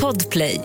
Podplay. 0.00 0.60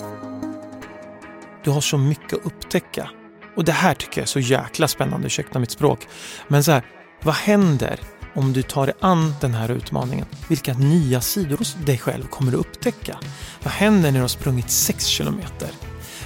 Du 1.64 1.70
har 1.72 1.82
så 1.82 1.98
mycket 1.98 2.34
att 2.34 2.46
upptäcka. 2.46 3.10
Och 3.56 3.66
det 3.66 3.72
här 3.72 3.94
tycker 3.94 4.22
jag 4.22 4.24
är 4.24 4.28
så 4.28 4.40
jäkla 4.40 4.88
spännande, 4.88 5.28
ursäkta 5.28 5.60
mitt 5.60 5.72
språk. 5.72 6.08
Men 6.48 6.64
så 6.64 6.72
här, 6.72 6.86
vad 7.24 7.36
händer 7.36 8.00
om 8.36 8.54
du 8.54 8.62
tar 8.62 8.86
dig 8.86 8.96
an 9.00 9.34
den 9.42 9.54
här 9.54 9.72
utmaningen? 9.72 10.26
Vilka 10.50 10.74
nya 10.74 11.22
sidor 11.22 11.58
hos 11.58 11.74
dig 11.74 11.98
själv 11.98 12.28
kommer 12.28 12.52
du 12.52 12.58
upptäcka? 12.58 13.18
Vad 13.64 13.74
händer 13.74 14.12
när 14.12 14.20
du 14.20 14.24
har 14.24 14.28
sprungit 14.28 14.70
6 14.70 15.06
kilometer? 15.06 15.70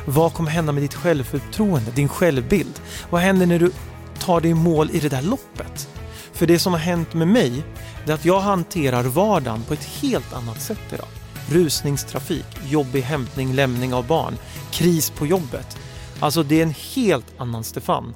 Vad 0.05 0.33
kommer 0.33 0.49
hända 0.51 0.71
med 0.71 0.83
ditt 0.83 0.95
självförtroende, 0.95 1.91
din 1.91 2.09
självbild? 2.09 2.81
Vad 3.09 3.21
händer 3.21 3.45
när 3.45 3.59
du 3.59 3.71
tar 4.19 4.41
dig 4.41 4.51
i 4.51 4.53
mål 4.53 4.89
i 4.93 4.99
det 4.99 5.09
där 5.09 5.21
loppet? 5.21 5.89
För 6.33 6.47
det 6.47 6.59
som 6.59 6.73
har 6.73 6.79
hänt 6.79 7.13
med 7.13 7.27
mig, 7.27 7.63
det 8.05 8.11
är 8.11 8.15
att 8.15 8.25
jag 8.25 8.39
hanterar 8.39 9.03
vardagen 9.03 9.63
på 9.63 9.73
ett 9.73 9.83
helt 9.83 10.33
annat 10.33 10.61
sätt 10.61 10.93
idag. 10.93 11.07
Rusningstrafik, 11.49 12.45
jobbig 12.69 13.01
hämtning, 13.01 13.53
lämning 13.53 13.93
av 13.93 14.07
barn, 14.07 14.37
kris 14.71 15.09
på 15.09 15.25
jobbet. 15.25 15.77
Alltså 16.19 16.43
det 16.43 16.59
är 16.59 16.63
en 16.63 16.75
helt 16.95 17.25
annan 17.37 17.63
Stefan. 17.63 18.15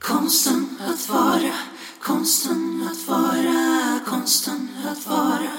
Konsten 0.00 0.78
att 0.80 1.08
vara, 1.08 1.52
konsten 2.02 2.88
att 2.90 3.08
vara, 3.08 4.00
konsten 4.06 4.68
att 4.92 5.06
vara, 5.06 5.50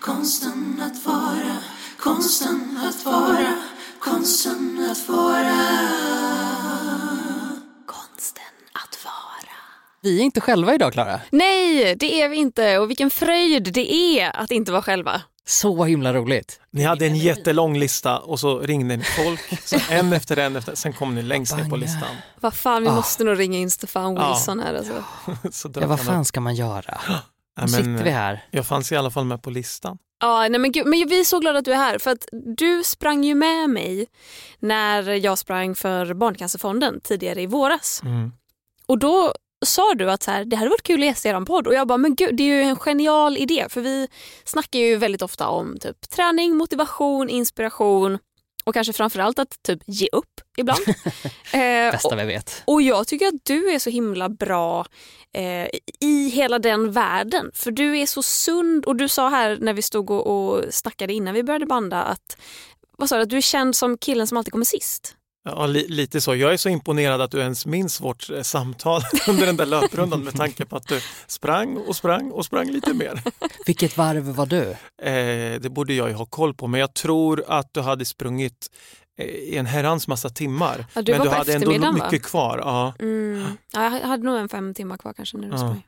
konsten 0.00 0.82
att 0.82 1.06
vara, 1.06 1.56
konsten 1.98 2.78
att 2.88 3.04
vara, 3.04 3.54
konsten 3.98 4.88
att 4.90 5.08
vara. 5.08 5.56
Konsten 7.86 8.42
att 8.72 9.04
vara. 9.04 9.56
Vi 10.02 10.20
är 10.20 10.24
inte 10.24 10.40
själva 10.40 10.74
idag, 10.74 10.92
Klara. 10.92 11.20
Nej, 11.30 11.94
det 11.96 12.22
är 12.22 12.28
vi 12.28 12.36
inte. 12.36 12.78
Och 12.78 12.90
vilken 12.90 13.10
fröjd 13.10 13.72
det 13.72 13.94
är 13.94 14.36
att 14.36 14.50
inte 14.50 14.72
vara 14.72 14.82
själva. 14.82 15.22
Så 15.48 15.84
himla 15.84 16.14
roligt. 16.14 16.60
Ni 16.70 16.82
hade 16.82 17.06
en 17.06 17.16
jättelång 17.16 17.78
lista 17.78 18.18
och 18.18 18.40
så 18.40 18.58
ringde 18.58 18.96
ni 18.96 19.04
folk, 19.04 19.60
så 19.64 19.76
en 19.90 20.12
efter 20.12 20.36
en, 20.36 20.56
efter, 20.56 20.74
sen 20.74 20.92
kom 20.92 21.14
ni 21.14 21.22
längst 21.22 21.56
ner 21.56 21.64
på 21.68 21.76
listan. 21.76 22.08
Vad 22.40 22.54
fan, 22.54 22.82
vi 22.82 22.88
Ah. 22.88 22.94
måste 22.94 23.24
nog 23.24 23.38
ringa 23.38 23.58
in 23.58 23.70
Stefan. 23.70 24.14
Wilson 24.14 24.60
här 24.60 24.74
alltså. 24.74 25.04
Så 25.52 25.70
Ja, 25.80 25.86
vad 25.86 26.00
fan 26.00 26.24
ska 26.24 26.40
man 26.40 26.54
göra? 26.54 27.00
Nu 27.62 27.68
sitter 27.68 28.04
vi 28.04 28.10
här. 28.10 28.44
Jag 28.50 28.66
fanns 28.66 28.92
i 28.92 28.96
alla 28.96 29.10
fall 29.10 29.24
med 29.24 29.42
på 29.42 29.50
listan. 29.50 29.98
Ja, 30.20 30.40
nej 30.50 30.60
men, 30.60 30.72
gud, 30.72 30.86
men 30.86 31.08
vi 31.08 31.20
är 31.20 31.24
så 31.24 31.38
glada 31.38 31.58
att 31.58 31.64
du 31.64 31.72
är 31.72 31.76
här 31.76 31.98
för 31.98 32.10
att 32.10 32.28
du 32.56 32.82
sprang 32.84 33.24
ju 33.24 33.34
med 33.34 33.70
mig 33.70 34.06
när 34.58 35.02
jag 35.02 35.38
sprang 35.38 35.74
för 35.74 36.14
Barncancerfonden 36.14 37.00
tidigare 37.00 37.42
i 37.42 37.46
våras. 37.46 38.00
Mm. 38.04 38.32
Och 38.86 38.98
då 38.98 39.34
sa 39.66 39.94
du 39.94 40.10
att 40.10 40.22
så 40.22 40.30
här, 40.30 40.44
det 40.44 40.56
hade 40.56 40.70
varit 40.70 40.82
kul 40.82 41.00
att 41.00 41.06
gästa 41.06 41.28
er 41.28 41.44
podd 41.44 41.66
och 41.66 41.74
jag 41.74 41.88
bara 41.88 41.98
men 41.98 42.14
gud 42.14 42.36
det 42.36 42.42
är 42.42 42.46
ju 42.46 42.62
en 42.62 42.76
genial 42.76 43.36
idé 43.36 43.66
för 43.68 43.80
vi 43.80 44.08
snackar 44.44 44.78
ju 44.78 44.96
väldigt 44.96 45.22
ofta 45.22 45.48
om 45.48 45.78
typ 45.80 46.10
träning, 46.10 46.56
motivation, 46.56 47.30
inspiration 47.30 48.18
och 48.64 48.74
kanske 48.74 48.92
framförallt 48.92 49.38
att 49.38 49.62
typ 49.62 49.82
ge 49.86 50.08
upp 50.12 50.40
ibland. 50.56 50.80
eh, 51.52 51.92
Bästa 51.92 52.16
vi 52.16 52.24
vet. 52.24 52.62
och 52.64 52.82
jag 52.82 53.06
tycker 53.06 53.26
att 53.26 53.44
du 53.44 53.70
är 53.70 53.78
så 53.78 53.90
himla 53.90 54.28
bra 54.28 54.86
eh, 55.34 55.68
i 56.00 56.28
hela 56.28 56.58
den 56.58 56.92
världen. 56.92 57.50
För 57.54 57.70
du 57.70 57.98
är 57.98 58.06
så 58.06 58.22
sund 58.22 58.84
och 58.84 58.96
du 58.96 59.08
sa 59.08 59.28
här 59.28 59.58
när 59.60 59.72
vi 59.72 59.82
stod 59.82 60.10
och, 60.10 60.26
och 60.26 60.64
snackade 60.70 61.12
innan 61.12 61.34
vi 61.34 61.42
började 61.42 61.66
banda 61.66 62.02
att, 62.02 62.36
vad 62.98 63.08
sa 63.08 63.16
du, 63.16 63.22
att 63.22 63.30
du 63.30 63.36
är 63.36 63.40
känd 63.40 63.76
som 63.76 63.98
killen 63.98 64.26
som 64.26 64.36
alltid 64.36 64.52
kommer 64.52 64.64
sist. 64.64 65.16
Ja, 65.44 65.66
li, 65.66 65.88
lite 65.88 66.20
så. 66.20 66.34
Jag 66.34 66.52
är 66.52 66.56
så 66.56 66.68
imponerad 66.68 67.20
att 67.20 67.30
du 67.30 67.38
ens 67.40 67.66
minns 67.66 68.00
vårt 68.00 68.30
eh, 68.30 68.42
samtal 68.42 69.02
under 69.28 69.46
den 69.46 69.56
där 69.56 69.66
löprundan 69.66 70.24
med 70.24 70.36
tanke 70.36 70.64
på 70.66 70.76
att 70.76 70.88
du 70.88 71.00
sprang 71.26 71.76
och 71.76 71.96
sprang 71.96 72.30
och 72.30 72.44
sprang 72.44 72.70
lite 72.70 72.94
mer. 72.94 73.22
Vilket 73.66 73.96
varv 73.96 74.22
var 74.22 74.46
du? 74.46 74.70
Eh, 75.02 75.60
det 75.60 75.70
borde 75.70 75.94
jag 75.94 76.08
ju 76.08 76.14
ha 76.14 76.26
koll 76.26 76.54
på, 76.54 76.66
men 76.66 76.80
jag 76.80 76.94
tror 76.94 77.44
att 77.48 77.74
du 77.74 77.80
hade 77.80 78.04
sprungit 78.04 78.70
eh, 79.18 79.26
i 79.26 79.56
en 79.56 79.66
herrans 79.66 80.08
massa 80.08 80.28
timmar. 80.28 80.86
Ja, 80.94 81.02
du 81.02 81.12
men 81.12 81.22
du 81.22 81.28
hade 81.28 81.54
ändå 81.54 81.78
va? 81.78 81.92
mycket 81.92 82.22
kvar. 82.22 82.58
Ja. 82.58 82.94
Mm. 82.98 83.46
Ja, 83.72 83.82
jag 83.98 84.08
hade 84.08 84.22
nog 84.24 84.38
en 84.38 84.48
fem 84.48 84.74
timmar 84.74 84.96
kvar 84.96 85.12
kanske 85.12 85.36
när 85.36 85.46
du 85.48 85.52
Ja. 85.54 85.58
sprang. 85.58 85.82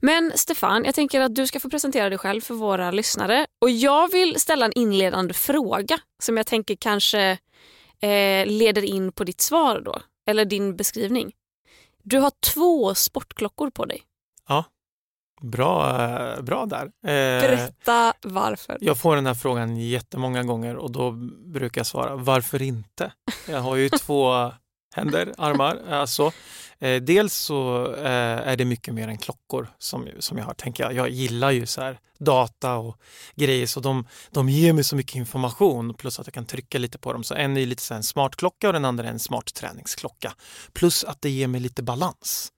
Men 0.00 0.32
Stefan, 0.34 0.84
jag 0.84 0.94
tänker 0.94 1.20
att 1.20 1.34
du 1.34 1.46
ska 1.46 1.60
få 1.60 1.70
presentera 1.70 2.08
dig 2.08 2.18
själv 2.18 2.40
för 2.40 2.54
våra 2.54 2.90
lyssnare. 2.90 3.46
Och 3.60 3.70
jag 3.70 4.12
vill 4.12 4.40
ställa 4.40 4.66
en 4.66 4.72
inledande 4.72 5.34
fråga 5.34 5.98
som 6.22 6.36
jag 6.36 6.46
tänker 6.46 6.74
kanske 6.80 7.38
eh, 8.06 8.46
leder 8.46 8.84
in 8.84 9.12
på 9.12 9.24
ditt 9.24 9.40
svar 9.40 9.80
då. 9.80 9.98
Eller 10.26 10.44
din 10.44 10.76
beskrivning. 10.76 11.32
Du 12.02 12.18
har 12.18 12.32
två 12.54 12.94
sportklockor 12.94 13.70
på 13.70 13.84
dig. 13.84 14.02
Bra, 15.40 16.02
eh, 16.02 16.42
bra 16.42 16.66
där. 16.66 16.84
Eh, 16.84 16.90
Berätta 17.42 18.12
varför. 18.22 18.78
Jag 18.80 18.98
får 18.98 19.16
den 19.16 19.26
här 19.26 19.34
frågan 19.34 19.76
jättemånga 19.76 20.42
gånger 20.42 20.76
och 20.76 20.90
då 20.92 21.10
brukar 21.52 21.78
jag 21.78 21.86
svara 21.86 22.16
varför 22.16 22.62
inte? 22.62 23.12
Jag 23.48 23.60
har 23.60 23.76
ju 23.76 23.88
två 23.88 24.52
händer, 24.96 25.34
armar. 25.38 25.82
Alltså, 25.90 26.32
eh, 26.78 27.02
dels 27.02 27.34
så 27.34 27.92
eh, 27.94 28.48
är 28.48 28.56
det 28.56 28.64
mycket 28.64 28.94
mer 28.94 29.08
än 29.08 29.18
klockor 29.18 29.68
som, 29.78 30.08
som 30.18 30.38
jag 30.38 30.44
har. 30.44 30.54
Tänker 30.54 30.84
jag. 30.84 30.92
jag 30.92 31.08
gillar 31.08 31.50
ju 31.50 31.66
så 31.66 31.80
här 31.80 31.98
data 32.18 32.76
och 32.76 32.96
grejer 33.34 33.66
så 33.66 33.80
de, 33.80 34.06
de 34.30 34.48
ger 34.48 34.72
mig 34.72 34.84
så 34.84 34.96
mycket 34.96 35.14
information 35.16 35.94
plus 35.94 36.20
att 36.20 36.26
jag 36.26 36.34
kan 36.34 36.46
trycka 36.46 36.78
lite 36.78 36.98
på 36.98 37.12
dem. 37.12 37.24
Så 37.24 37.34
en 37.34 37.56
är 37.56 37.66
lite 37.66 37.82
så 37.82 37.94
här 37.94 37.98
en 37.98 38.02
smart 38.02 38.36
klocka 38.36 38.66
och 38.66 38.72
den 38.72 38.84
andra 38.84 39.04
är 39.04 39.10
en 39.10 39.18
smart 39.18 39.54
träningsklocka. 39.54 40.32
Plus 40.72 41.04
att 41.04 41.22
det 41.22 41.30
ger 41.30 41.46
mig 41.46 41.60
lite 41.60 41.82
balans. 41.82 42.52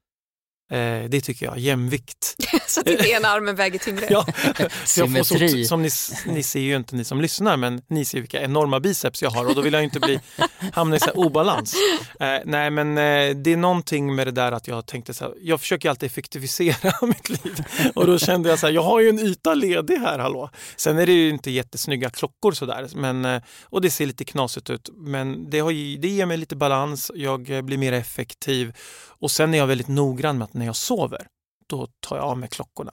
Eh, 0.71 1.05
det 1.09 1.21
tycker 1.21 1.47
jag, 1.47 1.59
jämvikt. 1.59 2.37
Så 2.67 2.81
att 2.81 2.89
inte 2.89 3.09
ena 3.09 3.29
armen 3.29 3.57
väger 3.57 3.79
tyngre. 3.79 4.07
Ja, 4.11 4.25
får 4.25 4.69
så, 4.85 5.25
Symmetri. 5.35 5.65
som 5.65 5.83
ni, 5.83 5.91
ni 6.27 6.43
ser 6.43 6.61
ju 6.61 6.77
inte 6.77 6.97
ni 6.97 7.05
som 7.05 7.21
lyssnar 7.21 7.57
men 7.57 7.83
ni 7.89 8.05
ser 8.05 8.21
vilka 8.21 8.41
enorma 8.43 8.81
biceps 8.81 9.23
jag 9.23 9.31
har 9.31 9.47
och 9.47 9.55
då 9.55 9.61
vill 9.61 9.73
jag 9.73 9.85
inte 9.85 10.01
bli, 10.01 10.21
hamna 10.73 10.97
i 10.97 11.01
så 11.01 11.05
här 11.07 11.19
obalans. 11.19 11.75
Eh, 12.21 12.39
nej 12.45 12.71
men 12.71 12.99
eh, 12.99 13.37
det 13.37 13.53
är 13.53 13.57
någonting 13.57 14.15
med 14.15 14.27
det 14.27 14.31
där 14.31 14.53
att 14.53 14.69
jag 14.69 14.87
tänkte 14.87 15.15
så 15.15 15.25
här, 15.25 15.35
jag 15.41 15.61
försöker 15.61 15.91
alltid 15.91 16.07
effektivisera 16.07 16.93
mitt 17.07 17.29
liv 17.29 17.65
och 17.95 18.07
då 18.07 18.19
kände 18.19 18.49
jag 18.49 18.59
så 18.59 18.67
här, 18.67 18.75
jag 18.75 18.83
har 18.83 19.01
ju 19.01 19.09
en 19.09 19.19
yta 19.19 19.55
ledig 19.55 19.97
här 19.97 20.19
hallå. 20.19 20.51
Sen 20.77 20.99
är 20.99 21.07
det 21.07 21.13
ju 21.13 21.29
inte 21.29 21.51
jättesnygga 21.51 22.11
klockor 22.11 22.53
sådär 22.53 22.89
men, 22.95 23.25
eh, 23.25 23.43
och 23.65 23.81
det 23.81 23.91
ser 23.91 24.07
lite 24.07 24.25
knasigt 24.25 24.71
ut 24.71 24.89
men 24.97 25.51
det, 25.51 25.61
har, 25.61 25.71
ju- 25.71 25.97
det 25.97 26.09
ger 26.09 26.27
mig 26.27 26.37
lite 26.37 26.57
balans, 26.57 27.11
jag 27.15 27.51
eh, 27.51 27.63
blir 27.63 27.79
mer 27.79 27.93
effektiv 27.93 28.73
och 29.21 29.31
sen 29.31 29.55
är 29.55 29.59
jag 29.59 29.67
väldigt 29.67 29.89
noggrann 29.89 30.39
med 30.39 30.45
att 30.45 30.55
när 30.55 30.67
jag 30.67 30.77
sover 30.77 31.27
då 31.69 31.87
tar 32.01 32.17
jag 32.17 32.25
av 32.25 32.39
mig 32.39 32.49
klockorna. 32.49 32.93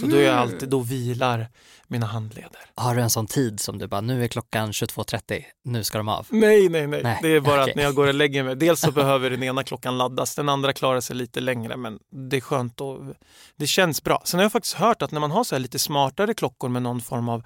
Så 0.00 0.06
då 0.06 0.16
är 0.16 0.22
jag 0.22 0.32
Mm. 0.32 0.42
alltid, 0.42 0.68
då 0.68 0.80
vilar 0.80 1.48
mina 1.86 2.06
handleder. 2.06 2.60
Har 2.74 2.94
du 2.94 3.02
en 3.02 3.10
sån 3.10 3.26
tid 3.26 3.60
som 3.60 3.78
du 3.78 3.86
bara, 3.86 4.00
nu 4.00 4.24
är 4.24 4.28
klockan 4.28 4.72
22.30, 4.72 5.42
nu 5.64 5.84
ska 5.84 5.98
de 5.98 6.08
av? 6.08 6.26
Nej, 6.30 6.68
nej, 6.68 6.86
nej. 6.86 7.02
Nej, 7.02 7.18
Det 7.22 7.28
är 7.28 7.40
bara 7.40 7.60
okej. 7.60 7.70
att 7.70 7.76
när 7.76 7.82
jag 7.82 7.94
går 7.94 8.06
och 8.06 8.14
lägger 8.14 8.44
mig, 8.44 8.56
dels 8.56 8.80
så 8.80 8.90
behöver 8.92 9.30
den 9.30 9.42
ena 9.42 9.64
klockan 9.64 9.98
laddas, 9.98 10.34
den 10.34 10.48
andra 10.48 10.72
klarar 10.72 11.00
sig 11.00 11.16
lite 11.16 11.40
längre, 11.40 11.76
men 11.76 11.98
det 12.30 12.36
är 12.36 12.40
skönt 12.40 12.80
och 12.80 13.00
det 13.56 13.66
känns 13.66 14.02
bra. 14.02 14.22
Sen 14.24 14.38
har 14.38 14.44
jag 14.44 14.52
faktiskt 14.52 14.74
hört 14.74 15.02
att 15.02 15.10
när 15.12 15.20
man 15.20 15.30
har 15.30 15.44
så 15.44 15.54
här 15.54 15.60
lite 15.60 15.78
smartare 15.78 16.34
klockor 16.34 16.68
med 16.68 16.82
någon 16.82 17.00
form 17.00 17.28
av 17.28 17.42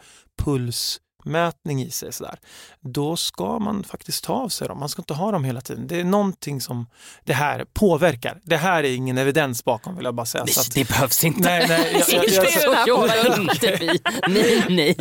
pulsmätning 1.24 1.82
i 1.82 1.90
sig, 1.90 2.12
så 2.12 2.24
där, 2.24 2.38
då 2.80 3.16
ska 3.16 3.58
man 3.58 3.84
faktiskt 3.84 4.24
ta 4.24 4.32
av 4.32 4.48
sig 4.48 4.68
dem. 4.68 4.78
Man 4.78 4.88
ska 4.88 5.02
inte 5.02 5.14
ha 5.14 5.30
dem 5.32 5.44
hela 5.44 5.60
tiden. 5.60 5.86
Det 5.86 6.00
är 6.00 6.04
någonting 6.04 6.60
som 6.60 6.86
det 7.24 7.32
här 7.32 7.64
påverkar. 7.72 8.40
Det 8.42 8.56
här 8.56 8.84
är 8.84 8.94
ingen 8.94 9.18
evidens 9.18 9.64
bakom 9.64 9.96
vill 9.96 10.04
jag 10.04 10.14
bara 10.14 10.26
säga. 10.26 10.44
Nej, 10.44 10.54
Så 10.54 10.60
att, 10.60 10.74
det 10.74 10.88
behövs 10.88 11.24
inte. 11.24 11.40
nej, 11.40 11.68
nej, 11.68 12.04
jag, 12.08 12.28
jag, 12.28 12.46
jag, 12.86 13.08
här 13.08 13.24
podden. 13.24 13.42
inte 13.42 13.76
vi. 13.80 14.00
Nej, 14.28 14.64
nej. 14.68 14.96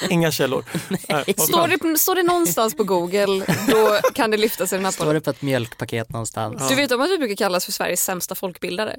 inga 0.10 0.30
källor. 0.30 0.64
Nej, 1.08 1.34
Står 1.36 1.68
det, 1.92 1.98
står 1.98 2.14
det 2.14 2.22
någonstans 2.22 2.76
på 2.76 2.84
Google, 2.84 3.46
då 3.68 3.98
kan 4.14 4.30
det 4.30 4.36
lyftas 4.36 4.72
i 4.72 4.76
den 4.76 4.84
här 4.84 4.92
Står 4.92 5.04
podden. 5.04 5.14
det 5.14 5.20
på 5.20 5.30
ett 5.30 5.42
mjölkpaket 5.42 6.08
någonstans? 6.12 6.68
Du 6.68 6.74
vet 6.74 6.92
om 6.92 7.00
att 7.00 7.10
vi 7.10 7.18
brukar 7.18 7.36
kallas 7.36 7.64
för 7.64 7.72
Sveriges 7.72 8.04
sämsta 8.04 8.34
folkbildare? 8.34 8.96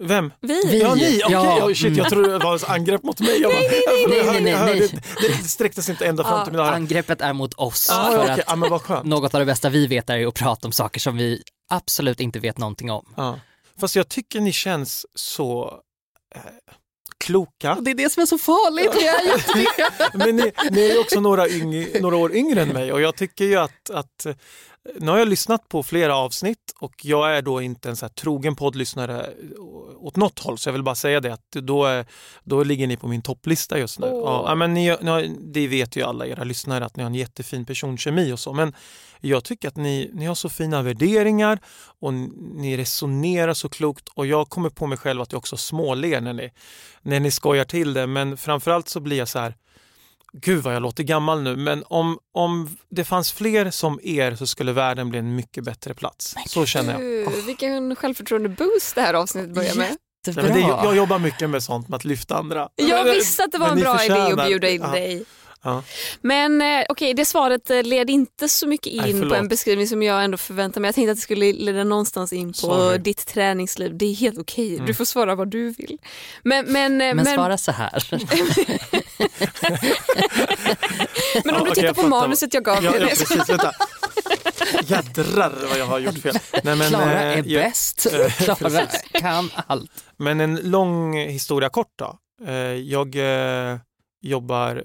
Vem? 0.00 0.32
Vi. 0.40 0.80
Ja, 0.80 0.94
ni! 0.94 1.22
Okej, 1.24 1.32
Ja. 1.32 1.74
shit, 1.74 1.96
jag 1.96 2.08
trodde 2.08 2.32
det 2.32 2.38
var 2.38 2.56
ett 2.56 2.68
angrepp 2.68 3.02
mot 3.02 3.20
mig. 3.20 3.40
Jag 3.40 3.50
bara, 3.52 3.60
nej, 3.60 3.82
hörde- 3.86 4.32
nej, 4.32 4.40
nej, 4.42 4.52
jag 4.52 4.58
hörde- 4.58 4.78
nej. 4.80 5.02
Det 5.42 5.48
sträckte 5.48 5.82
sig 5.82 5.92
inte 5.92 6.06
ända 6.06 6.24
fram 6.24 6.44
till 6.44 6.52
mina 6.52 6.64
öron. 6.64 6.74
Angreppet 6.74 7.20
är 7.20 7.32
mot 7.32 7.54
oss. 7.54 7.86
Ja, 7.90 8.08
för 8.10 8.18
okej. 8.18 8.30
att 8.30 8.40
ja, 8.46 8.56
men 8.56 8.70
vad 8.70 8.82
skönt. 8.82 9.04
något 9.06 9.34
av 9.34 9.40
det 9.40 9.46
bästa 9.46 9.68
vi 9.68 9.86
vet 9.86 10.10
är 10.10 10.26
att 10.26 10.34
prata 10.34 10.68
om 10.68 10.72
saker 10.72 11.00
som 11.00 11.16
vi 11.16 11.42
absolut 11.70 12.20
inte 12.20 12.38
vet 12.38 12.58
någonting 12.58 12.90
om. 12.90 13.12
Ja. 13.16 13.40
Fast 13.80 13.96
jag 13.96 14.08
tycker 14.08 14.40
ni 14.40 14.52
känns 14.52 15.06
så 15.14 15.80
eh, 16.34 16.40
kloka. 17.24 17.78
Det 17.80 17.90
är 17.90 17.94
det 17.94 18.12
som 18.12 18.22
är 18.22 18.26
så 18.26 18.38
farligt. 18.38 18.92
Det. 18.92 20.14
Men 20.18 20.36
ni, 20.36 20.52
ni 20.70 20.84
är 20.90 20.92
ju 20.92 20.98
också 20.98 21.20
några, 21.20 21.48
yng, 21.48 21.86
några 22.00 22.16
år 22.16 22.34
yngre 22.34 22.62
än 22.62 22.68
mig 22.68 22.92
och 22.92 23.00
jag 23.00 23.16
tycker 23.16 23.44
ju 23.44 23.56
att, 23.56 23.90
att 23.90 24.26
nu 25.00 25.10
har 25.10 25.18
jag 25.18 25.28
lyssnat 25.28 25.68
på 25.68 25.82
flera 25.82 26.16
avsnitt 26.16 26.74
och 26.80 27.04
jag 27.04 27.36
är 27.36 27.42
då 27.42 27.62
inte 27.62 27.88
en 27.88 27.96
så 27.96 28.08
trogen 28.08 28.56
poddlyssnare 28.56 29.30
åt 29.96 30.16
något 30.16 30.38
håll 30.38 30.58
så 30.58 30.68
jag 30.68 30.72
vill 30.72 30.82
bara 30.82 30.94
säga 30.94 31.20
det 31.20 31.32
att 31.32 31.50
då, 31.50 31.84
är, 31.84 32.06
då 32.44 32.64
ligger 32.64 32.86
ni 32.86 32.96
på 32.96 33.08
min 33.08 33.22
topplista 33.22 33.78
just 33.78 33.98
nu. 33.98 34.06
Åh. 34.06 34.44
Ja, 34.46 34.54
men 34.54 34.74
ni, 34.74 34.96
ni 35.00 35.36
det 35.40 35.68
vet 35.68 35.96
ju 35.96 36.02
alla 36.02 36.26
era 36.26 36.44
lyssnare 36.44 36.84
att 36.84 36.96
ni 36.96 37.02
har 37.02 37.10
en 37.10 37.14
jättefin 37.14 37.64
personkemi 37.64 38.32
och 38.32 38.40
så 38.40 38.52
men 38.52 38.74
jag 39.20 39.44
tycker 39.44 39.68
att 39.68 39.76
ni, 39.76 40.10
ni 40.12 40.26
har 40.26 40.34
så 40.34 40.48
fina 40.48 40.82
värderingar 40.82 41.58
och 42.00 42.12
ni 42.14 42.76
resonerar 42.76 43.54
så 43.54 43.68
klokt 43.68 44.08
och 44.14 44.26
jag 44.26 44.48
kommer 44.48 44.70
på 44.70 44.86
mig 44.86 44.98
själv 44.98 45.20
att 45.20 45.32
jag 45.32 45.38
också 45.38 45.56
småler 45.56 46.20
när 46.20 46.32
ni, 46.32 46.50
när 47.02 47.20
ni 47.20 47.30
skojar 47.30 47.64
till 47.64 47.94
det 47.94 48.06
men 48.06 48.36
framförallt 48.36 48.88
så 48.88 49.00
blir 49.00 49.16
jag 49.16 49.28
så 49.28 49.38
här 49.38 49.54
gud 50.38 50.62
vad 50.62 50.74
jag 50.74 50.82
låter 50.82 51.02
gammal 51.02 51.42
nu, 51.42 51.56
men 51.56 51.84
om, 51.86 52.18
om 52.34 52.76
det 52.90 53.04
fanns 53.04 53.32
fler 53.32 53.70
som 53.70 54.00
er 54.02 54.34
så 54.36 54.46
skulle 54.46 54.72
världen 54.72 55.10
bli 55.10 55.18
en 55.18 55.36
mycket 55.36 55.64
bättre 55.64 55.94
plats. 55.94 56.34
Så 56.46 56.66
känner 56.66 56.92
jag. 56.92 57.00
Gud, 57.00 57.44
vilken 57.46 57.96
självförtroende-boost 57.96 58.94
det 58.94 59.00
här 59.00 59.14
avsnittet 59.14 59.54
börjar 59.54 59.74
med. 59.74 59.86
Nej, 59.88 59.96
Jättebra. 60.26 60.42
men 60.44 60.52
det, 60.54 60.68
jag, 60.84 60.96
jobbar 60.96 61.18
mycket 61.18 61.50
med 61.50 61.62
sånt, 61.62 61.88
med 61.88 61.96
att 61.96 62.04
lyfta 62.04 62.36
andra. 62.36 62.68
Jag 62.76 63.04
Men- 63.06 63.14
visste 63.14 63.44
att 63.44 63.52
det 63.52 63.58
var 63.58 63.68
men 63.68 63.78
en 63.78 63.84
bra 63.84 64.04
idé 64.04 64.42
att 64.42 64.48
bjuda 64.48 64.68
in 64.70 64.80
ja, 64.82 64.88
dig. 64.88 65.24
Ja. 65.64 65.82
Men 66.20 66.62
eh, 66.62 66.84
okej, 66.88 67.14
det 67.14 67.24
svaret 67.24 67.70
eh, 67.70 67.82
led 67.82 68.10
inte 68.10 68.48
så 68.48 68.66
mycket 68.68 68.92
Nej, 68.96 69.10
in 69.10 69.16
på 69.16 69.22
förlåt. 69.22 69.38
en 69.38 69.48
beskrivning 69.48 69.86
som 69.88 70.02
jag 70.02 70.24
ändå 70.24 70.36
förväntade 70.36 70.80
mig. 70.80 70.88
Jag 70.88 70.94
tänkte 70.94 71.10
att 71.12 71.18
det 71.18 71.22
skulle 71.22 71.52
leda 71.52 71.84
någonstans 71.84 72.32
in 72.32 72.48
på 72.48 72.58
Sorry. 72.58 72.98
ditt 72.98 73.26
träningsliv. 73.26 73.98
Det 73.98 74.04
är 74.06 74.14
helt 74.14 74.38
okej, 74.38 74.74
Mm. 74.74 74.86
du 74.86 74.94
får 74.94 75.04
svara 75.04 75.34
vad 75.34 75.48
du 75.48 75.70
vill. 75.70 75.98
Men, 76.42 76.72
men, 76.72 76.92
eh, 77.00 77.06
Men 77.06 77.16
men, 77.16 77.26
svara 77.26 77.58
så 77.58 77.72
här. 77.72 78.02
men 81.44 81.54
om 81.56 81.64
du 81.64 81.70
tittar 81.74 81.94
på 81.94 82.08
manuset 82.08 82.54
jag 82.54 82.64
gav 82.64 82.82
dig. 82.82 82.92
ja, 83.00 83.06
precis. 83.08 83.48
Vänta. 83.48 83.72
Jädrar 84.86 85.52
vad 85.68 85.78
jag 85.78 85.86
har 85.86 85.98
gjort 85.98 86.18
fel. 86.18 86.34
Nej, 86.64 86.76
men, 86.76 86.88
Klara 86.88 87.12
eh, 87.12 87.20
är 87.28 87.36
jag- 87.36 87.44
bäst. 87.46 88.06
eh, 88.12 88.54
Klara 88.56 88.86
kan 89.12 89.50
allt. 89.66 89.90
Men 90.16 90.40
en 90.40 90.56
lång 90.56 91.18
historia 91.18 91.68
kort 91.68 91.92
då. 91.98 92.18
Eh, 92.46 92.54
Jag 92.74 93.16
eh, 93.72 93.78
jobbar 94.22 94.76
eh, 94.76 94.82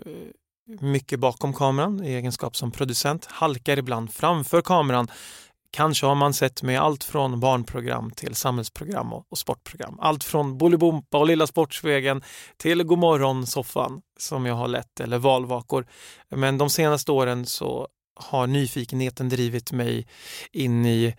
mycket 0.82 1.20
bakom 1.20 1.54
kameran 1.54 2.04
i 2.04 2.14
egenskap 2.16 2.56
som 2.56 2.72
producent, 2.72 3.26
halkar 3.30 3.78
ibland 3.78 4.14
framför 4.14 4.62
kameran. 4.62 5.08
Kanske 5.78 6.06
har 6.06 6.16
man 6.16 6.34
sett 6.34 6.64
med 6.64 6.82
allt 6.82 7.04
från 7.04 7.40
barnprogram 7.40 8.12
till 8.12 8.36
samhällsprogram 8.36 9.14
och, 9.14 9.38
sportprogram. 9.38 10.00
Allt 10.02 10.24
från 10.24 10.58
Bolibompa 10.58 11.18
och 11.18 11.28
Lilla 11.28 11.48
Sportspegeln 11.48 12.24
till 12.58 12.84
Godmorgon-soffan 12.84 14.02
som 14.20 14.46
jag 14.46 14.56
har 14.56 14.68
lett 14.68 15.00
eller 15.00 15.18
valvakor. 15.18 15.88
Men 16.30 16.58
de 16.58 16.70
senaste 16.70 17.12
åren 17.12 17.46
så 17.46 17.88
har 18.16 18.48
nyfikenheten 18.48 19.30
drivit 19.30 19.72
mig 19.72 20.08
in 20.52 20.86
i 20.86 21.06
eh, 21.06 21.14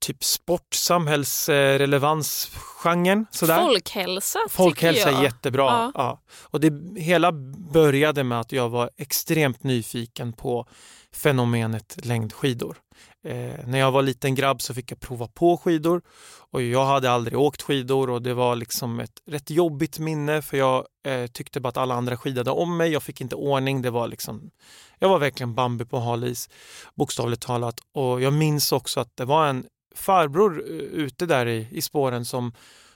typ 0.00 0.24
sport, 0.24 0.74
samhällsrelevansgenren. 0.74 3.26
Sådär. 3.30 3.62
Folkhälsa, 3.62 4.38
Folkhälsa 4.48 5.10
är 5.10 5.22
jättebra. 5.22 5.64
Ja. 5.64 5.92
Ja. 5.94 6.22
Och 6.42 6.60
det 6.60 7.00
hela 7.00 7.32
började 7.72 8.24
med 8.24 8.40
att 8.40 8.52
jag 8.52 8.68
var 8.68 8.90
extremt 8.96 9.62
nyfiken 9.62 10.32
på 10.32 10.66
fenomenet 11.12 11.98
längdskidor. 12.02 12.76
Eh, 13.24 13.66
när 13.66 13.78
jag 13.78 13.92
var 13.92 14.02
liten 14.02 14.34
grabb 14.34 14.62
så 14.62 14.74
fick 14.74 14.90
jag 14.92 15.00
prova 15.00 15.28
på 15.28 15.56
skidor 15.56 16.02
och 16.50 16.62
jag 16.62 16.84
hade 16.84 17.10
aldrig 17.10 17.38
åkt 17.38 17.62
skidor 17.62 18.10
och 18.10 18.22
det 18.22 18.34
var 18.34 18.56
liksom 18.56 19.00
ett 19.00 19.22
rätt 19.26 19.50
jobbigt 19.50 19.98
minne 19.98 20.42
för 20.42 20.56
jag 20.56 20.86
eh, 21.04 21.26
tyckte 21.26 21.60
bara 21.60 21.68
att 21.68 21.76
alla 21.76 21.94
andra 21.94 22.16
skidade 22.16 22.50
om 22.50 22.76
mig. 22.76 22.92
Jag 22.92 23.02
fick 23.02 23.20
inte 23.20 23.36
ordning. 23.36 23.82
Det 23.82 23.90
var 23.90 24.08
liksom, 24.08 24.50
jag 24.98 25.08
var 25.08 25.18
verkligen 25.18 25.54
Bambi 25.54 25.84
på 25.84 25.98
hal 25.98 26.24
is, 26.24 26.50
bokstavligt 26.94 27.42
talat. 27.42 27.80
Och 27.92 28.20
jag 28.20 28.32
minns 28.32 28.72
också 28.72 29.00
att 29.00 29.16
det 29.16 29.24
var 29.24 29.46
en 29.46 29.66
farbror 29.94 30.64
eh, 30.66 30.74
ute 30.76 31.26
där 31.26 31.46
i, 31.46 31.68
i 31.70 31.82
spåren 31.82 32.24
som 32.24 32.52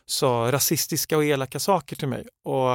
sa 0.07 0.49
rasistiska 0.53 1.17
och 1.17 1.25
elaka 1.25 1.61
saker 1.61 1.97
till 1.97 2.09
mig. 2.09 2.27
Och 2.45 2.73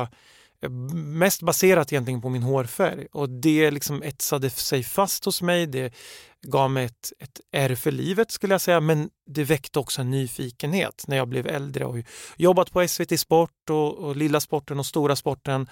eh, 0.62 0.70
mest 0.94 1.42
baserat 1.42 1.94
egentligen 1.94 2.22
på 2.22 2.30
min 2.30 2.44
hårfärg. 2.44 3.08
Och 3.12 3.30
det 3.30 3.72
liksom 3.72 4.04
etsade 4.04 4.50
sig 4.50 4.84
fast 4.84 5.26
hos 5.26 5.42
mig. 5.42 5.68
Det 5.68 5.94
gav 6.48 6.72
mig 6.72 6.86
ett, 6.86 7.14
ett 7.20 7.42
ärr 7.52 7.76
för 7.76 7.92
livet 7.92 8.32
skulle 8.32 8.54
jag 8.54 8.62
säga. 8.62 8.80
Men 8.80 9.10
det 9.26 9.44
väckte 9.44 9.80
också 9.80 10.02
en 10.02 10.12
nyfikenhet 10.12 11.04
när 11.08 11.18
jag 11.18 11.28
blev 11.28 11.48
äldre 11.48 11.86
och 11.86 11.98
jobbat 12.38 12.72
på 12.72 12.88
SVT 12.88 13.20
Sport 13.20 13.70
och, 13.70 13.98
och 13.98 14.16
Lilla 14.16 14.40
Sporten 14.40 14.80
och 14.80 14.86
Stora 14.86 15.16
Sporten 15.16 15.70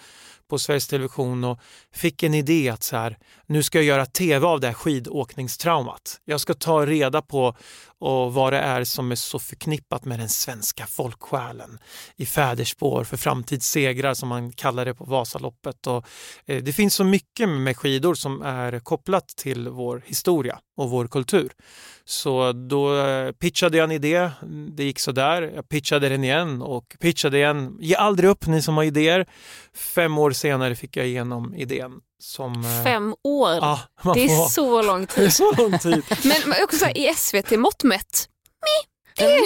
på 0.49 0.59
Sveriges 0.59 0.87
Television 0.87 1.43
och 1.43 1.59
fick 1.93 2.23
en 2.23 2.33
idé 2.33 2.69
att 2.69 2.83
så 2.83 2.97
här, 2.97 3.17
nu 3.45 3.63
ska 3.63 3.77
jag 3.77 3.85
göra 3.85 4.05
tv 4.05 4.47
av 4.47 4.59
det 4.59 4.67
här 4.67 4.73
skidåkningstraumat. 4.73 6.21
Jag 6.25 6.41
ska 6.41 6.53
ta 6.53 6.85
reda 6.85 7.21
på 7.21 7.55
och 7.99 8.33
vad 8.33 8.53
det 8.53 8.59
är 8.59 8.83
som 8.83 9.11
är 9.11 9.15
så 9.15 9.39
förknippat 9.39 10.05
med 10.05 10.19
den 10.19 10.29
svenska 10.29 10.85
folksjälen 10.85 11.79
i 12.15 12.25
fäderspår 12.25 13.03
för 13.03 13.17
framtidssegrar 13.17 14.13
som 14.13 14.29
man 14.29 14.51
kallar 14.51 14.85
det 14.85 14.93
på 14.93 15.05
Vasaloppet. 15.05 15.87
Och, 15.87 16.05
eh, 16.45 16.63
det 16.63 16.73
finns 16.73 16.95
så 16.95 17.03
mycket 17.03 17.49
med 17.49 17.77
skidor 17.77 18.13
som 18.13 18.41
är 18.41 18.79
kopplat 18.79 19.27
till 19.27 19.69
vår 19.69 20.03
historia 20.05 20.58
och 20.77 20.89
vår 20.89 21.07
kultur. 21.07 21.51
Så 22.05 22.51
då 22.51 22.97
eh, 23.05 23.31
pitchade 23.31 23.77
jag 23.77 23.83
en 23.83 23.91
idé, 23.91 24.29
det 24.75 24.83
gick 24.83 24.99
så 24.99 25.11
där. 25.11 25.41
Jag 25.55 25.69
pitchade 25.69 26.09
den 26.09 26.23
igen 26.23 26.61
och 26.61 26.95
pitchade 26.99 27.37
igen. 27.37 27.77
Ge 27.79 27.95
aldrig 27.95 28.29
upp 28.29 28.47
ni 28.47 28.61
som 28.61 28.77
har 28.77 28.83
idéer. 28.83 29.25
Fem 29.73 30.17
år 30.17 30.31
senare 30.31 30.75
fick 30.75 30.97
jag 30.97 31.07
igenom 31.07 31.55
idén. 31.55 31.91
Som, 32.21 32.63
eh, 32.65 32.83
Fem 32.83 33.15
år. 33.23 33.51
Ja, 33.51 33.79
det 34.15 34.23
är 34.23 34.27
får- 34.27 34.49
så 34.49 34.81
lång 34.81 34.99
det 35.15 35.17
är 35.17 35.21
tid. 35.21 35.33
så 35.33 35.51
lång 35.51 35.79
tid. 35.79 36.03
Men 36.23 36.63
också 36.63 36.77
så 36.77 36.85
här, 36.85 36.97
i 36.97 37.13
SVT-mått 37.15 37.83
mätt, 37.83 38.29
mi, 38.61 38.89
det, 39.17 39.23
är, 39.33 39.41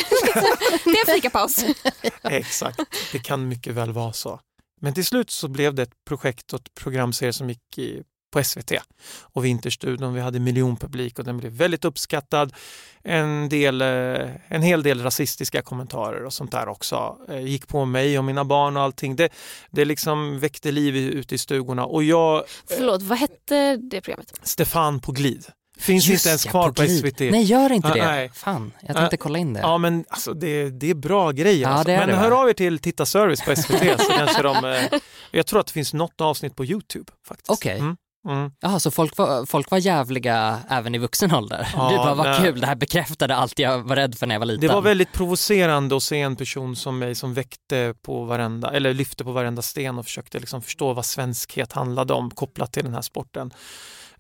det 0.92 0.98
är 0.98 1.10
en 1.10 1.16
fikapaus. 1.16 1.66
Exakt, 2.24 2.80
det 3.12 3.20
kan 3.20 3.48
mycket 3.48 3.74
väl 3.74 3.92
vara 3.92 4.14
så. 4.14 4.40
Men 4.82 4.94
till 4.94 5.06
slut 5.06 5.30
så 5.32 5.48
blev 5.48 5.74
det 5.74 5.84
ett 5.84 6.06
projekt 6.08 6.54
och 6.54 6.60
ett 6.60 6.74
programserie 6.76 7.34
som 7.34 7.50
gick 7.50 7.78
i, 7.78 8.04
på 8.34 8.44
SVT 8.44 8.72
och 9.22 9.46
Vinterstudion. 9.46 10.14
Vi 10.14 10.22
hade 10.22 10.40
miljonpublik 10.40 11.20
och 11.20 11.26
den 11.26 11.38
blev 11.38 11.52
väldigt 11.52 11.86
uppskattad. 11.86 12.54
En, 13.04 13.50
del, 13.50 13.82
eh, 13.82 14.30
en 14.48 14.62
hel 14.62 14.84
del 14.84 15.04
rasistiska 15.04 15.62
kommentarer 15.62 16.24
och 16.26 16.34
sånt 16.34 16.52
där 16.52 16.68
också 16.68 17.18
eh, 17.30 17.40
gick 17.40 17.68
på 17.68 17.86
mig 17.86 18.18
och 18.18 18.24
mina 18.26 18.46
barn 18.46 18.78
och 18.78 18.84
allting. 18.84 19.16
Det, 19.16 19.30
det 19.72 19.86
liksom 19.86 20.40
väckte 20.40 20.72
liv 20.72 20.96
ute 20.96 21.36
i 21.36 21.38
stugorna 21.38 21.86
och 21.86 22.04
jag, 22.04 22.44
Förlåt, 22.68 23.02
vad 23.02 23.18
hette 23.18 23.78
det 23.78 24.02
programmet? 24.02 24.34
Stefan 24.44 25.00
på 25.00 25.12
glid, 25.12 25.46
finns 25.78 26.08
Just 26.08 26.26
inte 26.26 26.30
ens 26.30 26.44
kvar 26.46 26.72
på, 26.72 26.82
glid. 26.82 27.00
SVT. 27.00 27.20
Nej, 27.20 27.44
gör 27.44 27.72
inte 27.72 27.88
Ah, 27.88 27.94
det. 27.94 28.06
nej. 28.06 28.30
Fan, 28.34 28.72
jag 28.82 28.96
tänkte 28.96 29.16
Ah, 29.16 29.18
kolla 29.20 29.38
in 29.40 29.54
det. 29.54 29.60
Ja 29.60 29.78
men 29.78 30.06
alltså 30.10 30.34
det, 30.34 30.70
det 30.70 30.90
är 30.90 30.96
bra 30.96 31.32
grejer. 31.32 31.62
Ja, 31.62 31.68
alltså. 31.70 31.88
det 31.88 31.94
är 31.94 32.00
men 32.00 32.10
det, 32.10 32.16
hör 32.16 32.32
av 32.42 32.50
er 32.50 32.54
till 32.54 32.80
Tittarservice 32.80 33.42
på 33.46 33.56
SVT 33.56 34.02
så 34.02 34.12
kanske 34.12 34.42
de... 34.44 34.66
Eh, 34.66 35.00
jag 35.32 35.46
tror 35.46 35.60
att 35.60 35.68
det 35.68 35.74
finns 35.74 35.94
något 35.94 36.22
avsnitt 36.22 36.56
på 36.56 36.66
Youtube 36.66 37.12
faktiskt. 37.28 37.50
Okej. 37.50 37.80
Mm, 37.80 37.98
mm. 38.28 38.52
Jaha, 38.60 38.80
så 38.80 38.92
folk 38.92 39.18
var, 39.18 39.46
folk 39.46 39.72
var 39.72 39.78
jävliga 39.78 40.60
även 40.70 40.96
i 40.96 40.98
vuxen 40.98 41.36
ålder? 41.36 41.68
Ja, 41.76 41.90
du 41.92 41.96
bara, 41.96 42.14
vad 42.16 42.26
nej. 42.26 42.42
kul, 42.42 42.60
det 42.60 42.68
här 42.68 42.76
bekräftade 42.76 43.36
allt 43.36 43.60
jag 43.60 43.84
var 43.84 43.96
rädd 43.96 44.16
för 44.16 44.28
när 44.28 44.36
jag 44.36 44.40
var 44.40 44.46
liten. 44.46 44.68
Det 44.68 44.74
var 44.74 44.82
väldigt 44.82 45.12
provocerande 45.12 45.98
att 45.98 46.04
se 46.04 46.22
en 46.22 46.36
person 46.36 46.76
som 46.76 47.00
mig 47.00 47.16
som 47.16 47.34
väckte 47.34 47.94
på 48.02 48.24
varenda, 48.24 48.72
eller 48.72 48.94
lyfte 48.94 49.24
på 49.24 49.32
varenda 49.32 49.62
sten 49.62 50.00
och 50.00 50.06
försökte 50.06 50.40
liksom 50.40 50.62
förstå 50.62 50.94
vad 50.94 51.06
svenskhet 51.06 51.74
handlade 51.74 52.14
om 52.14 52.32
kopplat 52.32 52.74
till 52.74 52.84
den 52.84 52.94
här 52.94 53.02
sporten. 53.02 53.54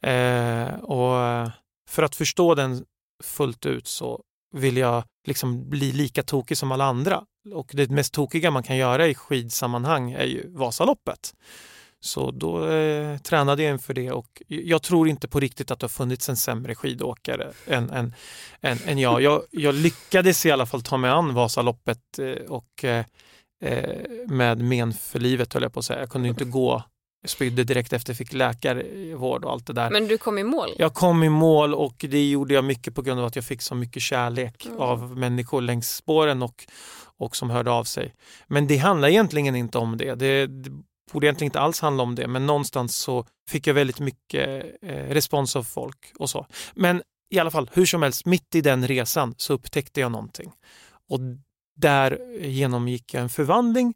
Eh, 0.02 0.74
och 0.74 1.50
för 1.90 2.04
att 2.04 2.16
förstå 2.16 2.56
den 2.56 2.84
fullt 3.24 3.66
ut 3.66 3.88
så 3.88 4.22
vill 4.54 4.78
jag 4.78 5.04
liksom 5.28 5.70
bli 5.70 5.92
lika 5.92 6.24
tokig 6.24 6.58
som 6.58 6.72
alla 6.72 6.86
andra. 6.86 7.24
Och 7.54 7.72
det 7.74 7.90
mest 7.90 8.14
tokiga 8.14 8.52
man 8.52 8.64
kan 8.64 8.78
göra 8.78 9.08
i 9.08 9.16
skidsammanhang 9.16 10.12
är 10.12 10.26
ju 10.26 10.50
Vasaloppet. 10.50 11.34
Så 12.06 12.32
då 12.32 12.68
eh, 12.70 13.18
tränade 13.18 13.64
jag 13.64 13.72
inför 13.72 13.94
det 13.94 14.12
och 14.12 14.42
jag 14.48 14.82
tror 14.82 15.08
inte 15.08 15.28
på 15.28 15.40
riktigt 15.40 15.72
att 15.72 15.80
det 15.80 15.84
har 15.84 15.90
funnits 15.90 16.30
en 16.30 16.38
sämre 16.38 16.76
skidåkare 16.76 17.52
än, 17.68 17.90
än, 17.90 18.14
än, 18.62 18.78
än 18.86 18.98
jag. 18.98 19.22
jag. 19.22 19.42
Jag 19.52 19.76
lyckades 19.76 20.46
i 20.46 20.52
alla 20.52 20.66
fall 20.66 20.82
ta 20.82 20.98
mig 20.98 21.12
an 21.12 21.34
Vasaloppet 21.34 22.20
eh, 22.20 22.50
och 22.50 22.84
eh, 22.84 23.06
eh, 23.64 24.00
med 24.28 24.58
men 24.58 24.94
för 24.94 25.20
livet 25.20 25.54
höll 25.54 25.64
jag 25.64 25.74
på 25.74 25.80
att 25.80 25.86
säga. 25.86 26.00
Jag 26.00 26.10
kunde 26.10 26.28
inte 26.28 26.46
gå, 26.46 26.84
spydde 27.26 27.64
direkt 27.64 27.94
efter, 27.94 28.14
fick 28.14 28.34
läkarvård 28.34 29.46
och 29.46 29.52
allt 29.52 29.68
det 29.68 29.74
där. 29.74 29.90
Men 29.92 30.08
du 30.08 30.18
kom 30.18 30.38
i 30.38 30.44
mål. 30.44 30.70
Jag 30.78 30.94
kom 30.94 31.24
i 31.24 31.30
mål 31.30 31.74
och 31.74 32.06
det 32.10 32.30
gjorde 32.30 32.54
jag 32.54 32.64
mycket 32.64 32.96
på 32.96 33.02
grund 33.02 33.20
av 33.20 33.26
att 33.26 33.36
jag 33.36 33.46
fick 33.46 33.62
så 33.62 33.76
mycket 33.76 34.02
kärlek 34.02 34.66
Mm. 34.66 34.80
av 34.80 35.18
människor 35.18 35.62
längs 35.62 35.96
spåren 35.96 36.44
och, 36.44 36.66
och 37.18 37.36
som 37.36 37.50
hörde 37.50 37.72
av 37.72 37.84
sig. 37.84 38.14
Men 38.48 38.68
det 38.68 38.78
handlar 38.78 39.08
egentligen 39.08 39.56
inte 39.56 39.78
om 39.78 39.98
det. 39.98 40.16
det. 40.16 40.48
Det 40.48 40.72
borde 41.12 41.28
egentligen 41.28 41.48
inte 41.48 41.60
alls 41.60 41.80
handla 41.80 42.04
om 42.04 42.16
det, 42.16 42.28
men 42.28 42.46
någonstans 42.46 42.96
så 42.96 43.26
fick 43.50 43.68
jag 43.68 43.74
väldigt 43.74 44.00
mycket 44.00 44.66
eh, 44.82 45.10
respons 45.10 45.56
av 45.56 45.64
folk 45.64 46.14
och 46.20 46.30
så. 46.30 46.48
Men 46.74 47.02
i 47.30 47.40
alla 47.40 47.52
fall, 47.52 47.70
hur 47.74 47.86
som 47.86 48.02
helst, 48.02 48.26
mitt 48.26 48.56
i 48.56 48.62
den 48.62 48.88
resan 48.88 49.36
så 49.38 49.54
upptäckte 49.54 50.00
jag 50.00 50.12
någonting. 50.12 50.52
Och 51.10 51.20
där 51.76 52.38
genomgick 52.40 53.14
jag 53.14 53.24
en 53.24 53.30
förvandling 53.30 53.94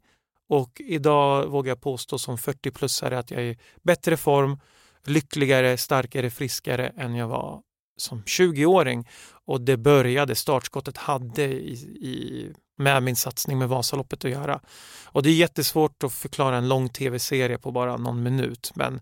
och 0.48 0.80
idag 0.84 1.46
vågar 1.46 1.70
jag 1.70 1.80
påstå 1.80 2.18
som 2.18 2.36
40-plussare 2.36 3.18
att 3.18 3.30
jag 3.30 3.40
är 3.40 3.46
i 3.46 3.58
bättre 3.82 4.16
form, 4.16 4.60
lyckligare, 5.06 5.76
starkare, 5.76 6.30
friskare 6.30 6.88
än 6.88 7.14
jag 7.14 7.28
var 7.28 7.62
som 7.98 8.22
20-åring. 8.22 9.08
Och 9.46 9.60
det 9.60 9.76
började, 9.76 10.34
startskottet 10.34 10.96
hade 10.96 11.44
i, 11.44 11.72
i, 12.00 12.52
med 12.78 13.02
min 13.02 13.16
satsning 13.16 13.58
med 13.58 13.68
Vasaloppet 13.68 14.24
att 14.24 14.30
göra. 14.30 14.60
Och 15.04 15.22
det 15.22 15.30
är 15.30 15.34
jättesvårt 15.34 16.04
att 16.04 16.12
förklara 16.12 16.56
en 16.56 16.68
lång 16.68 16.88
tv-serie 16.88 17.58
på 17.58 17.70
bara 17.70 17.96
någon 17.96 18.22
minut. 18.22 18.72
Men 18.74 19.00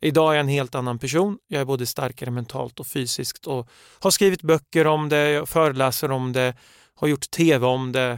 idag 0.00 0.32
är 0.32 0.36
jag 0.36 0.40
en 0.40 0.48
helt 0.48 0.74
annan 0.74 0.98
person. 0.98 1.38
Jag 1.46 1.60
är 1.60 1.64
både 1.64 1.86
starkare 1.86 2.30
mentalt 2.30 2.80
och 2.80 2.86
fysiskt 2.86 3.46
och 3.46 3.68
har 3.98 4.10
skrivit 4.10 4.42
böcker 4.42 4.86
om 4.86 5.08
det, 5.08 5.48
föreläser 5.48 6.10
om 6.10 6.32
det, 6.32 6.54
har 6.94 7.08
gjort 7.08 7.30
tv 7.30 7.66
om 7.66 7.92
det. 7.92 8.10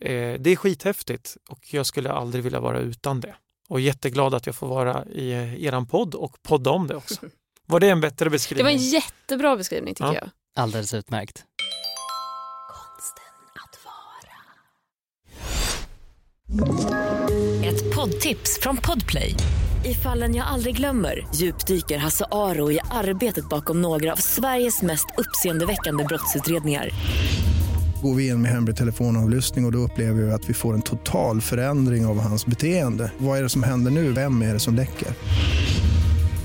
Eh, 0.00 0.40
det 0.40 0.50
är 0.50 0.56
skithäftigt 0.56 1.36
och 1.48 1.74
jag 1.74 1.86
skulle 1.86 2.12
aldrig 2.12 2.44
vilja 2.44 2.60
vara 2.60 2.78
utan 2.80 3.20
det. 3.20 3.34
Och 3.68 3.80
jätteglad 3.80 4.34
att 4.34 4.46
jag 4.46 4.54
får 4.54 4.66
vara 4.66 5.04
i 5.04 5.32
eh, 5.32 5.64
eran 5.64 5.86
podd 5.86 6.14
och 6.14 6.42
podda 6.42 6.70
om 6.70 6.86
det 6.86 6.96
också. 6.96 7.26
Var 7.70 7.80
det 7.80 7.88
en 7.88 8.00
bättre 8.00 8.24
Det 8.24 8.30
beskrivning? 8.30 8.64
var 8.64 8.70
en 8.70 8.78
jättebra 8.78 9.56
beskrivning 9.56 9.94
tycker 9.94 10.06
Ja. 10.06 10.14
jag. 10.14 10.30
Alldeles 10.62 10.94
utmärkt. 10.94 11.44
Ett 17.64 17.94
poddtips 17.94 18.58
från 18.62 18.76
Podplay. 18.76 19.34
I 19.84 19.94
fallen 19.94 20.34
jag 20.34 20.46
aldrig 20.46 20.76
glömmer 20.76 21.26
djupdyker 21.34 21.98
Hasse 21.98 22.24
Aro 22.30 22.72
i 22.72 22.80
arbetet 22.90 23.48
bakom 23.48 23.82
några 23.82 24.12
av 24.12 24.16
Sveriges 24.16 24.82
mest 24.82 25.06
uppseendeväckande 25.18 26.04
brottsutredningar. 26.04 26.90
Går 28.02 28.14
vi 28.14 28.28
in 28.28 28.42
med 28.42 28.50
hemlig 28.50 28.76
telefonavlyssning 28.76 29.64
och, 29.64 29.68
och 29.68 29.72
då 29.72 29.78
upplever 29.78 30.22
vi 30.22 30.32
att 30.32 30.48
vi 30.50 30.54
får 30.54 30.74
en 30.74 30.82
total 30.82 31.40
förändring 31.40 32.06
av 32.06 32.20
hans 32.20 32.46
beteende. 32.46 33.12
Vad 33.18 33.38
är 33.38 33.42
det 33.42 33.48
som 33.48 33.62
händer 33.62 33.90
nu? 33.90 34.12
Vem 34.12 34.42
är 34.42 34.52
det 34.52 34.60
som 34.60 34.74
läcker? 34.74 35.08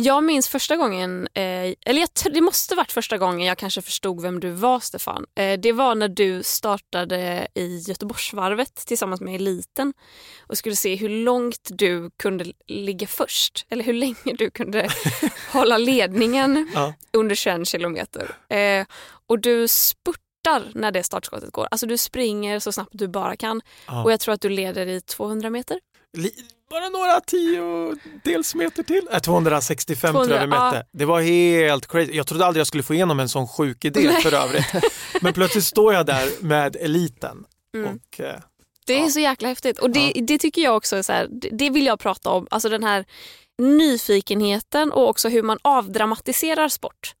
Jag 0.00 0.24
minns 0.24 0.48
första 0.48 0.76
gången, 0.76 1.28
eh, 1.34 1.42
eller 1.86 2.00
jag, 2.00 2.08
det 2.34 2.40
måste 2.40 2.74
varit 2.74 2.92
första 2.92 3.18
gången 3.18 3.46
jag 3.46 3.58
kanske 3.58 3.82
förstod 3.82 4.22
vem 4.22 4.40
du 4.40 4.50
var 4.50 4.80
Stefan. 4.80 5.24
Eh, 5.34 5.60
det 5.60 5.72
var 5.72 5.94
när 5.94 6.08
du 6.08 6.42
startade 6.42 7.48
i 7.54 7.78
Göteborgsvarvet 7.78 8.74
tillsammans 8.74 9.20
med 9.20 9.34
eliten 9.34 9.94
och 10.46 10.58
skulle 10.58 10.76
se 10.76 10.94
hur 10.96 11.08
långt 11.08 11.68
du 11.70 12.10
kunde 12.16 12.44
ligga 12.66 13.06
först. 13.06 13.66
Eller 13.68 13.84
hur 13.84 13.92
länge 13.92 14.16
du 14.38 14.50
kunde 14.50 14.88
hålla 15.52 15.78
ledningen 15.78 16.70
Ja. 16.74 16.94
under 17.12 17.34
21 17.34 17.68
kilometer. 17.68 18.36
Eh, 18.48 18.86
och 19.26 19.38
du 19.38 19.68
spurtar 19.68 20.70
när 20.74 20.90
det 20.90 21.02
startskottet 21.02 21.52
går. 21.52 21.68
Alltså 21.70 21.86
du 21.86 21.96
springer 21.98 22.58
så 22.58 22.72
snabbt 22.72 22.90
du 22.92 23.08
bara 23.08 23.36
kan. 23.36 23.60
Ja. 23.86 24.04
Och 24.04 24.12
jag 24.12 24.20
tror 24.20 24.34
att 24.34 24.40
du 24.40 24.48
leder 24.48 24.86
i 24.86 25.00
200 25.00 25.50
meter. 25.50 25.80
Li- 26.16 26.34
bara 26.70 26.88
några 26.88 27.20
tiondelsmeter 27.20 28.82
till. 28.82 29.08
Äh, 29.12 29.18
265 29.18 30.12
tror 30.14 30.30
jag 30.30 30.40
vi 30.40 30.46
200, 30.46 30.70
mätte. 30.70 30.86
Det 30.92 31.04
var 31.04 31.20
helt 31.20 31.86
crazy. 31.88 32.12
Jag 32.12 32.26
trodde 32.26 32.46
aldrig 32.46 32.60
jag 32.60 32.66
skulle 32.66 32.82
få 32.82 32.94
igenom 32.94 33.20
en 33.20 33.28
sån 33.28 33.48
sjuk 33.48 33.84
idé 33.84 34.10
för 34.22 34.34
övrigt. 34.34 34.66
Men 35.20 35.32
plötsligt 35.32 35.64
står 35.64 35.94
jag 35.94 36.06
där 36.06 36.42
med 36.42 36.76
eliten. 36.76 37.44
Mm. 37.74 37.88
Och, 37.94 38.20
eh, 38.20 38.36
Det 38.86 38.94
är 38.94 39.00
Ja. 39.00 39.08
så 39.10 39.20
jäkla 39.20 39.48
häftigt. 39.48 39.78
Och 39.78 39.90
det, 39.90 40.12
Ja. 40.14 40.22
det 40.24 40.38
tycker 40.38 40.62
jag 40.62 40.76
också 40.76 40.96
är 40.96 41.02
så 41.02 41.12
här, 41.12 41.28
det, 41.30 41.70
vill 41.70 41.86
jag 41.86 42.00
prata 42.00 42.30
om. 42.30 42.46
Alltså 42.50 42.68
den 42.68 42.84
här 42.84 43.04
nyfikenheten 43.58 44.92
och 44.92 45.08
också 45.08 45.28
hur 45.28 45.42
man 45.42 45.58
avdramatiserar 45.62 46.68
sport. 46.68 47.12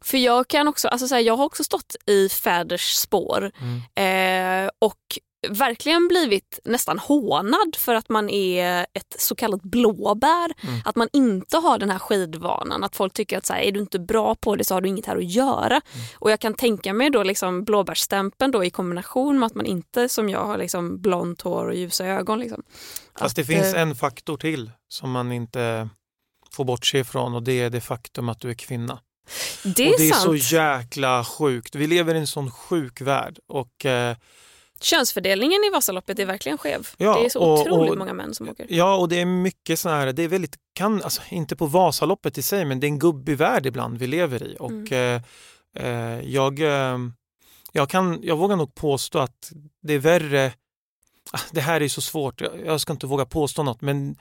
För 0.00 0.18
jag 0.18 0.48
kan 0.48 0.68
också, 0.68 0.88
alltså 0.88 1.08
så 1.08 1.14
här, 1.14 1.22
jag 1.22 1.36
har 1.36 1.44
också 1.44 1.64
stått 1.64 1.96
i 2.06 2.28
fäders 2.28 2.92
spår 2.92 3.50
eh, 3.94 4.68
och 4.78 4.98
verkligen 5.48 6.08
blivit 6.08 6.60
nästan 6.64 6.98
hånad 6.98 7.76
för 7.76 7.94
att 7.94 8.08
man 8.08 8.30
är 8.30 8.86
ett 8.92 9.16
så 9.18 9.34
kallat 9.34 9.62
blåbär. 9.62 10.52
Mm. 10.60 10.80
Att 10.84 10.96
man 10.96 11.08
inte 11.12 11.56
har 11.56 11.78
den 11.78 11.90
här 11.90 11.98
skidvanan. 11.98 12.84
Att 12.84 12.96
folk 12.96 13.12
tycker 13.12 13.38
att 13.38 13.46
så 13.46 13.52
här, 13.52 13.60
är 13.60 13.72
du 13.72 13.80
inte 13.80 13.98
bra 13.98 14.34
på 14.34 14.56
det 14.56 14.64
så 14.64 14.74
har 14.74 14.80
du 14.80 14.88
inget 14.88 15.06
här 15.06 15.16
att 15.16 15.32
göra. 15.32 15.80
Och 16.14 16.30
jag 16.30 16.40
kan 16.40 16.54
tänka 16.54 16.92
mig 16.92 17.10
då 17.10 17.22
liksom 17.22 17.64
blåbärsstämpeln 17.64 18.52
då 18.52 18.64
i 18.64 18.70
kombination 18.70 19.38
med 19.38 19.46
att 19.46 19.54
man 19.54 19.66
inte 19.66 20.08
som 20.08 20.28
jag 20.28 20.44
har 20.44 20.58
liksom 20.58 21.00
blont 21.00 21.42
hår 21.42 21.66
och 21.66 21.74
ljusa 21.74 22.06
ögon. 22.06 22.38
Liksom. 22.38 22.62
Fast 23.18 23.36
det 23.36 23.42
Att, 23.42 23.48
finns 23.48 23.74
eh, 23.74 23.82
en 23.82 23.94
faktor 23.94 24.36
till 24.36 24.70
som 24.88 25.10
man 25.10 25.32
inte 25.32 25.88
får 26.50 26.64
bortse 26.64 26.98
ifrån 26.98 27.34
och 27.34 27.42
det 27.42 27.60
är 27.60 27.70
det 27.70 27.80
faktum 27.80 28.28
att 28.28 28.40
du 28.40 28.50
är 28.50 28.54
kvinna. 28.54 28.98
Det 29.62 29.88
är, 29.88 29.92
och 29.92 29.98
det 29.98 30.08
är 30.08 30.12
sant. 30.12 30.24
så 30.24 30.54
jäkla 30.56 31.24
sjukt. 31.24 31.74
Vi 31.74 31.86
lever 31.86 32.14
i 32.14 32.18
en 32.18 32.26
sån 32.26 32.50
sjuk 32.50 33.00
värld. 33.00 33.38
Och, 33.48 33.86
eh, 33.86 34.16
Könsfördelningen 34.80 35.64
i 35.64 35.70
Vasaloppet 35.70 36.18
är 36.18 36.26
verkligen 36.26 36.58
skev. 36.58 36.88
Ja, 36.96 37.18
det 37.18 37.24
är 37.24 37.28
så 37.28 37.40
och- 37.40 37.60
otroligt 37.60 37.90
och- 37.92 37.98
många 37.98 38.12
män 38.12 38.34
som 38.34 38.48
åker. 38.48 38.66
Ja, 38.68 38.96
och 38.96 39.08
det 39.08 39.20
är 39.20 39.24
mycket 39.26 39.78
så 39.78 39.88
här, 39.88 40.12
det 40.12 40.22
är 40.22 40.28
väldigt, 40.28 40.56
kan, 40.74 41.02
alltså, 41.02 41.22
inte 41.28 41.56
på 41.56 41.66
Vasaloppet 41.66 42.38
i 42.38 42.42
sig, 42.42 42.64
men 42.64 42.80
det 42.80 42.86
är 42.86 42.88
en 42.88 42.98
gubbig 42.98 43.36
värld 43.38 43.66
ibland 43.66 43.98
vi 43.98 44.06
lever 44.06 44.42
i. 44.42 44.56
Och 44.58 44.92
eh, 44.92 45.20
eh, 45.76 46.20
jag, 46.20 46.60
eh, 46.60 46.98
jag, 47.72 47.90
kan, 47.90 48.18
jag 48.22 48.36
vågar 48.36 48.56
nog 48.56 48.74
påstå 48.74 49.18
att 49.18 49.52
det 49.82 49.94
är 49.94 49.98
värre, 49.98 50.52
ah, 51.32 51.38
det 51.52 51.60
här 51.60 51.80
är 51.80 51.88
så 51.88 52.00
svårt, 52.00 52.40
jag, 52.40 52.50
jag 52.66 52.80
ska 52.80 52.92
inte 52.92 53.06
våga 53.06 53.26
påstå 53.26 53.62
något, 53.62 53.80
men 53.80 54.16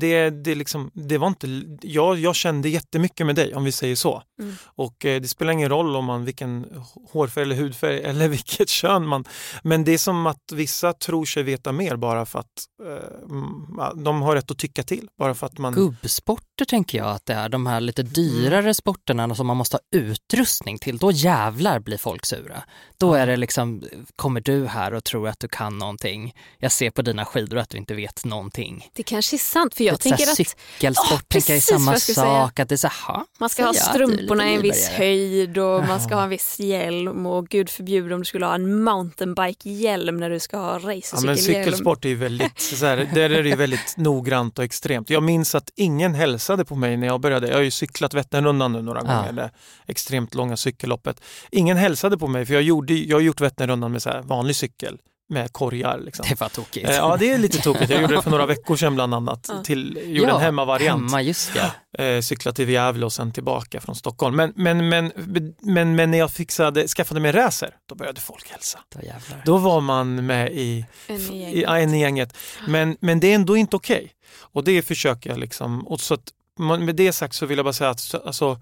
det, 0.00 0.30
det, 0.30 0.54
liksom, 0.54 0.90
det 0.94 1.18
var 1.18 1.28
inte, 1.28 1.62
jag, 1.82 2.18
jag 2.18 2.34
kände 2.34 2.68
jättemycket 2.68 3.26
med 3.26 3.36
dig 3.36 3.54
om 3.54 3.64
vi 3.64 3.72
säger 3.72 3.96
så. 3.96 4.22
Mm. 4.42 4.54
Och 4.64 5.04
eh, 5.04 5.20
det 5.20 5.28
spelar 5.28 5.52
ingen 5.52 5.68
roll 5.68 5.96
om 5.96 6.04
man 6.04 6.24
vilken 6.24 6.66
hårfärg 7.12 7.42
eller 7.42 7.56
hudfärg 7.56 8.02
eller 8.04 8.28
vilket 8.28 8.68
kön 8.68 9.06
man... 9.06 9.24
Men 9.62 9.84
det 9.84 9.92
är 9.92 9.98
som 9.98 10.26
att 10.26 10.52
vissa 10.52 10.92
tror 10.92 11.24
sig 11.24 11.42
veta 11.42 11.72
mer 11.72 11.96
bara 11.96 12.26
för 12.26 12.38
att 12.38 12.46
eh, 12.84 13.30
mm, 13.30 14.04
de 14.04 14.22
har 14.22 14.34
rätt 14.34 14.50
att 14.50 14.58
tycka 14.58 14.82
till. 14.82 15.08
Bara 15.18 15.34
för 15.34 15.46
att 15.46 15.58
man... 15.58 15.74
Gubbsporter 15.74 16.64
tänker 16.64 16.98
jag 16.98 17.10
att 17.10 17.26
det 17.26 17.34
är, 17.34 17.48
de 17.48 17.66
här 17.66 17.80
lite 17.80 18.02
dyrare 18.02 18.74
sporterna 18.74 19.34
som 19.34 19.46
man 19.46 19.56
måste 19.56 19.76
ha 19.76 20.00
utrustning 20.00 20.78
till, 20.78 20.98
då 20.98 21.10
jävlar 21.10 21.78
blir 21.78 21.98
folk 21.98 22.26
sura. 22.26 22.62
Då 22.98 23.14
är 23.14 23.26
det 23.26 23.36
liksom, 23.36 23.82
kommer 24.16 24.40
du 24.40 24.66
här 24.66 24.94
och 24.94 25.04
tror 25.04 25.28
att 25.28 25.40
du 25.40 25.48
kan 25.48 25.78
någonting, 25.78 26.34
jag 26.58 26.72
ser 26.72 26.90
på 26.90 27.02
dina 27.02 27.24
skidor 27.24 27.58
att 27.58 27.70
du 27.70 27.78
inte 27.78 27.94
vet 27.94 28.24
någonting. 28.24 28.88
Det 28.92 29.02
kanske 29.02 29.36
är 29.36 29.38
sant 29.38 29.74
för 29.74 29.83
jag 29.86 30.02
så 30.02 30.08
här 30.08 30.16
tänker 30.16 30.30
att 30.32 30.36
Cykelsport 30.36 30.56
Ja, 30.80 30.92
jag 31.10 31.18
är 31.18 31.24
precis 31.28 31.70
vad 31.72 31.80
samma 31.80 31.92
jag 31.92 32.00
sak, 32.00 32.60
att 32.60 32.68
det 32.68 32.74
är 32.74 32.76
så 32.76 32.88
här, 32.88 33.20
man 33.38 33.48
ska 33.48 33.62
ha 33.64 33.74
jag 33.74 33.76
är 33.76 33.90
strumporna 33.90 34.50
i 34.50 34.54
en 34.54 34.62
viss 34.62 34.88
höjd 34.88 35.58
och 35.58 35.84
man 35.86 36.00
ska 36.00 36.14
ha 36.14 36.22
en 36.22 36.28
viss 36.28 36.58
hjälm 36.60 37.26
och 37.26 37.48
gud 37.48 37.70
förbjude 37.70 38.14
om 38.14 38.20
du 38.20 38.24
skulle 38.24 38.46
ha 38.46 38.54
en 38.54 38.82
mountainbike-hjälm 38.84 40.16
när 40.16 40.30
du 40.30 40.40
ska 40.40 40.56
ha 40.58 40.72
Ja, 40.74 40.78
men 40.78 40.88
racercykelhjälm. 40.88 41.64
cykelsport 41.64 42.04
är 42.04 42.08
ju 42.08 42.14
väldigt, 42.14 42.60
så 42.60 42.86
här, 42.86 43.08
där 43.14 43.30
är 43.30 43.42
det 43.42 43.48
ju 43.48 43.56
väldigt 43.56 43.94
noggrant 43.96 44.58
och 44.58 44.64
extremt. 44.64 45.10
Jag 45.10 45.22
minns 45.22 45.54
att 45.54 45.70
ingen 45.76 46.14
hälsade 46.14 46.64
på 46.64 46.74
mig 46.74 46.96
när 46.96 47.06
jag 47.06 47.20
började. 47.20 47.48
Jag 47.48 47.54
har 47.54 47.62
ju 47.62 47.70
cyklat 47.70 48.14
Vätternrundan 48.14 48.72
nu 48.72 48.82
några 48.82 49.00
Ja. 49.06 49.16
gånger, 49.16 49.32
det 49.32 49.50
extremt 49.86 50.34
långa 50.34 50.56
cykelloppet. 50.56 51.20
Ingen 51.50 51.76
hälsade 51.76 52.18
på 52.18 52.26
mig 52.26 52.46
för 52.46 52.54
jag, 52.54 52.62
gjorde, 52.62 52.94
jag 52.94 53.16
har 53.16 53.20
gjort 53.20 53.40
Vätternrundan 53.40 53.92
med 53.92 54.02
så 54.02 54.10
här 54.10 54.22
vanlig 54.22 54.56
cykel 54.56 54.98
med 55.34 55.52
korgar. 55.52 55.98
Liksom. 55.98 56.26
Det 56.28 56.40
var 56.40 56.48
tokigt. 56.48 56.88
Eh, 56.88 56.94
Ja, 56.96 57.16
det 57.16 57.30
är 57.32 57.38
lite 57.38 57.58
tokigt. 57.58 57.90
Jag 57.90 58.00
gjorde 58.02 58.14
det 58.16 58.22
för 58.22 58.30
några 58.30 58.46
veckor 58.46 58.76
sedan 58.76 58.94
bland 58.94 59.14
annat. 59.14 59.46
Ja. 59.48 59.62
Till, 59.62 59.98
gjorde 60.04 60.30
en 60.32 60.40
hemmavariant. 60.40 61.10
Hemma, 61.10 61.22
just 61.22 61.52
ja. 61.56 61.70
Eh, 62.04 62.20
cyklade 62.20 62.56
till 62.56 62.68
Gävle 62.68 63.04
och 63.06 63.12
sen 63.12 63.32
tillbaka 63.32 63.80
från 63.80 63.94
Stockholm. 63.96 64.36
Men, 64.36 64.52
men, 64.56 64.88
men, 64.88 65.12
men, 65.60 65.96
men 65.96 66.10
när 66.10 66.18
jag 66.18 66.30
fixade, 66.30 66.88
skaffade 66.88 67.20
mig 67.20 67.32
racer, 67.32 67.70
då 67.88 67.94
började 67.94 68.20
folk 68.20 68.50
hälsa. 68.50 68.78
Då 68.94 69.00
jävlar. 69.06 69.42
Då 69.44 69.56
var 69.58 69.80
man 69.80 70.26
med 70.26 70.52
i, 70.52 70.86
En 71.06 71.16
i 71.16 71.20
i, 71.20 71.40
gänget. 71.40 71.62
ja, 71.62 71.78
en 71.78 71.94
i 71.94 72.00
gänget. 72.00 72.36
Men, 72.68 72.96
men 73.00 73.20
det 73.20 73.26
är 73.30 73.34
ändå 73.34 73.56
inte 73.56 73.76
okej. 73.76 74.12
Och 74.40 74.64
det 74.64 74.82
försöker 74.82 75.30
jag 75.30 75.38
liksom. 75.38 75.86
Och 75.86 76.00
så 76.00 76.14
att, 76.14 76.32
med 76.80 76.96
det 76.96 77.12
sagt 77.12 77.34
så 77.34 77.46
vill 77.46 77.58
jag 77.58 77.64
bara 77.64 77.72
säga 77.72 77.90
att 77.90 78.00
så- 78.00 78.18
alltså, 78.26 78.60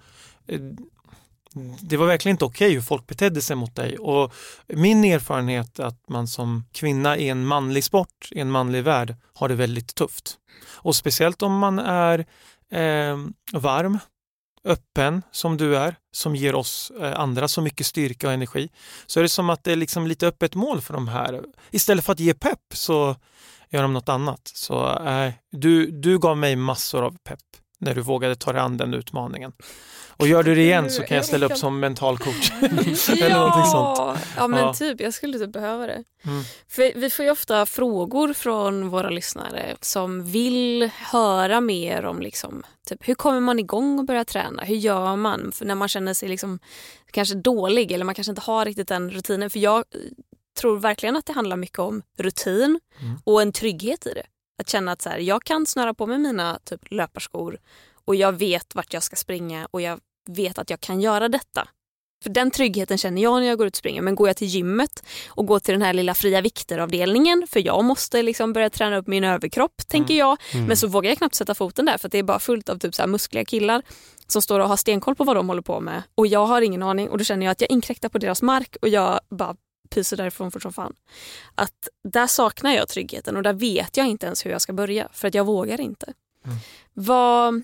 eh, 0.49 0.61
Mm. 1.56 1.76
det 1.80 1.97
var 1.97 2.06
verkligen 2.06 2.35
inte 2.35 2.44
okej 2.44 2.73
hur 2.73 2.80
folk 2.80 3.06
betedde 3.06 3.40
sig 3.40 3.56
mot 3.56 3.76
dig. 3.76 3.99
Och 3.99 4.32
min 4.66 5.04
erfarenhet 5.04 5.78
är 5.78 5.85
att 5.85 6.09
man 6.09 6.28
som 6.28 6.64
kvinna 6.73 7.16
i 7.16 7.28
en 7.28 7.47
manlig 7.47 7.85
sport, 7.85 8.28
i 8.30 8.40
en 8.40 8.50
manlig 8.50 8.85
värld, 8.85 9.16
har 9.35 9.49
det 9.49 9.54
väldigt 9.54 9.94
tufft. 9.94 10.38
Och 10.73 10.97
speciellt 10.97 11.42
om 11.42 11.59
man 11.59 11.78
är 11.78 12.18
eh, 12.71 13.18
varm, 13.52 13.99
öppen 14.64 15.23
som 15.32 15.56
du 15.56 15.76
är, 15.76 15.97
som 16.12 16.37
ger 16.37 16.54
oss 16.54 16.92
eh, 17.00 17.21
andra 17.21 17.49
så 17.49 17.62
mycket 17.62 17.87
styrka 17.87 18.26
och 18.26 18.32
energi, 18.32 18.68
så 19.06 19.21
är 19.21 19.23
det 19.23 19.28
som 19.28 19.50
att 19.50 19.64
det 19.64 19.73
är 19.73 19.76
liksom 19.76 20.06
lite 20.06 20.26
öppet 20.26 20.54
mål 20.54 20.80
för 20.80 20.94
de 20.94 21.09
här. 21.09 21.44
Istället 21.71 22.04
för 22.04 22.12
att 22.12 22.21
ge 22.21 22.35
pepp 22.35 22.75
så 22.75 23.16
gör 23.71 23.82
de 23.82 23.92
något 23.92 24.09
annat. 24.09 24.50
Så 24.54 24.99
eh, 24.99 25.32
du, 25.50 25.90
du 25.90 26.18
gav 26.18 26.37
mig 26.37 26.56
massor 26.56 27.02
av 27.02 27.16
pepp 27.25 27.40
när 27.78 27.94
du 27.94 28.00
vågade 28.00 28.37
ta 28.37 28.52
dig 28.52 28.61
an 28.61 28.76
den 28.76 28.94
utmaningen. 28.94 29.52
Och 30.23 30.29
gör 30.29 30.43
du 30.43 30.55
det 30.55 30.62
igen 30.62 30.91
så 30.91 31.02
kan 31.02 31.17
jag 31.17 31.26
ställa 31.26 31.47
upp 31.47 31.57
som 31.57 31.81
mental 31.81 32.19
coach. 32.19 32.50
Eller 32.62 33.35
någonting 33.35 33.64
sånt. 33.64 33.99
Ja, 33.99 34.17
ja 34.37 34.49
men 34.49 34.61
Ja. 34.61 34.75
typ. 34.75 35.00
Jag 35.00 35.14
skulle 35.14 35.38
typ 35.38 35.52
behöva 35.52 35.87
det. 35.87 36.05
Mm. 36.25 36.43
För 36.69 36.93
vi 37.00 37.11
får 37.11 37.25
ju 37.25 37.31
ofta 37.31 37.67
frågor 37.67 38.33
från 38.33 38.88
våra 38.88 39.11
lyssnare 39.11 39.76
som 39.81 40.25
vill 40.25 40.91
höra 40.99 41.61
mer 41.61 42.05
om 42.05 42.21
liksom, 42.21 42.62
typ, 42.88 43.09
hur 43.09 43.14
kommer 43.14 43.41
man 43.41 43.59
igång 43.59 43.99
och 43.99 44.05
börja 44.05 44.25
träna? 44.25 44.62
Hur 44.62 44.76
gör 44.76 45.17
man 45.17 45.52
för 45.52 45.64
när 45.64 45.75
man 45.75 45.88
känner 45.88 46.14
sig 46.14 46.29
liksom, 46.29 46.59
kanske 47.11 47.35
dålig 47.35 47.93
eller 47.93 48.05
man 48.05 48.14
kanske 48.14 48.31
inte 48.33 48.43
har 48.43 48.64
riktigt 48.64 48.88
den 48.88 49.11
rutinen? 49.11 49.50
För 49.50 49.59
jag 49.59 49.85
tror 50.61 50.76
verkligen 50.79 51.17
att 51.17 51.26
det 51.26 51.33
handlar 51.33 51.57
mycket 51.57 51.79
om 51.79 52.02
rutin 52.19 52.81
Mm. 53.00 53.19
och 53.25 53.43
en 53.43 53.52
trygghet 53.52 54.07
i 54.07 54.12
det. 54.14 54.23
Att 54.62 54.69
känna 54.69 54.93
att 54.93 55.02
så 55.02 55.09
här, 55.09 55.19
jag 55.19 55.45
kan 55.45 55.67
snöra 55.67 55.95
på 55.95 56.07
mig 56.07 56.19
mina 56.19 56.59
typ, 56.64 56.81
löparskor 56.91 57.59
och 58.05 58.14
jag 58.14 58.33
vet 58.33 58.75
vart 58.75 58.93
jag 58.95 59.02
ska 59.02 59.17
springa 59.17 59.69
och 59.71 59.81
jag 59.81 60.00
vet 60.31 60.59
att 60.59 60.71
jag 60.71 60.81
kan 60.81 61.00
göra 61.00 61.29
detta. 61.29 61.69
För 62.23 62.31
den 62.31 62.50
tryggheten 62.50 62.99
känner 62.99 63.23
jag 63.23 63.41
när 63.41 63.49
jag 63.49 63.59
går 63.59 63.67
ut 63.67 63.73
och 63.73 63.79
springer. 63.79 64.02
Men 64.02 64.14
går 64.14 64.29
jag 64.29 64.37
till 64.37 64.47
gymmet 64.47 65.02
och 65.29 65.47
går 65.47 65.59
till 65.59 65.73
den 65.73 65.83
här 65.83 65.93
lilla 65.93 66.14
fria 66.14 66.41
vikter-avdelningen 66.41 67.47
för 67.50 67.67
jag 67.67 67.85
måste 67.85 68.23
liksom 68.23 68.52
börja 68.52 68.71
träna 68.71 68.97
upp 68.97 69.07
min 69.07 69.25
överkropp 69.25 69.88
tänker 69.88 70.14
jag. 70.14 70.38
Men 70.67 70.76
så 70.76 70.87
vågar 70.87 71.11
jag 71.11 71.19
knappt 71.19 71.35
sätta 71.35 71.55
foten 71.55 71.85
där 71.85 71.99
för 71.99 72.09
det 72.09 72.19
är 72.19 72.23
bara 72.23 72.38
fullt 72.38 72.69
av 72.69 72.79
typ 72.79 72.95
så 72.95 73.02
här 73.02 73.07
muskliga 73.07 73.45
killar 73.45 73.83
som 74.26 74.43
står 74.43 74.61
och 74.61 74.69
har 74.69 74.76
stenkoll 74.76 75.14
på 75.14 75.25
vad 75.25 75.37
de 75.37 75.49
håller 75.49 75.62
på 75.62 75.81
med. 75.81 76.02
Och 76.14 76.26
jag 76.26 76.47
har 76.47 76.62
ingen 76.62 76.83
aning 76.83 77.09
och 77.09 77.19
då 77.19 77.25
känner 77.25 77.47
jag 77.47 77.52
att 77.52 77.61
jag 77.61 77.71
inkräktar 77.71 78.09
på 78.09 78.19
deras 78.19 78.43
mark 78.43 78.76
och 78.83 78.88
jag 78.88 79.21
bara 79.31 79.57
pyser 79.91 80.17
därifrån 80.17 80.50
för 80.50 80.61
som 80.61 80.73
fan. 80.73 80.95
Att 81.55 81.88
där 82.09 82.26
saknar 82.26 82.73
jag 82.73 82.88
tryggheten 82.88 83.37
och 83.37 83.43
där 83.43 83.52
vet 83.52 83.97
jag 83.97 84.07
inte 84.07 84.26
ens 84.26 84.47
hur 84.47 84.50
jag 84.50 84.61
ska 84.61 84.73
börja 84.73 85.09
för 85.12 85.29
att 85.29 85.35
jag 85.35 85.45
vågar 85.45 85.81
inte. 85.81 86.12
Mm. 86.45 86.57
Vad, 86.93 87.62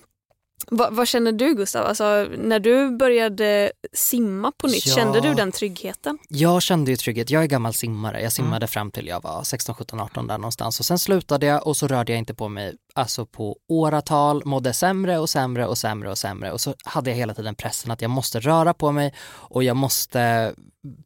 vad, 0.66 0.94
vad 0.94 1.08
känner 1.08 1.32
du 1.32 1.54
Gustav? 1.54 1.86
Alltså, 1.86 2.26
när 2.38 2.60
du 2.60 2.90
började 2.96 3.72
simma 3.92 4.52
på 4.58 4.66
nytt, 4.66 4.86
Ja. 4.86 4.94
kände 4.94 5.20
du 5.20 5.34
den 5.34 5.52
tryggheten? 5.52 6.18
Jag 6.28 6.62
kände 6.62 6.90
ju 6.90 6.96
trygghet, 6.96 7.30
jag 7.30 7.42
är 7.42 7.46
gammal 7.46 7.74
simmare, 7.74 8.22
jag 8.22 8.32
simmade 8.32 8.66
fram 8.66 8.90
till 8.90 9.06
jag 9.06 9.22
var 9.22 9.42
16, 9.42 9.74
17, 9.74 10.00
18 10.00 10.26
där 10.26 10.38
någonstans 10.38 10.80
och 10.80 10.86
sen 10.86 10.98
slutade 10.98 11.46
jag 11.46 11.66
och 11.66 11.76
så 11.76 11.86
rörde 11.88 12.12
jag 12.12 12.18
inte 12.18 12.34
på 12.34 12.48
mig 12.48 12.74
alltså 12.94 13.26
på 13.26 13.56
åratal, 13.68 14.42
mådde 14.44 14.72
sämre 14.72 15.18
och 15.18 15.30
sämre 15.30 15.66
och 15.66 15.78
sämre 15.78 16.10
och 16.10 16.18
sämre 16.18 16.52
och 16.52 16.60
så 16.60 16.74
hade 16.84 17.10
jag 17.10 17.16
hela 17.16 17.34
tiden 17.34 17.54
pressen 17.54 17.90
att 17.90 18.02
jag 18.02 18.10
måste 18.10 18.40
röra 18.40 18.74
på 18.74 18.92
mig 18.92 19.14
och 19.30 19.64
jag 19.64 19.76
måste 19.76 20.54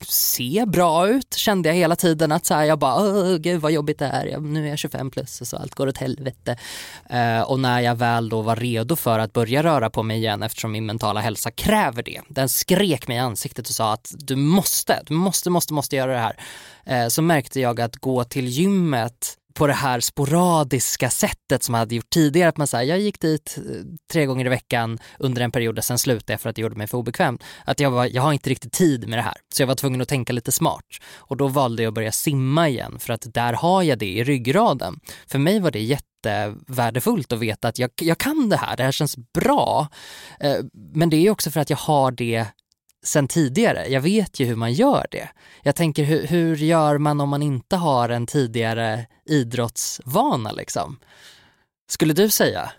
se 0.08 0.64
bra 0.66 1.08
ut 1.08 1.34
kände 1.34 1.68
jag 1.68 1.76
hela 1.76 1.96
tiden 1.96 2.32
att 2.32 2.46
så 2.46 2.54
här, 2.54 2.64
jag 2.64 2.78
bara 2.78 2.94
Åh, 2.94 3.36
gud 3.36 3.60
vad 3.60 3.72
jobbigt 3.72 3.98
det 3.98 4.06
är, 4.06 4.26
jag, 4.26 4.42
nu 4.42 4.64
är 4.66 4.70
jag 4.70 4.78
25 4.78 5.10
plus 5.10 5.40
och 5.40 5.46
så 5.46 5.56
allt 5.56 5.74
går 5.74 5.86
åt 5.88 5.98
helvete. 5.98 6.56
Eh, 7.10 7.40
och 7.40 7.60
när 7.60 7.80
jag 7.80 7.94
väl 7.94 8.28
då 8.28 8.42
var 8.42 8.56
redo 8.56 8.96
för 8.96 9.18
att 9.18 9.32
börja 9.32 9.62
röra 9.62 9.90
på 9.90 10.02
mig 10.02 10.18
igen 10.18 10.42
eftersom 10.42 10.72
min 10.72 10.86
mentala 10.86 11.20
hälsa 11.20 11.50
kräver 11.50 12.02
det, 12.02 12.20
den 12.28 12.48
skrek 12.48 13.08
mig 13.08 13.16
i 13.16 13.20
ansiktet 13.20 13.68
och 13.68 13.74
sa 13.74 13.92
att 13.92 14.14
du 14.18 14.36
måste, 14.36 15.02
du 15.06 15.14
måste, 15.14 15.50
måste, 15.50 15.72
måste 15.72 15.96
göra 15.96 16.12
det 16.12 16.18
här. 16.18 16.36
Eh, 16.86 17.08
så 17.08 17.22
märkte 17.22 17.60
jag 17.60 17.80
att 17.80 17.96
gå 17.96 18.24
till 18.24 18.48
gymmet 18.48 19.38
på 19.54 19.66
det 19.66 19.72
här 19.72 20.00
sporadiska 20.00 21.10
sättet 21.10 21.62
som 21.62 21.74
jag 21.74 21.78
hade 21.78 21.94
gjort 21.94 22.10
tidigare. 22.10 22.48
Att 22.48 22.56
man 22.56 22.66
säger, 22.66 22.94
jag 22.94 23.00
gick 23.00 23.20
dit 23.20 23.58
eh, 23.58 23.84
tre 24.12 24.26
gånger 24.26 24.46
i 24.46 24.48
veckan 24.48 24.98
under 25.18 25.42
en 25.42 25.50
period 25.50 25.78
och 25.78 25.84
sen 25.84 25.98
slutade 25.98 26.32
jag 26.32 26.40
för 26.40 26.50
att 26.50 26.56
det 26.56 26.62
gjorde 26.62 26.76
mig 26.76 26.86
för 26.86 26.98
obekväm. 26.98 27.38
Att 27.64 27.80
jag, 27.80 27.90
var, 27.90 28.06
jag 28.06 28.22
har 28.22 28.32
inte 28.32 28.50
riktigt 28.50 28.72
tid 28.72 29.08
med 29.08 29.18
det 29.18 29.22
här. 29.22 29.36
Så 29.54 29.62
jag 29.62 29.66
var 29.66 29.74
tvungen 29.74 30.00
att 30.00 30.08
tänka 30.08 30.32
lite 30.32 30.52
smart. 30.52 30.84
Och 31.14 31.36
då 31.36 31.48
valde 31.48 31.82
jag 31.82 31.90
att 31.90 31.94
börja 31.94 32.12
simma 32.12 32.68
igen 32.68 32.98
för 32.98 33.12
att 33.12 33.34
där 33.34 33.52
har 33.52 33.82
jag 33.82 33.98
det 33.98 34.12
i 34.12 34.24
ryggraden. 34.24 35.00
För 35.26 35.38
mig 35.38 35.60
var 35.60 35.70
det 35.70 35.80
jättevärdefullt 35.80 37.32
att 37.32 37.38
veta 37.38 37.68
att 37.68 37.78
jag, 37.78 37.90
jag 38.00 38.18
kan 38.18 38.48
det 38.48 38.56
här, 38.56 38.76
det 38.76 38.82
här 38.82 38.92
känns 38.92 39.16
bra. 39.34 39.88
Eh, 40.40 40.56
men 40.72 41.10
det 41.10 41.16
är 41.16 41.30
också 41.30 41.50
för 41.50 41.60
att 41.60 41.70
jag 41.70 41.76
har 41.76 42.10
det 42.10 42.46
sen 43.04 43.28
tidigare. 43.28 43.86
Jag 43.88 44.00
vet 44.00 44.40
ju 44.40 44.46
hur 44.46 44.56
man 44.56 44.72
gör 44.72 45.06
det. 45.10 45.28
Jag 45.62 45.76
tänker 45.76 46.04
hur, 46.04 46.26
hur 46.26 46.56
gör 46.56 46.98
man 46.98 47.20
om 47.20 47.28
man 47.28 47.42
inte 47.42 47.76
har 47.76 48.08
en 48.08 48.26
tidigare 48.26 49.06
idrottsvana 49.24 50.52
liksom? 50.52 50.98
Skulle 51.90 52.14
du 52.14 52.30
säga? 52.30 52.72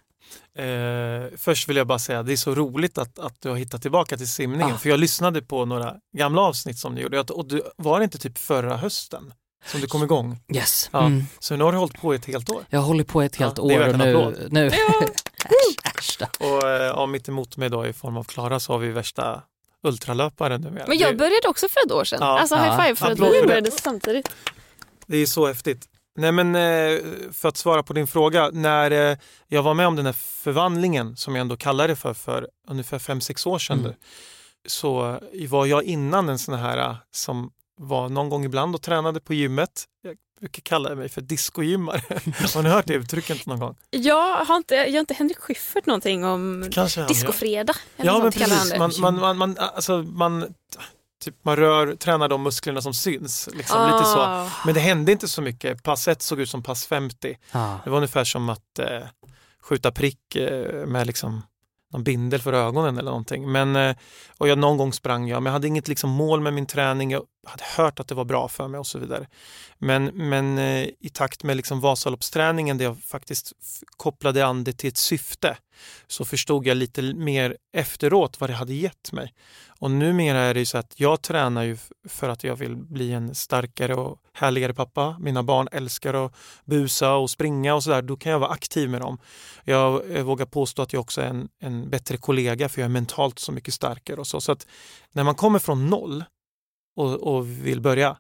Eh, 0.58 1.38
först 1.38 1.70
vill 1.70 1.78
jag 1.78 1.88
bara 1.88 2.00
säga 2.00 2.24
det 2.24 2.34
är 2.34 2.38
så 2.38 2.56
roligt 2.56 2.98
att, 2.98 3.20
att 3.20 3.42
du 3.42 3.50
har 3.50 3.56
hittat 3.56 3.82
tillbaka 3.82 4.18
till 4.18 4.28
simningen. 4.30 4.74
Ah. 4.74 4.78
För 4.78 4.90
jag 4.90 5.00
lyssnade 5.00 5.42
på 5.42 5.66
några 5.66 5.96
gamla 6.18 6.42
avsnitt 6.42 6.78
som 6.78 6.96
du 6.96 7.02
gjorde 7.02 7.20
och 7.20 7.48
du, 7.48 7.64
var 7.78 8.00
det 8.00 8.04
inte 8.04 8.18
typ 8.18 8.38
förra 8.38 8.78
hösten 8.78 9.34
som 9.66 9.82
du 9.82 9.88
kom 9.88 10.04
igång? 10.04 10.40
Yes. 10.56 10.90
Ja. 10.94 11.06
Mm. 11.06 11.24
Så 11.40 11.56
nu 11.56 11.64
har 11.64 11.72
du 11.72 11.78
hållit 11.78 12.02
på 12.02 12.14
ett 12.14 12.26
helt 12.26 12.50
år. 12.50 12.64
Jag 12.70 12.80
har 12.80 12.88
hållit 12.88 13.08
på 13.08 13.22
ett 13.22 13.36
helt 13.36 13.58
Ja, 13.58 13.64
år 13.64 13.90
och 13.90 13.98
nu... 13.98 14.48
nu. 14.52 14.68
äsch, 14.68 15.96
äsch 15.98 16.18
då. 16.20 16.48
Och 16.48 16.70
eh, 16.70 16.84
ja, 16.84 17.06
mitt 17.06 17.28
emot 17.28 17.58
mig 17.58 17.70
då 17.70 17.88
i 17.88 17.94
form 17.94 18.18
av 18.18 18.24
Klara 18.24 18.60
så 18.60 18.74
har 18.74 18.80
vi 18.80 18.92
värsta 18.92 19.44
ultralöparen 19.84 20.62
numera. 20.62 20.86
Men 20.88 20.98
jag 20.98 21.18
började 21.18 21.48
också 21.48 21.68
för 21.70 21.80
ett 21.86 21.92
år 21.92 22.04
sedan. 22.04 22.20
Ja. 22.22 22.40
alltså 22.40 22.56
high 22.56 22.66
Ja. 22.68 22.84
five 22.84 22.96
för 22.96 23.06
att 23.06 23.12
Applåd 23.12 23.32
vi 23.32 23.48
började 23.48 23.72
samtidigt. 23.72 24.30
det 25.08 25.18
är 25.18 25.26
så 25.26 25.48
häftigt. 25.48 25.86
Nej 26.16 26.32
men 26.32 26.56
eh, 26.56 27.00
för 27.32 27.50
att 27.50 27.58
svara 27.58 27.84
på 27.84 27.94
din 27.94 28.08
fråga, 28.08 28.50
när 28.54 28.92
eh, 29.12 29.18
jag 29.48 29.64
var 29.64 29.74
med 29.74 29.88
om 29.88 29.96
den 29.96 30.06
här 30.06 30.14
förvandlingen 30.14 31.16
som 31.18 31.36
jag 31.36 31.42
ändå 31.42 31.58
kallar 31.58 31.88
det 31.88 31.96
för, 31.96 32.14
för 32.14 32.48
ungefär 32.68 33.00
5-6 33.00 33.48
år 33.48 33.60
sedan 33.60 33.80
Mm. 33.80 33.92
nu, 33.92 33.96
så 34.68 35.20
var 35.50 35.66
jag 35.66 35.84
innan 35.84 36.30
en 36.30 36.40
sån 36.40 36.56
här 36.60 36.78
eh, 36.78 36.96
som 37.12 37.52
var 37.78 38.10
någon 38.10 38.30
gång 38.30 38.46
ibland 38.46 38.76
och 38.76 38.82
tränade 38.82 39.20
på 39.20 39.34
gymmet. 39.34 39.84
Jag 40.02 40.18
brukar 40.44 40.62
kalla 40.62 40.96
mig 40.96 41.10
för 41.10 41.22
discogymmare. 41.22 42.02
har 42.56 42.64
ni 42.64 42.70
hört 42.70 42.86
det 42.86 42.94
uttrycket 42.94 43.46
någon 43.46 43.60
gång? 43.60 43.76
Jag 43.90 44.46
har 44.46 44.58
inte, 44.58 44.76
jag 44.76 44.94
har 44.94 45.00
inte 45.00 45.14
Henrik 45.14 45.38
Schyffert 45.38 45.86
någonting 45.86 46.26
om 46.26 46.70
Kanske 46.72 47.00
han 47.00 47.08
gör. 47.08 47.14
discofredag? 47.14 47.76
eller 47.98 48.12
Ja 48.12 48.20
men 48.20 48.32
precis, 48.32 48.78
man, 48.78 48.92
man, 49.00 49.20
man, 49.20 49.38
man, 49.38 49.58
alltså, 49.58 49.98
man, 49.98 50.54
typ, 51.24 51.36
man 51.42 51.56
rör, 51.56 51.96
tränar 51.96 52.30
de 52.30 52.44
musklerna 52.44 52.82
som 52.82 52.94
syns. 52.94 53.50
Liksom, 53.54 53.92
lite 53.92 54.06
så. 54.06 54.20
Ah. 54.20 54.50
Men 54.66 54.74
det 54.74 54.80
hände 54.80 55.12
inte 55.12 55.28
så 55.28 55.42
mycket. 55.42 55.84
Pass 55.84 56.08
1 56.08 56.22
såg 56.22 56.40
ut 56.40 56.50
som 56.50 56.64
pass 56.64 56.86
50. 56.86 57.38
Ja. 57.52 57.80
Det 57.84 57.90
var 57.90 57.98
ungefär 57.98 58.24
som 58.24 58.50
att 58.50 58.80
eh, 58.80 59.02
skjuta 59.62 59.92
prick 59.92 60.36
eh, 60.36 60.86
med 60.86 61.08
liksom 61.08 61.42
någon 61.94 62.04
bindel 62.04 62.42
för 62.42 62.54
ögonen 62.54 62.98
eller 62.98 63.12
någonting. 63.12 63.52
Men, 63.52 63.76
eh, 63.76 63.96
och 64.38 64.48
jag, 64.48 64.58
någon 64.58 64.78
gång 64.78 64.94
sprang 64.94 65.28
jag, 65.28 65.44
men 65.44 65.50
jag 65.52 65.54
hade 65.54 65.68
inget 65.68 65.88
liksom, 65.88 66.10
mål 66.10 66.42
med 66.42 66.54
min 66.54 66.66
träning. 66.66 67.12
Jag 67.12 67.24
hade 67.46 67.64
hört 67.78 68.00
att 68.00 68.08
det 68.08 68.16
var 68.16 68.26
bra 68.26 68.48
för 68.48 68.68
mig 68.68 68.80
och 68.80 68.88
så 68.88 69.00
vidare. 69.00 69.28
Men, 69.78 70.06
men 70.06 70.58
eh, 70.58 70.88
i 71.00 71.10
takt 71.14 71.44
med 71.44 71.58
liksom 71.58 71.80
Vasaloppsträningen 71.80 72.78
där 72.78 72.86
jag 72.86 73.04
faktiskt 73.04 73.54
kopplade 73.98 74.46
an 74.46 74.64
det 74.64 74.74
till 74.74 74.88
ett 74.88 74.98
syfte 74.98 75.58
så 76.08 76.26
förstod 76.26 76.68
jag 76.68 76.78
lite 76.78 77.02
mer 77.02 77.58
efteråt 77.74 78.40
vad 78.40 78.50
det 78.50 78.54
hade 78.54 78.74
gett 78.74 79.12
mig. 79.12 79.34
Och 79.80 79.92
numera 79.92 80.40
är 80.40 80.54
det 80.54 80.60
ju 80.60 80.66
så 80.66 80.78
att 80.78 80.94
jag 80.96 81.22
tränar 81.22 81.64
ju 81.64 81.78
för 82.08 82.30
att 82.30 82.44
jag 82.44 82.56
vill 82.56 82.76
bli 82.76 83.12
en 83.12 83.36
starkare 83.36 83.96
och 83.96 84.20
härligare 84.34 84.74
pappa. 84.74 85.18
Mina 85.20 85.44
barn 85.44 85.68
älskar 85.72 86.26
att 86.26 86.36
busa 86.66 87.16
och 87.16 87.30
springa 87.30 87.76
och 87.76 87.84
sådär. 87.84 88.02
Då 88.02 88.18
kan 88.18 88.32
jag 88.32 88.40
vara 88.40 88.52
aktiv 88.52 88.90
med 88.90 89.02
dem. 89.02 89.18
Jag, 89.64 90.12
eh, 90.12 90.24
vågar 90.24 90.46
påstå 90.46 90.82
att 90.82 90.94
jag 90.94 91.00
också 91.00 91.22
är 91.22 91.26
en, 91.26 91.50
en 91.60 91.90
bättre 91.90 92.18
kollega 92.18 92.70
för 92.70 92.82
jag 92.82 92.86
är 92.86 92.90
mentalt 92.90 93.40
så 93.40 93.52
mycket 93.52 93.74
starkare 93.74 94.20
och 94.20 94.28
så. 94.28 94.42
Så 94.42 94.52
att 94.52 94.68
när 95.12 95.24
man 95.24 95.36
kommer 95.36 95.60
från 95.60 95.88
noll 95.90 96.24
och, 96.96 97.36
och 97.36 97.50
vill 97.50 97.82
börja 97.82 98.18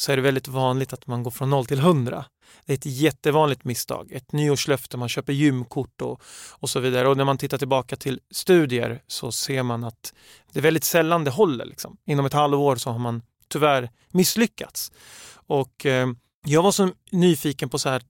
så 0.00 0.12
är 0.12 0.16
det 0.16 0.22
väldigt 0.22 0.48
vanligt 0.48 0.92
att 0.92 1.06
man 1.06 1.22
går 1.22 1.30
från 1.30 1.50
noll 1.50 1.66
till 1.66 1.80
hundra. 1.80 2.24
Det 2.66 2.72
är 2.72 2.74
ett 2.74 2.86
jättevanligt 2.86 3.64
misstag. 3.64 4.12
Ett 4.12 4.32
nyårslöfte, 4.32 4.96
man 4.96 5.08
köper 5.08 5.32
gymkort 5.32 6.02
och, 6.02 6.22
och 6.50 6.70
så 6.70 6.80
vidare. 6.80 7.08
Och 7.08 7.16
när 7.16 7.24
man 7.24 7.38
tittar 7.38 7.58
tillbaka 7.58 7.96
till 7.96 8.20
studier 8.30 9.02
så 9.06 9.32
ser 9.32 9.62
man 9.62 9.84
att 9.84 10.14
det 10.52 10.58
är 10.58 10.62
väldigt 10.62 10.84
sällan 10.84 11.24
det 11.24 11.30
håller. 11.30 11.64
Liksom. 11.64 11.96
Inom 12.06 12.26
ett 12.26 12.32
halvår 12.32 12.76
så 12.76 12.90
har 12.90 12.98
man 12.98 13.22
tyvärr 13.48 13.90
misslyckats. 14.08 14.92
Och 15.32 15.86
eh, 15.86 16.08
jag 16.44 16.62
var 16.62 16.72
så 16.72 16.90
nyfiken 17.10 17.68
på 17.68 17.78
så 17.78 17.88
här 17.88 18.02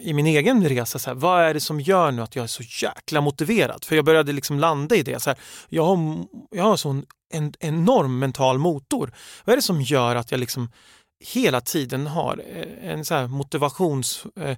i 0.00 0.12
min 0.12 0.26
egen 0.26 0.68
resa, 0.68 0.98
så 0.98 1.10
här, 1.10 1.14
vad 1.14 1.42
är 1.42 1.54
det 1.54 1.60
som 1.60 1.80
gör 1.80 2.10
nu 2.10 2.22
att 2.22 2.36
jag 2.36 2.42
är 2.42 2.46
så 2.46 2.62
jäkla 2.86 3.20
motiverad? 3.20 3.84
För 3.84 3.96
jag 3.96 4.04
började 4.04 4.32
liksom 4.32 4.58
landa 4.58 4.96
i 4.96 5.02
det. 5.02 5.22
Så 5.22 5.30
här, 5.30 5.38
jag 5.68 5.84
har, 5.84 6.26
jag 6.50 6.64
har 6.64 6.76
sån 6.76 7.04
en 7.32 7.52
enorm 7.60 8.18
mental 8.18 8.58
motor. 8.58 9.12
Vad 9.44 9.52
är 9.52 9.56
det 9.56 9.62
som 9.62 9.82
gör 9.82 10.16
att 10.16 10.30
jag 10.30 10.40
liksom 10.40 10.68
hela 11.24 11.60
tiden 11.60 12.06
har 12.06 12.42
eh, 12.46 12.90
en 12.90 13.04
så 13.04 13.14
här 13.14 13.26
motivations 13.26 14.26
eh, 14.36 14.56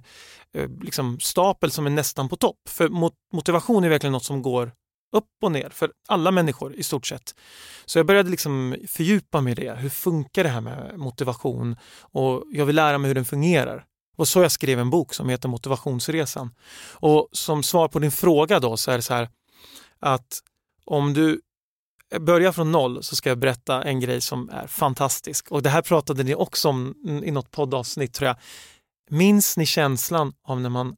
eh, 0.53 0.69
liksom 0.81 1.19
stapel 1.19 1.71
som 1.71 1.85
är 1.85 1.89
nästan 1.89 2.29
på 2.29 2.35
topp. 2.35 2.59
För 2.69 2.89
mot, 2.89 3.13
motivation 3.33 3.83
är 3.83 3.89
verkligen 3.89 4.13
något 4.13 4.23
som 4.23 4.41
går 4.41 4.71
upp 5.15 5.29
och 5.43 5.51
ner 5.51 5.69
för 5.69 5.91
alla 6.07 6.31
människor 6.31 6.75
i 6.75 6.83
stort 6.83 7.07
sett. 7.07 7.35
Så 7.85 7.99
jag 7.99 8.05
började 8.05 8.29
liksom 8.29 8.75
fördjupa 8.87 9.41
mig 9.41 9.51
i 9.51 9.55
det. 9.55 9.75
Hur 9.75 9.89
funkar 9.89 10.43
det 10.43 10.49
här 10.49 10.61
med 10.61 10.99
motivation? 10.99 11.75
Och 12.01 12.43
jag 12.51 12.65
vill 12.65 12.75
lära 12.75 12.97
mig 12.97 13.07
hur 13.07 13.15
den 13.15 13.25
fungerar. 13.25 13.85
Och 14.15 14.27
så 14.27 14.41
jag 14.41 14.51
skrev 14.51 14.79
en 14.79 14.89
bok 14.89 15.13
som 15.13 15.29
heter 15.29 15.49
Motivationsresan. 15.49 16.55
Och 16.91 17.29
som 17.31 17.63
svar 17.63 17.87
på 17.87 17.99
din 17.99 18.11
fråga 18.11 18.59
då 18.59 18.77
så 18.77 18.91
är 18.91 18.95
det 18.95 19.01
så 19.01 19.13
här 19.13 19.29
att 19.99 20.39
om 20.85 21.13
du 21.13 21.41
börjar 22.19 22.51
från 22.51 22.71
noll 22.71 23.03
så 23.03 23.15
ska 23.15 23.29
jag 23.29 23.37
berätta 23.37 23.83
en 23.83 23.99
grej 23.99 24.21
som 24.21 24.49
är 24.49 24.67
fantastisk. 24.67 25.51
Och 25.51 25.63
det 25.63 25.69
här 25.69 25.81
pratade 25.81 26.23
ni 26.23 26.35
också 26.35 26.69
om 26.69 26.95
i 27.25 27.31
något 27.31 27.51
poddavsnitt 27.51 28.13
tror 28.13 28.27
jag. 28.27 28.37
Minns 29.09 29.57
ni 29.57 29.65
känslan 29.65 30.33
av 30.43 30.61
när 30.61 30.69
man 30.69 30.95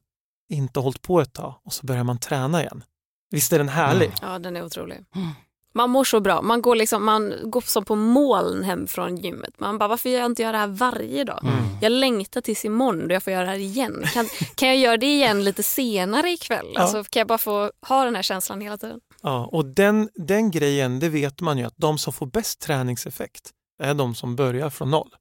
inte 0.48 0.80
hållit 0.80 1.02
på 1.02 1.20
ett 1.20 1.32
tag 1.32 1.54
och 1.64 1.72
så 1.72 1.86
börjar 1.86 2.04
man 2.04 2.18
träna 2.18 2.60
igen? 2.62 2.84
Visst 3.30 3.52
är 3.52 3.58
den 3.58 3.68
härlig? 3.68 4.06
Mm. 4.06 4.18
Ja, 4.22 4.38
den 4.38 4.56
är 4.56 4.64
otrolig. 4.64 5.04
Mm. 5.14 5.28
Man 5.76 5.90
mår 5.90 6.04
så 6.04 6.20
bra. 6.20 6.42
Man 6.42 6.62
går, 6.62 6.76
liksom, 6.76 7.04
man 7.04 7.34
går 7.42 7.60
som 7.60 7.84
på 7.84 7.96
moln 7.96 8.62
hem 8.62 8.86
från 8.86 9.16
gymmet. 9.16 9.60
Man 9.60 9.78
bara, 9.78 9.88
varför 9.88 10.08
gör 10.08 10.18
jag 10.18 10.26
inte 10.26 10.52
det 10.52 10.58
här 10.58 10.66
varje 10.66 11.24
dag? 11.24 11.40
Mm. 11.42 11.64
Jag 11.80 11.92
längtar 11.92 12.40
tills 12.40 12.64
imorgon 12.64 13.08
då 13.08 13.14
jag 13.14 13.22
får 13.22 13.32
göra 13.32 13.44
det 13.44 13.50
här 13.50 13.58
igen. 13.58 14.04
Kan, 14.14 14.26
kan 14.54 14.68
jag 14.68 14.76
göra 14.76 14.96
det 14.96 15.06
igen 15.06 15.44
lite 15.44 15.62
senare 15.62 16.30
ikväll? 16.30 16.66
Ja. 16.74 16.80
Alltså, 16.80 17.04
kan 17.04 17.20
jag 17.20 17.26
bara 17.26 17.38
få 17.38 17.70
ha 17.88 18.04
den 18.04 18.14
här 18.14 18.22
känslan 18.22 18.60
hela 18.60 18.78
tiden? 18.78 19.00
Ja, 19.22 19.48
och 19.52 19.66
den, 19.66 20.08
den 20.14 20.50
grejen, 20.50 21.00
det 21.00 21.08
vet 21.08 21.40
man 21.40 21.58
ju 21.58 21.64
att 21.64 21.76
de 21.76 21.98
som 21.98 22.12
får 22.12 22.26
bäst 22.26 22.60
träningseffekt 22.60 23.50
är 23.82 23.94
de 23.94 24.14
som 24.14 24.36
börjar 24.36 24.70
från 24.70 24.90
noll. 24.90 25.14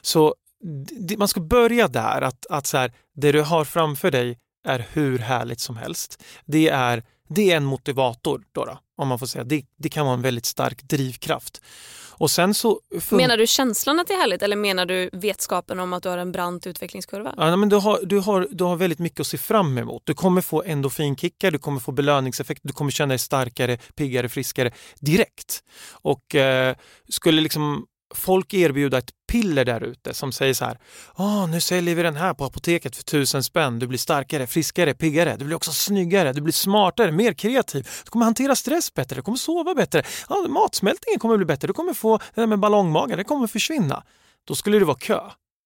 Så 0.00 0.34
man 1.18 1.28
ska 1.28 1.40
börja 1.40 1.88
där, 1.88 2.22
att, 2.22 2.46
att 2.50 2.66
så 2.66 2.76
här, 2.76 2.92
det 3.14 3.32
du 3.32 3.42
har 3.42 3.64
framför 3.64 4.10
dig 4.10 4.38
är 4.68 4.86
hur 4.92 5.18
härligt 5.18 5.60
som 5.60 5.76
helst. 5.76 6.22
Det 6.44 6.68
är, 6.68 7.02
det 7.28 7.52
är 7.52 7.56
en 7.56 7.64
motivator, 7.64 8.42
då, 8.52 8.64
då 8.64 8.78
om 9.00 9.08
man 9.08 9.18
får 9.18 9.26
säga. 9.26 9.44
Det, 9.44 9.62
det 9.76 9.88
kan 9.88 10.06
vara 10.06 10.14
en 10.14 10.22
väldigt 10.22 10.46
stark 10.46 10.82
drivkraft. 10.82 11.60
Och 12.20 12.30
sen 12.30 12.54
så 12.54 12.80
menar 13.10 13.36
du 13.36 13.46
känslan 13.46 14.00
att 14.00 14.06
det 14.06 14.14
är 14.14 14.18
härligt 14.18 14.42
eller 14.42 14.56
menar 14.56 14.86
du 14.86 15.10
vetskapen 15.12 15.80
om 15.80 15.92
att 15.92 16.02
du 16.02 16.08
har 16.08 16.18
en 16.18 16.32
brant 16.32 16.66
utvecklingskurva? 16.66 17.34
Ja, 17.36 17.56
men 17.56 17.68
du, 17.68 17.76
har, 17.76 18.00
du, 18.02 18.18
har, 18.18 18.48
du 18.50 18.64
har 18.64 18.76
väldigt 18.76 18.98
mycket 18.98 19.20
att 19.20 19.26
se 19.26 19.38
fram 19.38 19.78
emot. 19.78 20.02
Du 20.04 20.14
kommer 20.14 20.40
få 20.40 20.62
endorfinkickar, 20.62 21.50
du 21.50 21.58
kommer 21.58 21.80
få 21.80 21.92
belöningseffekt, 21.92 22.60
du 22.64 22.72
kommer 22.72 22.90
känna 22.90 23.08
dig 23.08 23.18
starkare, 23.18 23.76
piggare, 23.76 24.28
friskare 24.28 24.72
direkt. 25.00 25.62
Och 25.90 26.34
eh, 26.34 26.76
skulle 27.08 27.40
liksom 27.40 27.86
folk 28.14 28.54
erbjuda 28.54 28.98
ett 28.98 29.10
piller 29.28 29.64
där 29.64 29.80
ute 29.80 30.14
som 30.14 30.32
säger 30.32 30.54
så 30.54 30.64
här, 30.64 30.78
oh, 31.16 31.50
nu 31.50 31.60
säljer 31.60 31.94
vi 31.94 32.02
den 32.02 32.16
här 32.16 32.34
på 32.34 32.44
apoteket 32.44 32.96
för 32.96 33.02
tusen 33.02 33.42
spänn, 33.42 33.78
du 33.78 33.86
blir 33.86 33.98
starkare, 33.98 34.46
friskare, 34.46 34.94
piggare, 34.94 35.36
du 35.38 35.44
blir 35.44 35.56
också 35.56 35.72
snyggare, 35.72 36.32
du 36.32 36.40
blir 36.40 36.52
smartare, 36.52 37.12
mer 37.12 37.32
kreativ, 37.32 37.88
du 38.04 38.10
kommer 38.10 38.24
hantera 38.24 38.56
stress 38.56 38.94
bättre, 38.94 39.16
du 39.16 39.22
kommer 39.22 39.38
sova 39.38 39.74
bättre, 39.74 40.02
ja, 40.28 40.46
matsmältningen 40.48 41.20
kommer 41.20 41.36
bli 41.36 41.46
bättre, 41.46 41.66
du 41.66 41.72
kommer 41.72 41.94
få 41.94 42.18
det 42.18 42.40
där 42.40 42.46
med 42.46 42.58
ballongmagen, 42.58 43.18
det 43.18 43.24
kommer 43.24 43.46
försvinna. 43.46 44.02
Då 44.44 44.54
skulle 44.54 44.78
det 44.78 44.84
vara 44.84 44.98
kö 44.98 45.20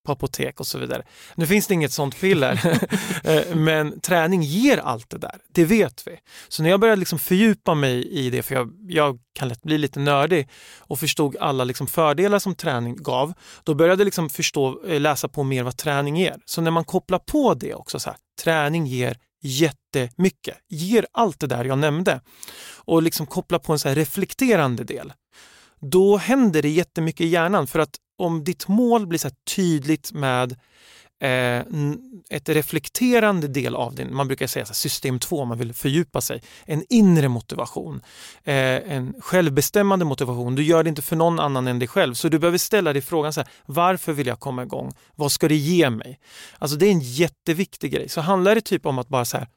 på 0.05 0.12
apotek 0.12 0.61
och 0.61 0.67
så 0.67 0.79
vidare. 0.79 1.03
Nu 1.35 1.47
finns 1.47 1.67
det 1.67 1.75
inget 1.75 1.93
sånt 1.93 2.21
piller, 2.21 2.81
eh, 3.25 3.57
men 3.57 4.01
träning 4.01 4.43
ger 4.43 4.79
allt 4.79 5.11
det 5.11 5.19
där. 5.19 5.38
Det 5.49 5.64
vet 5.64 6.07
vi. 6.07 6.19
Så 6.49 6.62
när 6.62 6.71
jag 6.71 6.81
började 6.81 7.01
liksom 7.01 7.19
fördjupa 7.19 7.75
mig 7.75 8.09
i 8.09 8.31
det, 8.31 8.43
för 8.43 8.55
jag, 8.55 8.71
jag 8.88 9.19
kan 9.33 9.49
lätt 9.49 9.62
bli 9.62 9.79
lite 9.79 10.01
nördig 10.01 10.49
och 10.79 10.99
förstod 10.99 11.37
alla 11.37 11.64
liksom 11.64 11.87
fördelar 11.87 12.38
som 12.38 12.55
träning 12.55 12.97
gav, 12.97 13.33
då 13.64 13.75
började 13.75 14.01
jag 14.01 14.05
liksom 14.05 14.31
förstå, 14.31 14.85
eh, 14.87 15.01
läsa 15.01 15.29
på 15.29 15.43
mer 15.43 15.62
vad 15.62 15.77
träning 15.77 16.17
ger. 16.17 16.37
Så 16.45 16.61
när 16.61 16.71
man 16.71 16.85
kopplar 16.85 17.19
på 17.19 17.55
det 17.55 17.75
också, 17.75 17.99
så 17.99 18.11
här, 18.11 18.19
träning 18.43 18.87
ger 18.87 19.19
jättemycket, 19.43 20.57
ger 20.69 21.07
allt 21.12 21.40
det 21.40 21.47
där 21.47 21.64
jag 21.64 21.79
nämnde 21.79 22.21
och 22.77 23.03
liksom 23.03 23.27
koppla 23.27 23.59
på 23.59 23.73
en 23.73 23.79
så 23.79 23.88
reflekterande 23.88 24.85
del 24.85 25.12
då 25.90 26.17
händer 26.17 26.62
det 26.62 26.69
jättemycket 26.69 27.21
i 27.21 27.29
hjärnan 27.29 27.67
för 27.67 27.79
att 27.79 27.97
om 28.18 28.44
ditt 28.44 28.68
mål 28.68 29.07
blir 29.07 29.18
så 29.18 29.31
tydligt 29.57 30.12
med 30.12 30.53
eh, 31.20 31.62
ett 32.31 32.48
reflekterande 32.48 33.48
del 33.48 33.74
av 33.74 33.94
din, 33.94 34.14
man 34.14 34.27
brukar 34.27 34.46
säga 34.46 34.66
så 34.66 34.74
system 34.74 35.18
2 35.18 35.40
om 35.40 35.48
man 35.48 35.59
vill 35.59 35.74
fördjupa 35.74 36.20
sig, 36.20 36.42
en 36.64 36.85
inre 36.88 37.29
motivation, 37.29 38.03
eh, 38.44 38.55
en 38.92 39.14
självbestämmande 39.20 40.05
motivation. 40.05 40.55
Du 40.55 40.62
gör 40.62 40.83
det 40.83 40.88
inte 40.88 41.03
för 41.03 41.16
någon 41.16 41.40
annan 41.40 41.66
än 41.66 41.79
dig 41.79 41.88
själv 41.88 42.14
så 42.14 42.29
du 42.29 42.38
behöver 42.38 42.59
ställa 42.59 42.92
dig 42.92 43.03
frågan 43.03 43.33
så 43.33 43.40
här, 43.40 43.48
varför 43.66 44.12
vill 44.12 44.27
jag 44.27 44.40
komma 44.40 44.62
igång? 44.62 44.92
Vad 45.14 45.33
ska 45.33 45.48
det 45.48 45.57
ge 45.57 45.90
mig? 45.90 46.18
Alltså 46.59 46.77
det 46.77 46.87
är 46.87 46.90
en 46.90 47.00
jätteviktig 47.00 47.92
grej. 47.92 48.09
Så 48.09 48.20
handlar 48.20 48.55
det 48.55 48.61
typ 48.61 48.87
om 48.87 48.98
att 48.98 49.09
bara 49.09 49.24
så 49.24 49.37
här, 49.37 49.48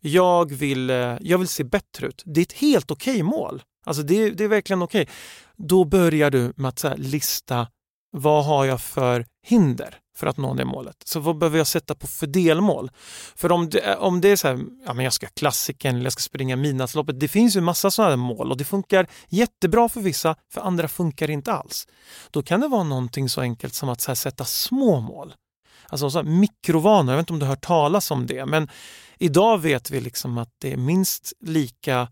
jag 0.00 0.52
vill, 0.52 0.90
eh, 0.90 1.16
jag 1.20 1.38
vill 1.38 1.48
se 1.48 1.64
bättre 1.64 2.06
ut. 2.06 2.22
Det 2.26 2.40
är 2.40 2.42
ett 2.42 2.52
helt 2.52 2.90
okej 2.90 3.12
okay 3.14 3.22
mål. 3.22 3.62
Alltså 3.84 4.02
det, 4.02 4.30
det 4.30 4.44
är 4.44 4.48
verkligen 4.48 4.82
okej. 4.82 5.02
Okay. 5.02 5.14
Då 5.56 5.84
börjar 5.84 6.30
du 6.30 6.52
med 6.56 6.68
att 6.68 6.78
så 6.78 6.94
lista 6.96 7.66
vad 8.10 8.44
har 8.44 8.64
jag 8.64 8.80
för 8.80 9.26
hinder 9.42 9.98
för 10.16 10.26
att 10.26 10.36
nå 10.36 10.54
det 10.54 10.64
målet? 10.64 10.96
Så 11.04 11.20
vad 11.20 11.38
behöver 11.38 11.58
jag 11.58 11.66
sätta 11.66 11.94
på 11.94 12.06
för 12.06 12.26
delmål? 12.26 12.90
För 13.36 13.52
om 13.52 13.70
det, 13.70 13.96
om 13.96 14.20
det 14.20 14.28
är 14.28 14.36
så 14.36 14.48
här, 14.48 14.60
ja 14.86 14.94
men 14.94 15.04
jag 15.04 15.12
ska 15.12 15.26
klassiken 15.26 15.94
eller 15.94 16.04
jag 16.04 16.12
ska 16.12 16.20
springa 16.20 16.56
midnattsloppet. 16.56 17.20
Det 17.20 17.28
finns 17.28 17.56
ju 17.56 17.60
massa 17.60 17.90
sådana 17.90 18.16
mål 18.16 18.50
och 18.50 18.56
det 18.56 18.64
funkar 18.64 19.06
jättebra 19.28 19.88
för 19.88 20.00
vissa, 20.00 20.36
för 20.52 20.60
andra 20.60 20.88
funkar 20.88 21.30
inte 21.30 21.52
alls. 21.52 21.88
Då 22.30 22.42
kan 22.42 22.60
det 22.60 22.68
vara 22.68 22.82
någonting 22.82 23.28
så 23.28 23.40
enkelt 23.40 23.74
som 23.74 23.88
att 23.88 24.00
så 24.00 24.16
sätta 24.16 24.44
små 24.44 25.00
mål. 25.00 25.34
Alltså 25.88 26.10
så 26.10 26.22
mikrovanor, 26.22 27.12
jag 27.12 27.16
vet 27.16 27.22
inte 27.22 27.32
om 27.32 27.38
du 27.38 27.44
har 27.44 27.50
hört 27.50 27.66
talas 27.66 28.10
om 28.10 28.26
det, 28.26 28.46
men 28.46 28.68
idag 29.18 29.58
vet 29.58 29.90
vi 29.90 30.00
liksom 30.00 30.38
att 30.38 30.50
det 30.58 30.72
är 30.72 30.76
minst 30.76 31.32
lika 31.40 32.08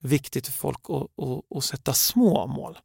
viktigt 0.00 0.46
för 0.46 0.52
folk 0.52 0.80
att, 0.88 1.24
att, 1.24 1.56
att 1.56 1.64
sätta 1.64 1.94
små 1.94 2.46
mål. 2.46 2.78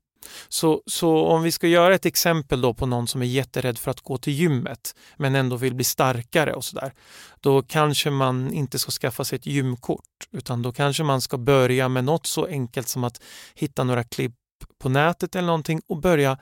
Så, 0.50 0.82
så 0.86 1.26
om 1.26 1.44
vi 1.44 1.52
ska 1.52 1.68
göra 1.68 1.96
ett 1.96 2.06
exempel 2.06 2.62
då 2.62 2.74
på 2.74 2.86
någon 2.86 3.08
som 3.08 3.22
är 3.22 3.26
jätterädd 3.26 3.78
för 3.78 3.92
att 3.92 4.02
gå 4.02 4.18
till 4.18 4.34
gymmet 4.34 4.96
men 5.18 5.36
ändå 5.36 5.56
vill 5.56 5.76
bli 5.76 5.84
starkare 5.84 6.54
och 6.54 6.66
sådär. 6.66 6.94
Då 7.40 7.62
kanske 7.62 8.10
man 8.10 8.54
inte 8.54 8.80
ska 8.80 8.92
skaffa 8.92 9.24
sig 9.24 9.36
ett 9.36 9.46
gymkort 9.46 10.02
utan 10.32 10.62
då 10.62 10.72
kanske 10.72 11.04
man 11.04 11.22
ska 11.22 11.38
börja 11.38 11.90
med 11.90 12.04
något 12.04 12.26
så 12.26 12.46
enkelt 12.46 12.88
som 12.88 13.04
att 13.04 13.22
hitta 13.56 13.84
några 13.84 14.04
klipp 14.04 14.36
på 14.80 14.90
nätet 14.90 15.36
eller 15.36 15.48
någonting 15.48 15.82
och 15.88 16.02
börja 16.02 16.38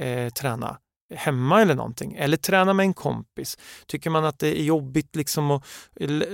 eh, 0.00 0.28
träna 0.28 0.78
hemma 1.14 1.62
eller 1.62 1.74
någonting. 1.74 2.14
Eller 2.14 2.36
träna 2.36 2.72
med 2.72 2.84
en 2.84 2.94
kompis. 2.94 3.58
Tycker 3.86 4.10
man 4.10 4.24
att 4.24 4.38
det 4.38 4.60
är 4.60 4.62
jobbigt 4.62 5.16
liksom 5.16 5.50
att 5.50 5.64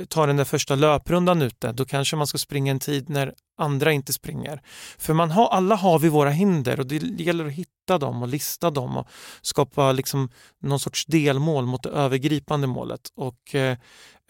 ta 0.09 0.27
den 0.27 0.37
där 0.37 0.45
första 0.45 0.75
löprundan 0.75 1.43
ute, 1.43 1.73
då 1.73 1.85
kanske 1.85 2.17
man 2.17 2.27
ska 2.27 2.39
springa 2.39 2.71
en 2.71 2.79
tid 2.79 3.11
när 3.11 3.35
andra 3.59 3.93
inte 3.93 4.13
springer. 4.13 4.63
För 4.99 5.15
man 5.15 5.31
har, 5.31 5.49
alla 5.49 5.75
har 5.75 5.99
vi 5.99 6.09
våra 6.09 6.31
hinder 6.31 6.81
och 6.81 6.87
det 6.87 7.21
gäller 7.23 7.47
att 7.47 7.53
hitta 7.53 7.99
dem 7.99 8.23
och 8.23 8.29
lista 8.29 8.71
dem 8.71 8.97
och 8.97 9.09
skapa 9.43 9.93
liksom 9.93 10.31
någon 10.63 10.81
sorts 10.81 11.07
delmål 11.07 11.67
mot 11.67 11.83
det 11.83 11.91
övergripande 11.91 12.67
målet. 12.67 13.01
Och, 13.15 13.55
eh, 13.55 13.77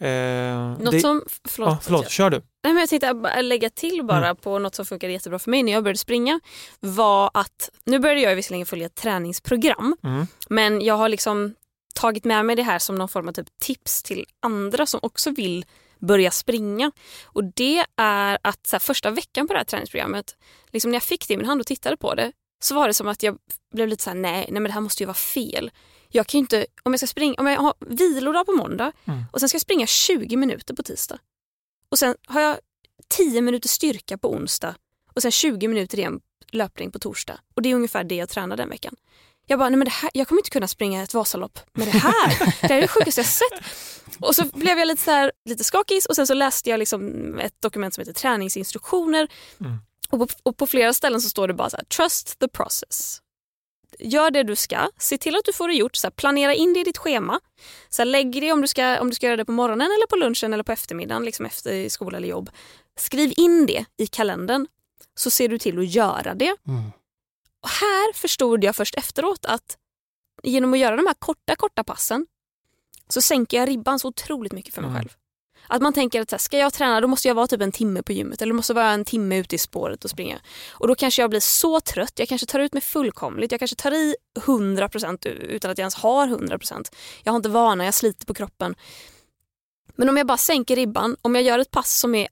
eh 0.03 0.83
något 0.83 0.91
det, 0.91 0.99
som, 0.99 1.21
förlåt, 1.47 1.69
ja, 1.69 1.79
förlåt 1.81 2.09
kör 2.09 2.29
du. 2.29 2.37
Nej, 2.37 2.73
men 2.73 2.77
jag 2.77 2.89
tänkte 2.89 3.41
lägga 3.41 3.69
till 3.69 4.03
bara 4.03 4.25
mm. 4.25 4.35
på 4.35 4.59
något 4.59 4.75
som 4.75 4.85
funkade 4.85 5.13
jättebra 5.13 5.39
för 5.39 5.51
mig 5.51 5.63
när 5.63 5.71
jag 5.71 5.83
började 5.83 5.99
springa. 5.99 6.39
var 6.79 7.31
att, 7.33 7.69
Nu 7.85 7.99
började 7.99 8.21
jag 8.21 8.35
visserligen 8.35 8.65
följa 8.65 8.85
ett 8.85 8.95
träningsprogram 8.95 9.95
mm. 10.03 10.27
men 10.49 10.81
jag 10.81 10.95
har 10.95 11.09
liksom 11.09 11.55
tagit 11.95 12.25
med 12.25 12.45
mig 12.45 12.55
det 12.55 12.63
här 12.63 12.79
som 12.79 12.95
någon 12.95 13.09
form 13.09 13.27
av 13.27 13.33
typ 13.33 13.47
tips 13.59 14.03
till 14.03 14.25
andra 14.39 14.85
som 14.85 14.99
också 15.03 15.31
vill 15.31 15.65
börja 15.99 16.31
springa. 16.31 16.91
Och 17.23 17.43
det 17.43 17.85
är 17.97 18.37
att 18.41 18.69
här, 18.71 18.79
första 18.79 19.11
veckan 19.11 19.47
på 19.47 19.53
det 19.53 19.59
här 19.59 19.65
träningsprogrammet, 19.65 20.35
liksom 20.71 20.91
när 20.91 20.95
jag 20.95 21.03
fick 21.03 21.27
det 21.27 21.33
i 21.33 21.37
min 21.37 21.45
hand 21.45 21.61
och 21.61 21.67
tittade 21.67 21.97
på 21.97 22.15
det, 22.15 22.31
så 22.63 22.75
var 22.75 22.87
det 22.87 22.93
som 22.93 23.07
att 23.07 23.23
jag 23.23 23.37
blev 23.73 23.87
lite 23.87 24.03
så 24.03 24.09
här, 24.09 24.17
nej, 24.17 24.45
nej 24.49 24.53
men 24.53 24.63
det 24.63 24.71
här 24.71 24.81
måste 24.81 25.03
ju 25.03 25.07
vara 25.07 25.13
fel. 25.13 25.71
Jag 26.15 26.27
kan 26.27 26.39
inte, 26.39 26.65
om 26.83 26.93
jag 26.93 26.99
ska 26.99 27.07
springa, 27.07 27.35
om 27.37 27.47
jag 27.47 27.59
har 27.59 27.73
vilodag 27.79 28.45
på 28.45 28.51
måndag 28.51 28.91
mm. 29.05 29.23
och 29.31 29.39
sen 29.39 29.49
ska 29.49 29.55
jag 29.55 29.61
springa 29.61 29.87
20 29.87 30.37
minuter 30.37 30.73
på 30.73 30.83
tisdag. 30.83 31.19
Och 31.89 31.99
sen 31.99 32.15
har 32.25 32.41
jag 32.41 32.57
10 33.07 33.41
minuter 33.41 33.69
styrka 33.69 34.17
på 34.17 34.33
onsdag 34.33 34.75
och 35.13 35.21
sen 35.21 35.31
20 35.31 35.67
minuter 35.67 35.99
igen 35.99 36.21
löpning 36.51 36.91
på 36.91 36.99
torsdag. 36.99 37.39
Och 37.55 37.61
det 37.61 37.71
är 37.71 37.75
ungefär 37.75 38.03
det 38.03 38.15
jag 38.15 38.29
tränar 38.29 38.57
den 38.57 38.69
veckan. 38.69 38.95
Jag 39.45 39.59
bara, 39.59 39.69
nej 39.69 39.77
men 39.77 39.85
det 39.85 39.91
här, 39.91 40.09
jag 40.13 40.27
kommer 40.27 40.39
inte 40.39 40.49
kunna 40.49 40.67
springa 40.67 41.03
ett 41.03 41.13
Vasalopp 41.13 41.59
med 41.73 41.87
det 41.87 41.91
här. 41.91 42.39
Det 42.61 42.67
här 42.67 42.77
är 42.77 42.81
det 42.81 42.87
sjukaste 42.87 43.21
jag 43.21 43.27
sett. 43.27 43.63
Och 44.19 44.35
så 44.35 44.45
blev 44.53 44.79
jag 44.79 44.87
lite, 44.87 45.01
så 45.01 45.11
här, 45.11 45.31
lite 45.45 45.63
skakig 45.63 46.01
och 46.09 46.15
sen 46.15 46.27
så 46.27 46.33
läste 46.33 46.69
jag 46.69 46.77
liksom 46.77 47.39
ett 47.39 47.61
dokument 47.61 47.93
som 47.93 48.01
heter 48.01 48.13
träningsinstruktioner. 48.13 49.27
Mm. 49.59 49.77
Och, 50.09 50.19
på, 50.19 50.27
och 50.43 50.57
på 50.57 50.67
flera 50.67 50.93
ställen 50.93 51.21
så 51.21 51.29
står 51.29 51.47
det 51.47 51.53
bara 51.53 51.69
så 51.69 51.77
här, 51.77 51.85
trust 51.85 52.39
the 52.39 52.47
process. 52.47 53.21
Gör 53.99 54.31
det 54.31 54.43
du 54.43 54.55
ska, 54.55 54.89
se 54.97 55.17
till 55.17 55.35
att 55.35 55.45
du 55.45 55.53
får 55.53 55.67
det 55.67 55.73
gjort, 55.73 55.95
så 55.95 56.07
här, 56.07 56.11
planera 56.11 56.53
in 56.53 56.73
det 56.73 56.79
i 56.79 56.83
ditt 56.83 56.97
schema. 56.97 57.39
Så 57.89 58.01
här, 58.01 58.05
lägg 58.05 58.31
det 58.31 58.51
om 58.51 58.61
du, 58.61 58.67
ska, 58.67 58.99
om 58.99 59.09
du 59.09 59.15
ska 59.15 59.25
göra 59.25 59.37
det 59.37 59.45
på 59.45 59.51
morgonen 59.51 59.87
eller 59.87 60.07
på 60.07 60.15
lunchen 60.15 60.53
eller 60.53 60.63
på 60.63 60.71
eftermiddagen, 60.71 61.25
liksom 61.25 61.45
efter 61.45 61.89
skola 61.89 62.17
eller 62.17 62.27
jobb. 62.27 62.49
Skriv 62.99 63.33
in 63.37 63.65
det 63.65 63.85
i 63.97 64.07
kalendern 64.07 64.67
så 65.15 65.29
ser 65.29 65.49
du 65.49 65.59
till 65.59 65.79
att 65.79 65.87
göra 65.87 66.33
det. 66.33 66.55
Mm. 66.67 66.91
Och 67.61 67.69
här 67.69 68.13
förstod 68.13 68.63
jag 68.63 68.75
först 68.75 68.95
efteråt 68.95 69.45
att 69.45 69.77
genom 70.43 70.73
att 70.73 70.79
göra 70.79 70.95
de 70.95 71.07
här 71.07 71.15
korta, 71.19 71.55
korta 71.55 71.83
passen 71.83 72.27
så 73.07 73.21
sänker 73.21 73.57
jag 73.57 73.69
ribban 73.69 73.99
så 73.99 74.07
otroligt 74.07 74.53
mycket 74.53 74.73
för 74.73 74.81
mig 74.81 74.89
mm. 74.89 75.01
själv. 75.01 75.09
Att 75.67 75.81
man 75.81 75.93
tänker 75.93 76.21
att 76.21 76.41
ska 76.41 76.57
jag 76.57 76.73
träna 76.73 77.01
då 77.01 77.07
måste 77.07 77.27
jag 77.27 77.35
vara 77.35 77.47
typ 77.47 77.61
en 77.61 77.71
timme 77.71 78.03
på 78.03 78.11
gymmet 78.13 78.41
eller 78.41 78.53
måste 78.53 78.73
vara 78.73 78.89
en 78.89 79.05
timme 79.05 79.37
ute 79.37 79.55
i 79.55 79.57
spåret 79.57 80.03
och 80.03 80.09
springa. 80.09 80.39
Och 80.71 80.87
då 80.87 80.95
kanske 80.95 81.21
jag 81.21 81.29
blir 81.29 81.39
så 81.39 81.79
trött, 81.79 82.13
jag 82.15 82.27
kanske 82.27 82.47
tar 82.47 82.59
ut 82.59 82.73
mig 82.73 82.81
fullkomligt, 82.81 83.51
jag 83.51 83.59
kanske 83.59 83.75
tar 83.75 83.91
i 83.91 84.15
100% 84.39 85.27
utan 85.27 85.71
att 85.71 85.77
jag 85.77 85.83
ens 85.83 85.95
har 85.95 86.27
100%. 86.27 86.93
Jag 87.23 87.31
har 87.31 87.37
inte 87.37 87.49
vana, 87.49 87.85
jag 87.85 87.93
sliter 87.93 88.25
på 88.25 88.33
kroppen. 88.33 88.75
Men 89.95 90.09
om 90.09 90.17
jag 90.17 90.27
bara 90.27 90.37
sänker 90.37 90.75
ribban, 90.75 91.17
om 91.21 91.35
jag 91.35 91.43
gör 91.43 91.59
ett 91.59 91.71
pass 91.71 91.99
som 91.99 92.15
är 92.15 92.27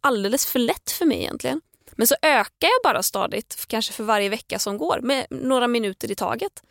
alldeles 0.00 0.46
för 0.46 0.58
lätt 0.58 0.90
för 0.90 1.06
mig 1.06 1.18
egentligen, 1.18 1.60
men 1.96 2.06
så 2.06 2.14
ökar 2.22 2.68
jag 2.68 2.80
bara 2.84 3.02
stadigt, 3.02 3.66
kanske 3.66 3.92
för 3.92 4.04
varje 4.04 4.28
vecka 4.28 4.58
som 4.58 4.78
går, 4.78 5.00
med 5.02 5.26
några 5.30 5.68
minuter 5.68 6.10
i 6.10 6.14
taget. 6.14 6.62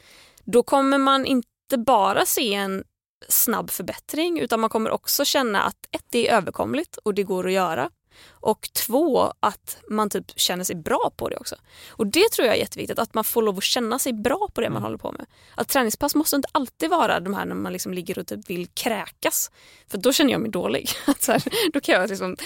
Då 0.44 0.64
kommer 0.64 0.98
man 0.98 1.26
inte 1.26 1.78
bara 1.78 2.26
se 2.26 2.54
en 2.54 2.84
snabb 3.30 3.70
förbättring 3.70 4.40
utan 4.40 4.60
man 4.60 4.70
kommer 4.70 4.92
också 4.92 5.26
känna 5.26 5.64
att 5.64 5.88
ett, 5.92 6.06
det 6.10 6.30
är 6.30 6.38
överkomligt 6.38 6.98
och 6.98 7.14
det 7.14 7.24
går 7.24 7.48
att 7.48 7.54
göra. 7.54 7.90
Och 8.32 8.70
två, 8.74 9.34
att 9.40 9.78
man 9.90 10.10
typ 10.10 10.40
känner 10.40 10.64
sig 10.64 10.76
bra 10.76 11.12
på 11.18 11.30
det 11.30 11.38
också. 11.38 11.56
Och 11.90 12.08
det 12.08 12.30
tror 12.32 12.48
jag 12.48 12.56
är 12.56 12.60
jätteviktigt, 12.60 13.00
att 13.00 13.14
man 13.14 13.24
får 13.24 13.42
lov 13.42 13.58
att 13.58 13.64
känna 13.64 14.00
sig 14.00 14.14
bra 14.14 14.50
på 14.54 14.62
det 14.62 14.70
man 14.70 14.78
mm. 14.78 14.84
håller 14.84 14.98
på 14.98 15.12
med. 15.12 15.26
Att 15.56 15.68
träningspass 15.68 16.16
måste 16.16 16.36
inte 16.36 16.50
alltid 16.52 16.90
vara 16.90 17.20
de 17.20 17.34
här 17.34 17.46
när 17.46 17.56
man 17.56 17.74
liksom 17.74 17.94
ligger 17.94 18.20
och 18.20 18.28
typ 18.28 18.50
vill 18.50 18.68
kräkas. 18.68 19.52
För 19.88 19.98
då 19.98 20.14
känner 20.14 20.32
jag 20.32 20.42
mig 20.42 20.52
dålig. 20.52 20.90
så 21.20 21.32
här, 21.32 21.44
då 21.74 21.80
kan 21.80 21.96
jag 21.96 22.10
liksom 22.10 22.38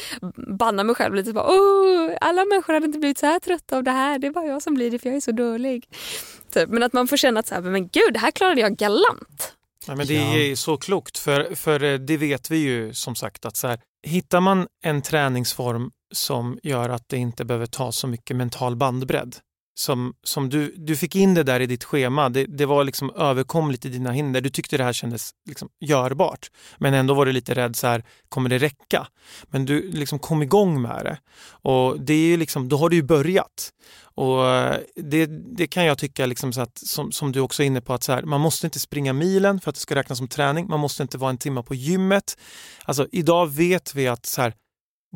banna 0.59 0.83
mig 0.83 0.95
själv 0.95 1.15
lite. 1.15 1.33
Bara, 1.33 2.17
alla 2.21 2.45
människor 2.45 2.73
hade 2.73 2.85
inte 2.85 2.99
blivit 2.99 3.17
så 3.17 3.25
här 3.25 3.39
trötta 3.39 3.77
av 3.77 3.83
det 3.83 3.91
här, 3.91 4.19
det 4.19 4.27
är 4.27 4.31
bara 4.31 4.45
jag 4.45 4.61
som 4.61 4.73
blir 4.73 4.91
det 4.91 4.99
för 4.99 5.09
jag 5.09 5.15
är 5.15 5.21
så 5.21 5.31
dålig. 5.31 5.89
Typ. 6.51 6.69
Men 6.69 6.83
att 6.83 6.93
man 6.93 7.07
får 7.07 7.17
känna 7.17 7.39
att 7.39 7.47
så 7.47 7.55
här, 7.55 7.61
men 7.61 7.87
gud, 7.87 8.13
det 8.13 8.19
här 8.19 8.31
klarade 8.31 8.61
jag 8.61 8.75
galant. 8.75 9.56
Ja, 9.87 9.95
men 9.95 10.07
det 10.07 10.15
är 10.51 10.55
så 10.55 10.77
klokt, 10.77 11.17
för, 11.17 11.55
för 11.55 11.97
det 11.97 12.17
vet 12.17 12.51
vi 12.51 12.57
ju 12.57 12.93
som 12.93 13.15
sagt 13.15 13.45
att 13.45 13.57
så 13.57 13.67
här, 13.67 13.79
hittar 14.07 14.41
man 14.41 14.67
en 14.83 15.01
träningsform 15.01 15.91
som 16.13 16.59
gör 16.63 16.89
att 16.89 17.09
det 17.09 17.17
inte 17.17 17.45
behöver 17.45 17.65
ta 17.65 17.91
så 17.91 18.07
mycket 18.07 18.35
mental 18.35 18.75
bandbredd. 18.75 19.35
Som, 19.77 20.13
som 20.23 20.49
du, 20.49 20.73
du 20.77 20.95
fick 20.95 21.15
in 21.15 21.33
det 21.33 21.43
där 21.43 21.59
i 21.59 21.65
ditt 21.65 21.83
schema, 21.83 22.29
det, 22.29 22.45
det 22.45 22.65
var 22.65 22.83
liksom 22.83 23.11
överkomligt 23.15 23.85
i 23.85 23.89
dina 23.89 24.11
hinder. 24.11 24.41
Du 24.41 24.49
tyckte 24.49 24.77
det 24.77 24.83
här 24.83 24.93
kändes 24.93 25.31
liksom 25.49 25.69
görbart. 25.79 26.51
Men 26.77 26.93
ändå 26.93 27.13
var 27.13 27.25
du 27.25 27.31
lite 27.31 27.53
rädd, 27.53 27.75
så 27.75 27.87
här, 27.87 28.03
kommer 28.29 28.49
det 28.49 28.57
räcka? 28.57 29.07
Men 29.43 29.65
du 29.65 29.91
liksom 29.91 30.19
kom 30.19 30.43
igång 30.43 30.81
med 30.81 31.05
det. 31.05 31.17
Och 31.49 32.01
det 32.01 32.13
är 32.13 32.37
liksom, 32.37 32.69
då 32.69 32.77
har 32.77 32.89
du 32.89 32.95
ju 32.95 33.03
börjat. 33.03 33.71
Och 33.99 34.49
eh, 34.49 34.77
det, 34.95 35.25
det 35.57 35.67
kan 35.67 35.85
jag 35.85 35.97
tycka, 35.97 36.25
liksom 36.25 36.53
så 36.53 36.61
att, 36.61 36.77
som, 36.77 37.11
som 37.11 37.31
du 37.31 37.39
också 37.39 37.63
är 37.63 37.67
inne 37.67 37.81
på, 37.81 37.93
att 37.93 38.03
så 38.03 38.11
här, 38.11 38.23
man 38.23 38.41
måste 38.41 38.67
inte 38.67 38.79
springa 38.79 39.13
milen 39.13 39.59
för 39.59 39.69
att 39.69 39.75
det 39.75 39.81
ska 39.81 39.95
räknas 39.95 40.17
som 40.17 40.27
träning. 40.27 40.67
Man 40.67 40.79
måste 40.79 41.03
inte 41.03 41.17
vara 41.17 41.29
en 41.29 41.37
timme 41.37 41.63
på 41.63 41.75
gymmet. 41.75 42.37
Alltså, 42.85 43.07
idag 43.11 43.47
vet 43.47 43.95
vi 43.95 44.07
att 44.07 44.25
så 44.25 44.41
här, 44.41 44.53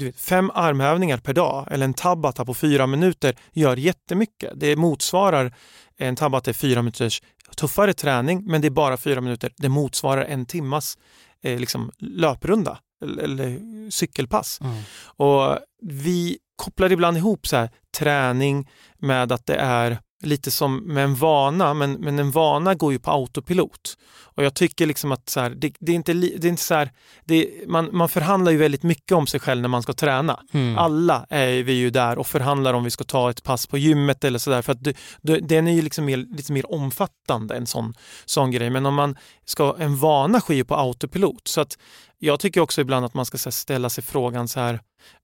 du 0.05 0.11
vet, 0.11 0.19
fem 0.19 0.51
armhävningar 0.53 1.17
per 1.17 1.33
dag 1.33 1.67
eller 1.71 1.85
en 1.85 1.93
tabata 1.93 2.45
på 2.45 2.53
fyra 2.53 2.87
minuter 2.87 3.35
gör 3.53 3.77
jättemycket. 3.77 4.51
Det 4.55 4.75
motsvarar 4.75 5.53
en 5.97 6.15
tabata 6.15 6.53
fyra 6.53 6.81
minuters 6.81 7.21
tuffare 7.57 7.93
träning 7.93 8.43
men 8.45 8.61
det 8.61 8.67
är 8.67 8.69
bara 8.69 8.97
fyra 8.97 9.21
minuter. 9.21 9.51
Det 9.57 9.69
motsvarar 9.69 10.25
en 10.25 10.45
timmas 10.45 10.97
eh, 11.43 11.59
liksom, 11.59 11.91
löprunda 11.97 12.79
eller, 13.03 13.23
eller 13.23 13.59
cykelpass. 13.91 14.59
Mm. 14.61 14.83
Och 15.03 15.57
vi 15.81 16.37
kopplar 16.55 16.91
ibland 16.91 17.17
ihop 17.17 17.47
så 17.47 17.57
här, 17.57 17.69
träning 17.97 18.69
med 18.97 19.31
att 19.31 19.45
det 19.45 19.55
är 19.55 19.99
lite 20.21 20.51
som 20.51 20.77
med 20.77 21.03
en 21.03 21.15
vana, 21.15 21.73
men, 21.73 21.93
men 21.93 22.19
en 22.19 22.31
vana 22.31 22.75
går 22.75 22.91
ju 22.91 22.99
på 22.99 23.11
autopilot. 23.11 23.97
Och 24.35 24.43
jag 24.43 24.53
tycker 24.53 24.85
liksom 24.85 25.11
att 25.11 25.29
så 25.29 25.39
här, 25.39 25.49
det, 25.49 25.73
det, 25.79 25.91
är 25.91 25.95
inte, 25.95 26.13
det 26.13 26.43
är 26.43 26.49
inte 26.49 26.63
så 26.63 26.73
här, 26.73 26.91
det, 27.25 27.49
man, 27.67 27.89
man 27.91 28.09
förhandlar 28.09 28.51
ju 28.51 28.57
väldigt 28.57 28.83
mycket 28.83 29.11
om 29.11 29.27
sig 29.27 29.39
själv 29.39 29.61
när 29.61 29.69
man 29.69 29.83
ska 29.83 29.93
träna. 29.93 30.39
Mm. 30.51 30.77
Alla 30.77 31.25
är 31.29 31.63
vi 31.63 31.73
ju 31.73 31.89
där 31.89 32.17
och 32.17 32.27
förhandlar 32.27 32.73
om 32.73 32.83
vi 32.83 32.91
ska 32.91 33.03
ta 33.03 33.29
ett 33.29 33.43
pass 33.43 33.67
på 33.67 33.77
gymmet 33.77 34.23
eller 34.23 34.39
sådär. 34.39 34.61
För 34.61 34.71
att 34.71 34.83
det, 34.83 34.97
det, 35.21 35.39
den 35.39 35.67
är 35.67 35.71
ju 35.71 35.81
liksom 35.81 36.05
mer, 36.05 36.17
lite 36.17 36.53
mer 36.53 36.71
omfattande 36.71 37.55
en 37.55 37.67
sån, 37.67 37.93
sån 38.25 38.51
grej. 38.51 38.69
Men 38.69 38.85
om 38.85 38.95
man 38.95 39.15
ska, 39.45 39.75
en 39.79 39.97
vana 39.97 40.39
sker 40.39 40.53
ju 40.53 40.63
på 40.63 40.75
autopilot. 40.75 41.47
Så 41.47 41.61
att 41.61 41.77
jag 42.19 42.39
tycker 42.39 42.61
också 42.61 42.81
ibland 42.81 43.05
att 43.05 43.13
man 43.13 43.25
ska 43.25 43.37
här, 43.45 43.51
ställa 43.51 43.89
sig 43.89 44.03
frågan 44.03 44.47
så 44.47 44.59
här, 44.59 44.79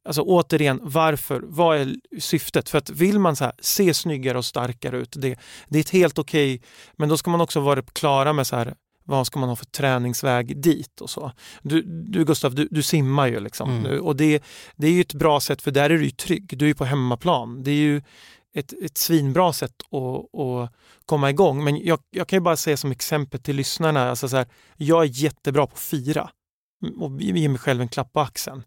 alltså 0.05 0.21
återigen, 0.21 0.79
varför? 0.83 1.41
Vad 1.43 1.77
är 1.77 1.95
syftet? 2.19 2.69
För 2.69 2.77
att 2.77 2.89
vill 2.89 3.19
man 3.19 3.35
så 3.35 3.43
här, 3.43 3.53
se 3.59 3.93
snyggare 3.93 4.37
och 4.37 4.45
starkare 4.45 4.97
ut, 4.97 5.15
det, 5.17 5.39
det 5.67 5.77
är 5.77 5.81
ett 5.81 5.89
helt 5.89 6.19
okej, 6.19 6.55
okay, 6.55 6.67
men 6.95 7.09
då 7.09 7.17
ska 7.17 7.31
man 7.31 7.41
också 7.41 7.59
vara 7.59 7.81
klara 7.81 8.33
med 8.33 8.47
så 8.47 8.55
här, 8.55 8.75
vad 9.03 9.27
ska 9.27 9.39
man 9.39 9.49
ha 9.49 9.55
för 9.55 9.65
träningsväg 9.65 10.61
dit 10.61 11.01
och 11.01 11.09
så. 11.09 11.31
Du, 11.61 11.81
du 11.81 12.25
Gustav, 12.25 12.55
du, 12.55 12.67
du 12.71 12.81
simmar 12.81 13.27
ju 13.27 13.39
liksom 13.39 13.69
Mm. 13.69 14.01
och 14.01 14.15
det, 14.15 14.43
det 14.75 14.87
är 14.87 14.91
ju 14.91 15.01
ett 15.01 15.13
bra 15.13 15.39
sätt 15.39 15.61
för 15.61 15.71
där 15.71 15.89
är 15.89 15.97
du 15.97 16.03
ju 16.03 16.11
trygg, 16.11 16.57
du 16.57 16.65
är 16.65 16.67
ju 16.67 16.75
på 16.75 16.85
hemmaplan. 16.85 17.63
Det 17.63 17.71
är 17.71 17.75
ju 17.75 18.01
ett, 18.53 18.73
ett 18.83 18.97
svinbra 18.97 19.53
sätt 19.53 19.81
att, 19.91 20.39
att 20.39 20.73
komma 21.05 21.29
igång. 21.29 21.63
Men 21.63 21.85
jag, 21.85 21.99
jag 22.09 22.27
kan 22.27 22.37
ju 22.37 22.41
bara 22.41 22.57
säga 22.57 22.77
som 22.77 22.91
exempel 22.91 23.39
till 23.39 23.55
lyssnarna, 23.55 24.09
alltså 24.09 24.29
så 24.29 24.37
här, 24.37 24.47
jag 24.75 25.03
är 25.03 25.09
jättebra 25.23 25.67
på 25.67 25.73
att 25.73 25.79
fira 25.79 26.29
Mm, 26.83 27.01
och 27.01 27.21
ge 27.21 27.49
mig 27.49 27.59
själv 27.59 27.81
en 27.81 27.87
klapp 27.87 28.13
på 28.13 28.19
axeln. 28.19 28.63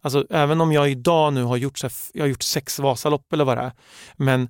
Alltså, 0.00 0.26
även 0.30 0.60
om 0.60 0.72
jag 0.72 0.90
idag 0.90 1.32
nu 1.32 1.42
har 1.42 1.56
gjort, 1.56 1.78
så 1.78 1.86
här, 1.86 1.92
jag 2.12 2.22
har 2.22 2.28
gjort 2.28 2.42
sex 2.42 2.78
Vasalopp 2.78 3.32
eller 3.32 3.44
vad 3.44 3.58
det 3.58 3.62
är, 3.62 3.72
men 4.16 4.48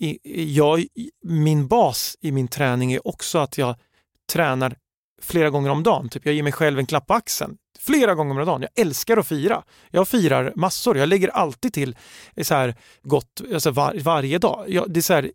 i, 0.00 0.54
jag, 0.56 0.86
min 1.24 1.68
bas 1.68 2.16
i 2.20 2.32
min 2.32 2.48
träning 2.48 2.92
är 2.92 3.08
också 3.08 3.38
att 3.38 3.58
jag 3.58 3.76
tränar 4.32 4.76
flera 5.22 5.50
gånger 5.50 5.70
om 5.70 5.82
dagen. 5.82 6.08
Typ 6.08 6.26
jag 6.26 6.34
ger 6.34 6.42
mig 6.42 6.52
själv 6.52 6.78
en 6.78 6.86
klapp 6.86 7.06
på 7.06 7.14
axeln 7.14 7.56
flera 7.78 8.14
gånger 8.14 8.40
om 8.40 8.46
dagen. 8.46 8.62
Jag 8.62 8.86
älskar 8.86 9.16
att 9.16 9.28
fira. 9.28 9.62
Jag 9.90 10.08
firar 10.08 10.52
massor. 10.56 10.98
Jag 10.98 11.08
lägger 11.08 11.28
alltid 11.28 11.72
till 11.72 11.96
så 12.42 12.54
här 12.54 12.74
gott 13.02 13.40
alltså 13.54 13.70
var, 13.70 13.94
varje 14.00 14.38
dag. 14.38 14.64
Jag, 14.68 14.90
det 14.92 15.00
är 15.00 15.02
så 15.02 15.14
här, 15.14 15.30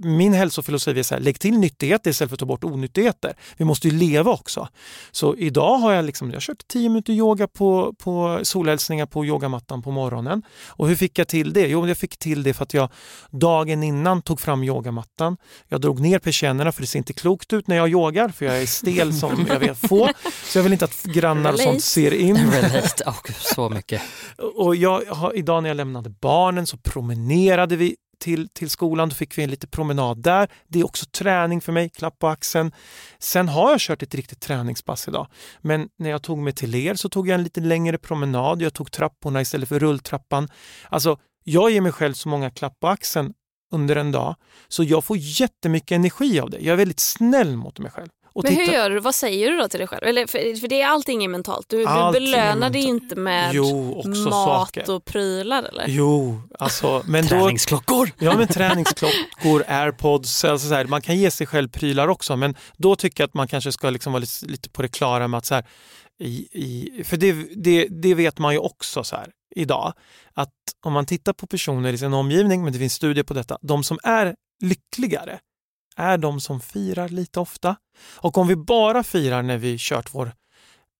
min 0.00 0.32
hälsofilosofi 0.32 0.98
är 0.98 1.02
så 1.02 1.14
här, 1.14 1.22
lägg 1.22 1.40
till 1.40 1.58
nyttigheter 1.58 2.10
istället 2.10 2.30
för 2.30 2.34
att 2.34 2.40
ta 2.40 2.46
bort 2.46 2.64
onyttigheter. 2.64 3.34
Vi 3.56 3.64
måste 3.64 3.88
ju 3.88 3.94
leva 3.94 4.30
också. 4.30 4.68
Så 5.10 5.36
idag 5.36 5.78
har 5.78 5.92
jag 5.92 6.04
liksom, 6.04 6.30
jag 6.30 6.42
kört 6.42 6.68
10 6.68 6.88
minuter 6.88 7.12
yoga 7.12 7.48
på, 7.48 7.94
på 7.98 8.40
solhälsningar 8.42 9.06
på 9.06 9.24
yogamattan 9.24 9.82
på 9.82 9.90
morgonen. 9.90 10.42
Och 10.66 10.88
hur 10.88 10.96
fick 10.96 11.18
jag 11.18 11.28
till 11.28 11.52
det? 11.52 11.66
Jo, 11.66 11.88
jag 11.88 11.98
fick 11.98 12.18
till 12.18 12.42
det 12.42 12.54
för 12.54 12.62
att 12.62 12.74
jag 12.74 12.88
dagen 13.30 13.82
innan 13.82 14.22
tog 14.22 14.40
fram 14.40 14.64
yogamattan. 14.64 15.36
Jag 15.68 15.80
drog 15.80 16.00
ner 16.00 16.18
persiennerna 16.18 16.72
för 16.72 16.80
det 16.80 16.86
ser 16.86 16.98
inte 16.98 17.12
klokt 17.12 17.52
ut 17.52 17.66
när 17.66 17.76
jag 17.76 17.88
yogar 17.88 18.28
för 18.28 18.46
jag 18.46 18.62
är 18.62 18.66
stel 18.66 19.12
som 19.12 19.46
jag 19.48 19.58
vet 19.58 19.78
få. 19.78 20.08
Så 20.44 20.58
jag 20.58 20.62
vill 20.62 20.72
inte 20.72 20.84
att 20.84 21.02
grannar 21.02 21.52
och 21.52 21.60
sånt 21.60 21.82
ser 21.82 22.14
in. 22.14 22.36
Relate, 22.36 23.04
oh, 23.06 23.20
så 23.40 23.68
mycket. 23.68 24.02
Och 24.56 24.76
jag 24.76 25.04
har, 25.04 25.36
idag 25.36 25.62
när 25.62 25.70
jag 25.70 25.76
lämnade 25.76 26.10
barnen 26.10 26.66
så 26.66 26.76
promenerade 26.76 27.76
vi 27.76 27.96
till, 28.18 28.48
till 28.48 28.70
skolan. 28.70 29.08
Då 29.08 29.14
fick 29.14 29.38
vi 29.38 29.42
en 29.42 29.50
liten 29.50 29.70
promenad 29.70 30.22
där. 30.22 30.48
Det 30.68 30.80
är 30.80 30.84
också 30.84 31.06
träning 31.06 31.60
för 31.60 31.72
mig, 31.72 31.90
klapp 31.90 32.18
på 32.18 32.28
axeln. 32.28 32.72
Sen 33.18 33.48
har 33.48 33.70
jag 33.70 33.80
kört 33.80 34.02
ett 34.02 34.14
riktigt 34.14 34.40
träningspass 34.40 35.08
idag. 35.08 35.26
Men 35.60 35.88
när 35.98 36.10
jag 36.10 36.22
tog 36.22 36.38
mig 36.38 36.52
till 36.52 36.74
er 36.74 36.94
så 36.94 37.08
tog 37.08 37.28
jag 37.28 37.34
en 37.34 37.42
lite 37.42 37.60
längre 37.60 37.98
promenad. 37.98 38.62
Jag 38.62 38.74
tog 38.74 38.92
trapporna 38.92 39.40
istället 39.40 39.68
för 39.68 39.78
rulltrappan. 39.78 40.48
Alltså, 40.88 41.18
jag 41.44 41.70
ger 41.70 41.80
mig 41.80 41.92
själv 41.92 42.12
så 42.14 42.28
många 42.28 42.50
klapp 42.50 42.80
på 42.80 42.88
axeln 42.88 43.34
under 43.72 43.96
en 43.96 44.12
dag 44.12 44.36
så 44.68 44.82
jag 44.82 45.04
får 45.04 45.16
jättemycket 45.16 45.96
energi 45.96 46.40
av 46.40 46.50
det. 46.50 46.58
Jag 46.58 46.72
är 46.72 46.76
väldigt 46.76 47.00
snäll 47.00 47.56
mot 47.56 47.78
mig 47.78 47.90
själv. 47.90 48.08
Och 48.36 48.44
Men 48.44 48.54
hur 48.54 48.64
gör 48.64 48.90
du? 48.90 49.00
Vad 49.00 49.14
säger 49.14 49.50
du 49.50 49.56
då 49.56 49.68
till 49.68 49.78
dig 49.78 49.88
själv? 49.88 50.04
Eller, 50.04 50.26
för, 50.26 50.60
för 50.60 50.68
det 50.68 50.82
är 50.82 50.86
allting 50.86 51.24
är 51.24 51.28
mentalt. 51.28 51.68
Du, 51.68 51.76
du 51.76 52.12
belönar 52.12 52.70
dig 52.70 52.82
inte 52.82 53.16
med 53.16 53.54
jo, 53.54 54.02
mat 54.06 54.32
saker. 54.32 54.90
och 54.94 55.04
prylar 55.04 55.62
eller? 55.62 55.84
Jo, 55.88 56.42
alltså. 56.58 57.02
Men 57.06 57.26
träningsklockor! 57.26 58.06
Då, 58.18 58.26
ja, 58.26 58.36
men 58.36 58.48
träningsklockor, 58.48 59.64
airpods, 59.68 60.44
alltså 60.44 60.68
så 60.68 60.74
här, 60.74 60.84
man 60.84 61.02
kan 61.02 61.16
ge 61.16 61.30
sig 61.30 61.46
själv 61.46 61.68
prylar 61.68 62.08
också. 62.08 62.36
Men 62.36 62.54
då 62.76 62.96
tycker 62.96 63.22
jag 63.22 63.28
att 63.28 63.34
man 63.34 63.48
kanske 63.48 63.72
ska 63.72 63.90
liksom 63.90 64.12
vara 64.12 64.20
lite, 64.20 64.46
lite 64.46 64.70
på 64.70 64.82
det 64.82 64.88
klara 64.88 65.28
med 65.28 65.38
att 65.38 65.46
så 65.46 65.54
här, 65.54 65.66
i, 66.20 66.48
i, 66.52 67.04
för 67.04 67.16
det, 67.16 67.32
det, 67.64 67.86
det 67.90 68.14
vet 68.14 68.38
man 68.38 68.52
ju 68.52 68.58
också 68.58 69.04
så 69.04 69.16
här 69.16 69.30
idag, 69.54 69.92
att 70.34 70.52
om 70.84 70.92
man 70.92 71.06
tittar 71.06 71.32
på 71.32 71.46
personer 71.46 71.92
i 71.92 71.98
sin 71.98 72.14
omgivning, 72.14 72.64
men 72.64 72.72
det 72.72 72.78
finns 72.78 72.94
studier 72.94 73.24
på 73.24 73.34
detta, 73.34 73.58
de 73.62 73.84
som 73.84 73.98
är 74.02 74.34
lyckligare 74.62 75.38
är 75.96 76.18
de 76.18 76.40
som 76.40 76.60
firar 76.60 77.08
lite 77.08 77.40
ofta. 77.40 77.76
Och 78.14 78.38
om 78.38 78.48
vi 78.48 78.56
bara 78.56 79.02
firar 79.02 79.42
när 79.42 79.58
vi 79.58 79.76
kört 79.78 80.14
vår 80.14 80.32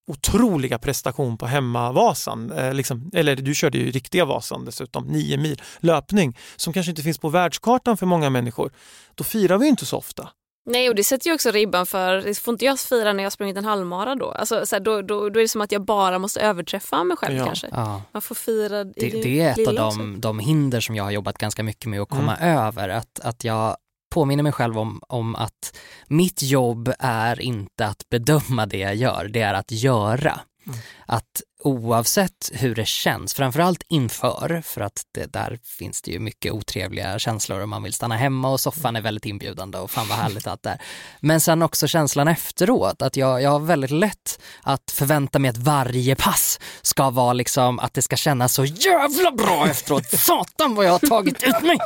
otroliga 0.08 0.78
prestation 0.78 1.38
på 1.38 1.46
hemmavasan, 1.46 2.50
eh, 2.52 2.74
liksom, 2.74 3.10
eller 3.14 3.36
du 3.36 3.54
körde 3.54 3.78
ju 3.78 3.90
riktiga 3.90 4.24
Vasan 4.24 4.64
dessutom, 4.64 5.04
nio 5.06 5.36
mil 5.36 5.62
löpning, 5.80 6.38
som 6.56 6.72
kanske 6.72 6.90
inte 6.90 7.02
finns 7.02 7.18
på 7.18 7.28
världskartan 7.28 7.96
för 7.96 8.06
många 8.06 8.30
människor, 8.30 8.70
då 9.14 9.24
firar 9.24 9.58
vi 9.58 9.68
inte 9.68 9.86
så 9.86 9.96
ofta. 9.96 10.28
Nej 10.70 10.88
och 10.88 10.94
det 10.94 11.04
sätter 11.04 11.26
ju 11.26 11.34
också 11.34 11.50
ribban 11.50 11.86
för, 11.86 12.16
det 12.16 12.38
får 12.38 12.54
inte 12.54 12.64
jag 12.64 12.78
fira 12.80 13.12
när 13.12 13.22
jag 13.22 13.32
sprungit 13.32 13.56
en 13.56 13.64
halvmara 13.64 14.14
då? 14.14 14.30
Alltså, 14.30 14.66
så 14.66 14.76
här, 14.76 14.80
då, 14.80 15.02
då, 15.02 15.28
då 15.30 15.40
är 15.40 15.42
det 15.42 15.48
som 15.48 15.60
att 15.60 15.72
jag 15.72 15.84
bara 15.84 16.18
måste 16.18 16.40
överträffa 16.40 17.04
mig 17.04 17.16
själv 17.16 17.36
Ja. 17.36 17.44
kanske. 17.46 17.68
Ja. 17.72 18.02
Man 18.12 18.22
får 18.22 18.34
fira 18.34 18.80
i 18.80 18.84
Det, 18.84 19.08
det, 19.10 19.22
det 19.22 19.40
är 19.40 19.62
ett 19.62 19.68
av 19.68 19.74
de, 19.74 20.20
de 20.20 20.38
hinder 20.38 20.80
som 20.80 20.96
jag 20.96 21.04
har 21.04 21.10
jobbat 21.10 21.38
ganska 21.38 21.62
mycket 21.62 21.90
med 21.90 22.00
att 22.00 22.08
komma 22.08 22.36
över. 22.36 22.88
Att, 22.88 23.20
att 23.20 23.44
jag 23.44 23.76
påminner 24.10 24.42
mig 24.42 24.52
själv 24.52 24.78
om, 24.78 25.00
om 25.08 25.34
att 25.36 25.78
mitt 26.08 26.42
jobb 26.42 26.92
är 26.98 27.40
inte 27.40 27.86
att 27.86 28.08
bedöma 28.10 28.66
det 28.66 28.78
jag 28.78 28.94
gör, 28.94 29.28
det 29.28 29.40
är 29.40 29.54
att 29.54 29.72
göra. 29.72 30.40
Mm. 30.66 30.78
Att 31.06 31.42
oavsett 31.66 32.50
hur 32.52 32.74
det 32.74 32.86
känns, 32.86 33.34
framförallt 33.34 33.82
inför, 33.88 34.62
för 34.64 34.80
att 34.80 35.02
det, 35.14 35.32
där 35.32 35.58
finns 35.78 36.02
det 36.02 36.10
ju 36.10 36.18
mycket 36.18 36.52
otrevliga 36.52 37.18
känslor 37.18 37.60
och 37.60 37.68
man 37.68 37.82
vill 37.82 37.92
stanna 37.92 38.16
hemma 38.16 38.50
och 38.50 38.60
soffan 38.60 38.96
är 38.96 39.00
väldigt 39.00 39.24
inbjudande 39.24 39.78
och 39.78 39.90
fan 39.90 40.08
vad 40.08 40.18
härligt 40.18 40.46
allt 40.46 40.62
det 40.62 40.70
är. 40.70 40.80
Men 41.20 41.40
sen 41.40 41.62
också 41.62 41.86
känslan 41.86 42.28
efteråt, 42.28 43.02
att 43.02 43.16
jag, 43.16 43.42
jag 43.42 43.50
har 43.50 43.58
väldigt 43.58 43.90
lätt 43.90 44.40
att 44.62 44.90
förvänta 44.90 45.38
mig 45.38 45.48
att 45.48 45.56
varje 45.56 46.16
pass 46.16 46.60
ska 46.82 47.10
vara 47.10 47.32
liksom 47.32 47.78
att 47.78 47.94
det 47.94 48.02
ska 48.02 48.16
kännas 48.16 48.54
så 48.54 48.64
jävla 48.64 49.30
bra 49.30 49.68
efteråt. 49.68 50.06
Satan 50.06 50.74
vad 50.74 50.86
jag 50.86 50.92
har 50.92 50.98
tagit 50.98 51.42
ut 51.42 51.62
mig! 51.62 51.78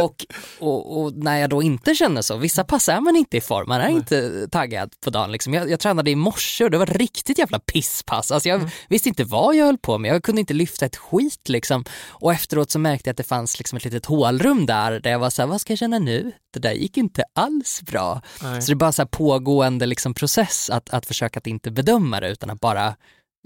Och, 0.00 0.26
och, 0.58 1.02
och 1.02 1.12
när 1.12 1.38
jag 1.38 1.50
då 1.50 1.62
inte 1.62 1.94
känner 1.94 2.22
så, 2.22 2.36
vissa 2.36 2.64
pass 2.64 2.88
är 2.88 3.00
man 3.00 3.16
inte 3.16 3.36
i 3.36 3.40
form, 3.40 3.68
man 3.68 3.80
är 3.80 3.88
inte 3.88 4.48
taggad 4.48 4.92
på 5.04 5.10
dagen. 5.10 5.32
Liksom. 5.32 5.54
Jag, 5.54 5.70
jag 5.70 5.80
tränade 5.80 6.10
i 6.10 6.16
morse 6.16 6.64
och 6.64 6.70
det 6.70 6.78
var 6.78 6.86
riktigt 6.86 7.38
jävla 7.38 7.58
pisspass. 7.58 8.32
Alltså 8.32 8.48
jag 8.48 8.70
visste 8.88 9.11
inte 9.12 9.24
vad 9.24 9.56
jag 9.56 9.66
höll 9.66 9.78
på 9.78 9.98
med, 9.98 10.14
jag 10.14 10.22
kunde 10.24 10.40
inte 10.40 10.54
lyfta 10.54 10.86
ett 10.86 10.96
skit 10.96 11.48
liksom. 11.48 11.84
Och 12.08 12.32
efteråt 12.32 12.70
så 12.70 12.78
märkte 12.78 13.08
jag 13.08 13.12
att 13.12 13.16
det 13.16 13.22
fanns 13.22 13.58
liksom 13.58 13.76
ett 13.76 13.84
litet 13.84 14.06
hålrum 14.06 14.66
där, 14.66 15.00
där 15.00 15.10
jag 15.10 15.18
var 15.18 15.30
såhär, 15.30 15.46
vad 15.48 15.60
ska 15.60 15.72
jag 15.72 15.78
känna 15.78 15.98
nu? 15.98 16.32
Det 16.52 16.58
där 16.60 16.72
gick 16.72 16.96
inte 16.96 17.24
alls 17.34 17.82
bra. 17.82 18.22
Nej. 18.42 18.62
Så 18.62 18.66
det 18.70 18.74
är 18.74 18.76
bara 18.76 18.92
så 18.92 19.02
här 19.02 19.06
pågående 19.06 19.86
liksom 19.86 20.14
process 20.14 20.70
att, 20.70 20.90
att 20.90 21.06
försöka 21.06 21.38
att 21.38 21.46
inte 21.46 21.70
bedöma 21.70 22.20
det 22.20 22.28
utan 22.30 22.50
att 22.50 22.60
bara 22.60 22.96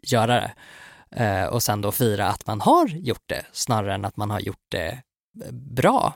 göra 0.03 0.35
det. 0.41 0.55
Eh, 1.25 1.45
och 1.47 1.63
sen 1.63 1.81
då 1.81 1.93
fira 1.93 2.29
att 2.29 2.47
man 2.47 2.61
har 2.61 2.87
gjort 2.89 3.23
det 3.27 3.45
snarare 3.53 3.95
än 3.95 4.05
att 4.05 4.17
man 4.17 4.31
har 4.31 4.41
gjort 4.41 4.65
det 4.71 4.89
eh, 5.45 5.53
bra. 5.53 6.15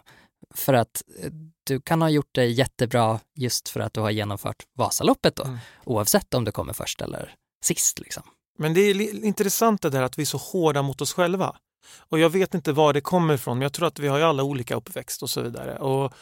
För 0.54 0.74
att 0.74 1.02
eh, 1.22 1.30
du 1.66 1.80
kan 1.80 2.02
ha 2.02 2.08
gjort 2.10 2.28
det 2.32 2.46
jättebra 2.46 3.20
just 3.36 3.68
för 3.68 3.80
att 3.80 3.94
du 3.94 4.00
har 4.00 4.10
genomfört 4.10 4.56
Vasaloppet 4.78 5.36
då, 5.36 5.42
Mm. 5.44 5.58
oavsett 5.84 6.34
om 6.34 6.44
du 6.44 6.52
kommer 6.52 6.72
först 6.72 7.00
eller 7.00 7.34
sist. 7.64 7.98
Liksom. 8.00 8.22
Men 8.60 8.74
det 8.74 8.80
är 8.80 9.24
intressant 9.24 9.82
det 9.82 9.90
där 9.90 10.02
att 10.02 10.18
vi 10.18 10.22
är 10.22 10.26
så 10.26 10.38
hårda 10.38 10.82
mot 10.82 11.00
oss 11.00 11.12
själva. 11.12 11.56
Och 11.98 12.18
jag 12.18 12.30
vet 12.30 12.54
inte 12.54 12.72
var 12.72 12.92
det 12.92 13.00
kommer 13.00 13.34
ifrån, 13.34 13.58
men 13.58 13.62
jag 13.62 13.72
tror 13.72 13.86
att 13.86 13.98
vi 13.98 14.08
har 14.08 14.18
ju 14.18 14.24
alla 14.24 14.42
olika 14.42 14.74
uppväxt 14.74 15.22
och 15.22 15.30
så 15.30 15.42
vidare. 15.42 15.78
Och 15.78 16.12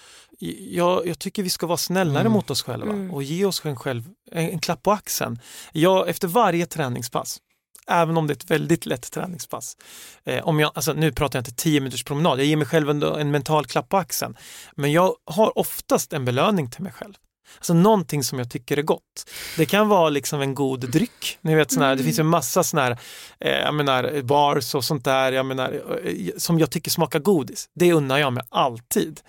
jag, 0.59 1.07
jag 1.07 1.19
tycker 1.19 1.43
vi 1.43 1.51
ska 1.51 1.67
vara 1.67 1.77
snällare 1.77 2.21
Mm. 2.21 2.33
mot 2.33 2.51
oss 2.51 2.63
själva 2.63 3.15
och 3.15 3.23
ge 3.23 3.45
oss 3.45 3.61
själv 3.61 4.05
en, 4.33 4.49
en 4.51 4.59
klapp 4.59 4.83
på 4.83 4.93
axeln. 4.93 5.39
Jag, 5.73 6.09
efter 6.09 6.29
varje 6.29 6.67
träningspass, 6.67 7.39
även 7.87 8.17
om 8.17 8.27
det 8.27 8.33
är 8.33 8.37
ett 8.37 8.51
väldigt 8.51 8.87
lätt 8.87 9.13
träningspass. 9.13 9.77
Eh, 10.25 10.45
om 10.49 10.61
jag, 10.61 10.73
alltså, 10.75 10.93
nu 10.93 11.13
pratar 11.13 11.39
jag 11.39 11.41
inte 11.41 11.63
10 11.63 11.81
minuters 11.81 12.05
promenad, 12.05 12.39
jag 12.39 12.47
ger 12.47 12.57
mig 12.57 12.67
själv 12.67 12.91
en, 12.91 13.03
en 13.03 13.31
mental 13.31 13.67
klapp 13.67 13.89
på 13.89 13.97
axeln. 13.97 14.37
Men 14.75 14.93
jag 14.93 15.15
har 15.25 15.59
oftast 15.59 16.13
en 16.13 16.25
belöning 16.25 16.71
till 16.71 16.83
mig 16.83 16.93
själv. 16.93 17.15
Alltså 17.57 17.75
någonting 17.75 18.25
som 18.25 18.39
jag 18.39 18.51
tycker 18.51 18.77
är 18.77 18.83
gott. 18.83 19.31
Det 19.57 19.67
kan 19.67 19.89
vara 19.89 20.09
liksom 20.09 20.41
en 20.41 20.55
god 20.55 20.91
dryck. 20.91 21.39
Ni 21.41 21.55
vet, 21.55 21.71
sån 21.71 21.83
här, 21.83 21.97
Det 21.97 22.03
finns 22.03 22.19
ju 22.19 22.21
en 22.21 22.27
massa 22.27 22.65
såna 22.65 22.83
här, 22.83 22.99
eh, 23.41 23.53
jag 23.53 23.75
menar, 23.75 24.23
bars 24.23 24.75
och 24.75 24.85
sånt 24.85 25.05
där 25.05 25.33
jag 25.33 25.47
menar, 25.47 26.01
eh, 26.05 26.31
som 26.37 26.59
jag 26.59 26.71
tycker 26.71 26.91
smakar 26.91 27.19
godis. 27.19 27.69
Det 27.75 27.93
unnar 27.93 28.19
jag 28.19 28.33
mig 28.33 28.43
alltid. 28.49 29.21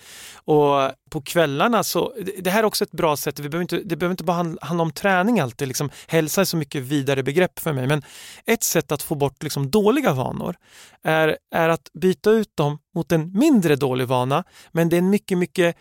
Och 0.45 0.91
på 1.09 1.21
kvällarna 1.21 1.83
så, 1.83 2.13
det- 2.37 2.49
här 2.49 2.59
är 2.59 2.65
också 2.65 2.83
ett 2.83 2.91
bra 2.91 3.17
sätt, 3.17 3.39
vi 3.39 3.49
behöver 3.49 3.61
inte, 3.61 3.77
det 3.85 3.95
behöver 3.95 4.13
inte 4.13 4.23
bara 4.23 4.37
handla, 4.37 4.59
handla 4.61 4.81
om 4.83 4.91
träning 4.91 5.39
alltid. 5.39 5.67
Liksom, 5.67 5.89
hälsa 6.07 6.41
är 6.41 6.45
så 6.45 6.57
mycket 6.57 6.81
vidare 6.81 7.23
begrepp 7.23 7.59
för 7.59 7.73
mig. 7.73 7.87
Men 7.87 8.03
ett 8.45 8.63
sätt 8.63 8.91
att 8.91 9.01
få 9.01 9.15
bort 9.15 9.43
liksom, 9.43 9.69
dåliga 9.71 10.13
vanor 10.13 10.55
är, 11.03 11.37
är 11.55 11.69
att 11.69 11.89
byta 11.93 12.31
ut 12.31 12.57
dem 12.57 12.77
mot 12.95 13.11
en 13.11 13.31
mindre 13.39 13.75
dålig 13.75 14.07
vana. 14.07 14.43
Men 14.71 14.89
det 14.89 14.95
är 14.95 14.99
en 14.99 15.09
mycket, 15.09 15.37
mycket 15.37 15.75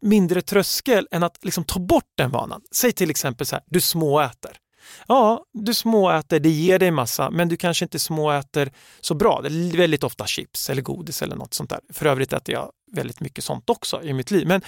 mindre 0.00 0.42
tröskel 0.42 1.08
än 1.10 1.22
att 1.22 1.44
liksom, 1.44 1.64
ta 1.64 1.78
bort 1.80 2.12
den 2.16 2.30
vanan. 2.30 2.60
Säg 2.74 2.92
till 2.92 3.10
exempel 3.10 3.46
så 3.46 3.56
här, 3.56 3.64
du 3.66 3.80
småäter. 3.80 4.56
Ja, 5.08 5.44
du 5.52 5.74
småäter, 5.74 6.40
det 6.40 6.48
ger 6.48 6.78
dig 6.78 6.90
massa, 6.90 7.30
men 7.30 7.48
du 7.48 7.56
kanske 7.56 7.84
inte 7.84 7.98
småäter 7.98 8.72
så 9.00 9.14
bra. 9.14 9.40
Det 9.42 9.48
är 9.48 9.76
väldigt 9.76 10.04
ofta 10.04 10.26
chips 10.26 10.70
eller 10.70 10.82
godis 10.82 11.22
eller 11.22 11.36
något 11.36 11.54
sånt 11.54 11.70
där. 11.70 11.80
För 11.92 12.06
övrigt 12.06 12.32
äter 12.32 12.54
jag 12.54 12.70
väldigt 12.92 13.20
mycket 13.20 13.44
sånt 13.44 13.70
också 13.70 14.02
i 14.02 14.12
mitt 14.12 14.30
liv. 14.30 14.46
Men 14.46 14.60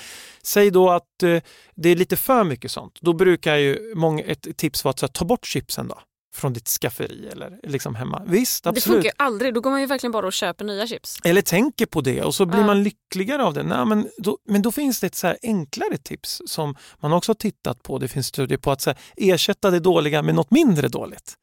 säg 0.42 0.70
då 0.70 0.90
att 0.90 1.22
eh, 1.22 1.42
det 1.74 1.88
är 1.88 1.96
lite 1.96 2.16
för 2.16 2.44
mycket 2.44 2.70
sånt. 2.70 2.98
Då 3.00 3.12
brukar 3.12 3.56
ju 3.56 3.92
många, 3.94 4.22
ett 4.24 4.56
tips 4.56 4.84
vara 4.84 4.90
att 4.90 5.00
här, 5.00 5.08
ta 5.08 5.24
bort 5.24 5.46
chipsen 5.46 5.88
då 5.88 6.00
från 6.34 6.52
ditt 6.52 6.68
skafferi 6.68 7.28
eller 7.32 7.60
liksom 7.62 7.94
hemma. 7.94 8.22
Visst, 8.26 8.64
Det 8.64 8.70
absolut. 8.70 8.94
funkar 8.96 9.08
ju 9.08 9.14
aldrig, 9.16 9.54
då 9.54 9.60
går 9.60 9.70
man 9.70 9.80
ju 9.80 9.86
verkligen 9.86 10.12
bara 10.12 10.26
och 10.26 10.32
köper 10.32 10.64
nya 10.64 10.86
chips. 10.86 11.18
Eller 11.24 11.42
tänker 11.42 11.86
på 11.86 12.00
det 12.00 12.22
och 12.22 12.34
så 12.34 12.46
blir 12.46 12.60
Ja. 12.60 12.66
man 12.66 12.82
lyckligare 12.82 13.44
av 13.44 13.54
det. 13.54 13.62
Nej, 13.62 13.84
men, 13.86 14.08
då, 14.18 14.38
men 14.48 14.62
då 14.62 14.72
finns 14.72 15.00
det 15.00 15.06
ett 15.06 15.14
så 15.14 15.26
här 15.26 15.38
enklare 15.42 15.98
tips 15.98 16.42
som 16.46 16.76
man 17.00 17.12
också 17.12 17.30
har 17.30 17.34
tittat 17.34 17.82
på. 17.82 17.98
Det 17.98 18.08
finns 18.08 18.26
studier 18.26 18.58
på 18.58 18.70
att 18.70 18.88
ersätta 19.16 19.70
det 19.70 19.80
dåliga 19.80 20.22
med 20.22 20.34
något 20.34 20.50
mindre 20.50 20.88
dåligt. 20.88 21.34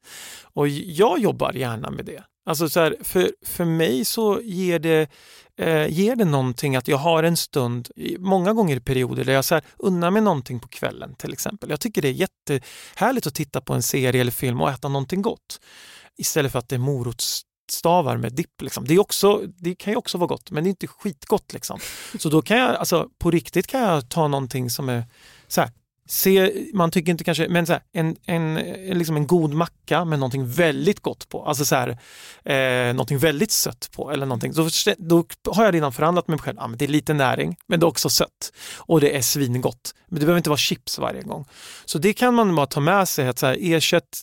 Och 0.42 0.68
jag 0.68 1.18
jobbar 1.18 1.52
gärna 1.52 1.90
med 1.90 2.04
det. 2.04 2.22
Alltså 2.46 2.68
så 2.68 2.80
här, 2.80 2.96
för, 3.00 3.32
för 3.46 3.64
mig 3.64 4.04
så 4.04 4.40
ger 4.42 4.78
det, 4.78 5.10
eh, 5.56 5.86
ger 5.88 6.16
det 6.16 6.24
någonting 6.24 6.76
att 6.76 6.88
jag 6.88 6.96
har 6.96 7.22
en 7.22 7.36
stund, 7.36 7.88
många 8.18 8.52
gånger 8.52 8.76
i 8.76 8.80
perioder, 8.80 9.24
där 9.24 9.32
jag 9.32 9.44
så 9.44 9.54
här, 9.54 9.64
unnar 9.76 10.10
mig 10.10 10.22
någonting 10.22 10.60
på 10.60 10.68
kvällen 10.68 11.14
till 11.14 11.32
exempel. 11.32 11.70
Jag 11.70 11.80
tycker 11.80 12.02
det 12.02 12.08
är 12.08 12.12
jättehärligt 12.52 13.26
att 13.26 13.34
titta 13.34 13.60
på 13.60 13.74
en 13.74 13.82
serie 13.82 14.20
eller 14.20 14.32
film 14.32 14.60
och 14.60 14.70
äta 14.70 14.88
någonting 14.88 15.22
gott. 15.22 15.60
Istället 16.18 16.52
för 16.52 16.58
att 16.58 16.68
det 16.68 16.76
är 16.76 16.78
morotsstavar 16.78 18.16
med 18.16 18.32
dipp. 18.32 18.62
Liksom. 18.62 18.84
Det, 18.84 18.94
är 18.94 18.98
också, 18.98 19.42
det 19.58 19.74
kan 19.74 19.92
ju 19.92 19.96
också 19.96 20.18
vara 20.18 20.28
gott, 20.28 20.50
men 20.50 20.64
det 20.64 20.68
är 20.68 20.70
inte 20.70 20.86
skitgott. 20.86 21.52
Liksom. 21.52 21.80
Så 22.18 22.28
då 22.28 22.42
kan 22.42 22.58
jag, 22.58 22.76
alltså, 22.76 23.08
på 23.18 23.30
riktigt 23.30 23.66
kan 23.66 23.80
jag 23.80 24.08
ta 24.08 24.28
någonting 24.28 24.70
som 24.70 24.88
är 24.88 25.04
så 25.48 25.60
här, 25.60 25.70
Se, 26.10 26.52
man 26.74 26.90
tycker 26.90 27.12
inte 27.12 27.24
kanske, 27.24 27.48
men 27.48 27.66
så 27.66 27.72
här, 27.72 27.82
en, 27.92 28.16
en, 28.26 28.56
eh, 28.56 28.94
liksom 28.96 29.16
en 29.16 29.26
god 29.26 29.54
macka 29.54 30.04
med 30.04 30.18
någonting 30.18 30.46
väldigt 30.46 31.00
gott 31.00 31.28
på, 31.28 31.44
alltså 31.44 31.64
så 31.64 31.74
här, 31.74 31.88
eh, 32.44 32.94
någonting 32.94 33.18
väldigt 33.18 33.50
sött 33.50 33.90
på 33.92 34.10
eller 34.10 34.26
någonting. 34.26 34.52
Då, 34.52 35.24
då 35.42 35.52
har 35.52 35.64
jag 35.64 35.74
redan 35.74 35.92
förhandlat 35.92 36.28
med 36.28 36.32
mig 36.32 36.42
själv, 36.44 36.56
ja, 36.60 36.66
men 36.66 36.78
det 36.78 36.84
är 36.84 36.88
lite 36.88 37.14
näring 37.14 37.56
men 37.66 37.80
det 37.80 37.84
är 37.84 37.88
också 37.88 38.08
sött 38.10 38.52
och 38.76 39.00
det 39.00 39.16
är 39.16 39.22
svingott. 39.22 39.94
Men 40.06 40.20
det 40.20 40.26
behöver 40.26 40.38
inte 40.38 40.50
vara 40.50 40.58
chips 40.58 40.98
varje 40.98 41.22
gång. 41.22 41.44
Så 41.84 41.98
det 41.98 42.12
kan 42.12 42.34
man 42.34 42.54
bara 42.54 42.66
ta 42.66 42.80
med 42.80 43.08
sig, 43.08 43.28
att 43.28 43.38
så 43.38 43.46
här, 43.46 43.56
ersätt 43.60 44.20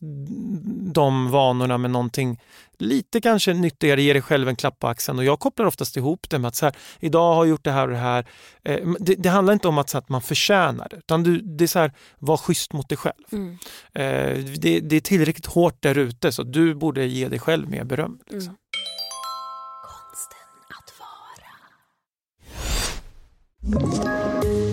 de 0.94 1.32
vanorna 1.32 1.78
med 1.78 1.92
någonting 1.92 2.40
lite 2.80 3.22
kanske 3.22 3.54
nyttigare, 3.54 4.02
ge 4.02 4.14
dig 4.14 4.22
själv 4.22 4.50
en 4.50 4.56
klapp 4.56 4.80
på 4.80 4.88
axeln 4.88 5.20
och 5.20 5.26
jag 5.26 5.40
kopplar 5.40 5.66
oftast 5.66 5.98
ihop 5.98 6.30
det 6.30 6.40
med 6.40 6.48
att 6.48 6.56
så 6.56 6.66
här, 6.66 6.76
idag 7.00 7.34
har 7.34 7.46
jag 7.46 7.50
gjort 7.50 7.64
det 7.64 7.72
här 7.72 7.84
och 7.84 7.94
det 7.94 8.00
här. 8.00 8.26
Eh, 8.64 8.90
det, 9.00 9.16
det 9.16 9.30
handlar 9.30 9.54
inte 9.54 9.68
om 9.68 9.78
att, 9.78 9.90
så 9.90 9.98
att 9.98 10.10
man 10.10 10.22
förtjänar 10.22 10.88
det, 10.90 10.98
utan 10.98 11.24
du, 11.24 11.42
det 11.42 11.64
är 11.64 11.68
så 11.68 11.80
här, 11.80 11.94
var 12.20 12.38
schysst 12.38 12.74
mot 12.74 12.90
dig 12.90 12.98
själv. 12.98 13.24
Mm. 13.32 13.58
Eh, 13.94 14.44
det, 14.60 14.80
det 14.80 14.96
är 14.96 15.00
tillräckligt 15.00 15.46
hårt 15.46 15.82
där 15.82 15.98
ute 15.98 16.32
så 16.32 16.44
du 16.44 16.76
borde 16.76 17.06
ge 17.06 17.28
dig 17.28 17.40
själv 17.40 17.70
mer 17.70 17.84
beröm. 17.84 18.20
Liksom. 18.30 18.56
Mm. 18.56 18.58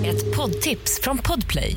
Ett 0.04 0.36
poddtips 0.36 1.00
från 1.02 1.18
Podplay. 1.18 1.76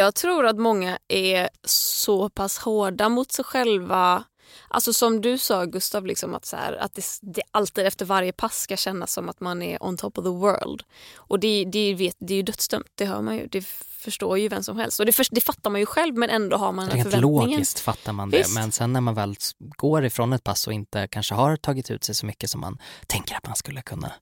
Jag 0.00 0.14
tror 0.14 0.46
att 0.46 0.56
många 0.58 0.98
är 1.08 1.48
så 1.64 2.28
pass 2.28 2.58
hårda 2.58 3.08
mot 3.08 3.32
sig 3.32 3.44
själva. 3.44 4.24
Alltså 4.68 4.92
som 4.92 5.20
du 5.20 5.38
sa 5.38 5.64
Gustav, 5.64 6.06
liksom 6.06 6.34
att, 6.34 6.44
så 6.44 6.56
här, 6.56 6.72
att 6.72 6.94
det, 6.94 7.04
det 7.20 7.42
alltid 7.50 7.86
efter 7.86 8.04
varje 8.04 8.32
pass 8.32 8.60
ska 8.60 8.76
kännas 8.76 9.12
som 9.12 9.28
att 9.28 9.40
man 9.40 9.62
är 9.62 9.82
on 9.82 9.96
top 9.96 10.18
of 10.18 10.24
the 10.24 10.30
world. 10.30 10.82
Och 11.16 11.40
det, 11.40 11.64
det, 11.64 11.94
vet, 11.94 12.16
det 12.18 12.34
är 12.34 12.36
ju 12.36 12.42
dödsdömt, 12.42 12.86
det 12.94 13.04
hör 13.04 13.22
man 13.22 13.36
ju. 13.36 13.46
Det 13.46 13.66
förstår 14.00 14.38
ju 14.38 14.48
vem 14.48 14.62
som 14.62 14.76
helst. 14.76 15.00
Och 15.00 15.06
det, 15.06 15.12
för, 15.12 15.26
det 15.30 15.40
fattar 15.40 15.70
man 15.70 15.80
ju 15.80 15.86
själv 15.86 16.16
men 16.16 16.30
ändå 16.30 16.56
har 16.56 16.72
man 16.72 16.90
Rent 16.90 17.02
förväntningen. 17.02 17.50
logiskt 17.50 17.80
fattar 17.80 18.12
man 18.12 18.30
det, 18.30 18.38
Visst. 18.38 18.54
men 18.54 18.72
sen 18.72 18.92
när 18.92 19.00
man 19.00 19.14
väl 19.14 19.34
går 19.58 20.04
ifrån 20.04 20.32
ett 20.32 20.44
pass 20.44 20.66
och 20.66 20.72
inte 20.72 21.08
kanske 21.08 21.34
har 21.34 21.56
tagit 21.56 21.90
ut 21.90 22.04
sig 22.04 22.14
så 22.14 22.26
mycket 22.26 22.50
som 22.50 22.60
man 22.60 22.78
tänker 23.06 23.36
att 23.36 23.46
man 23.46 23.56
skulle 23.56 23.82
kunna, 23.82 24.12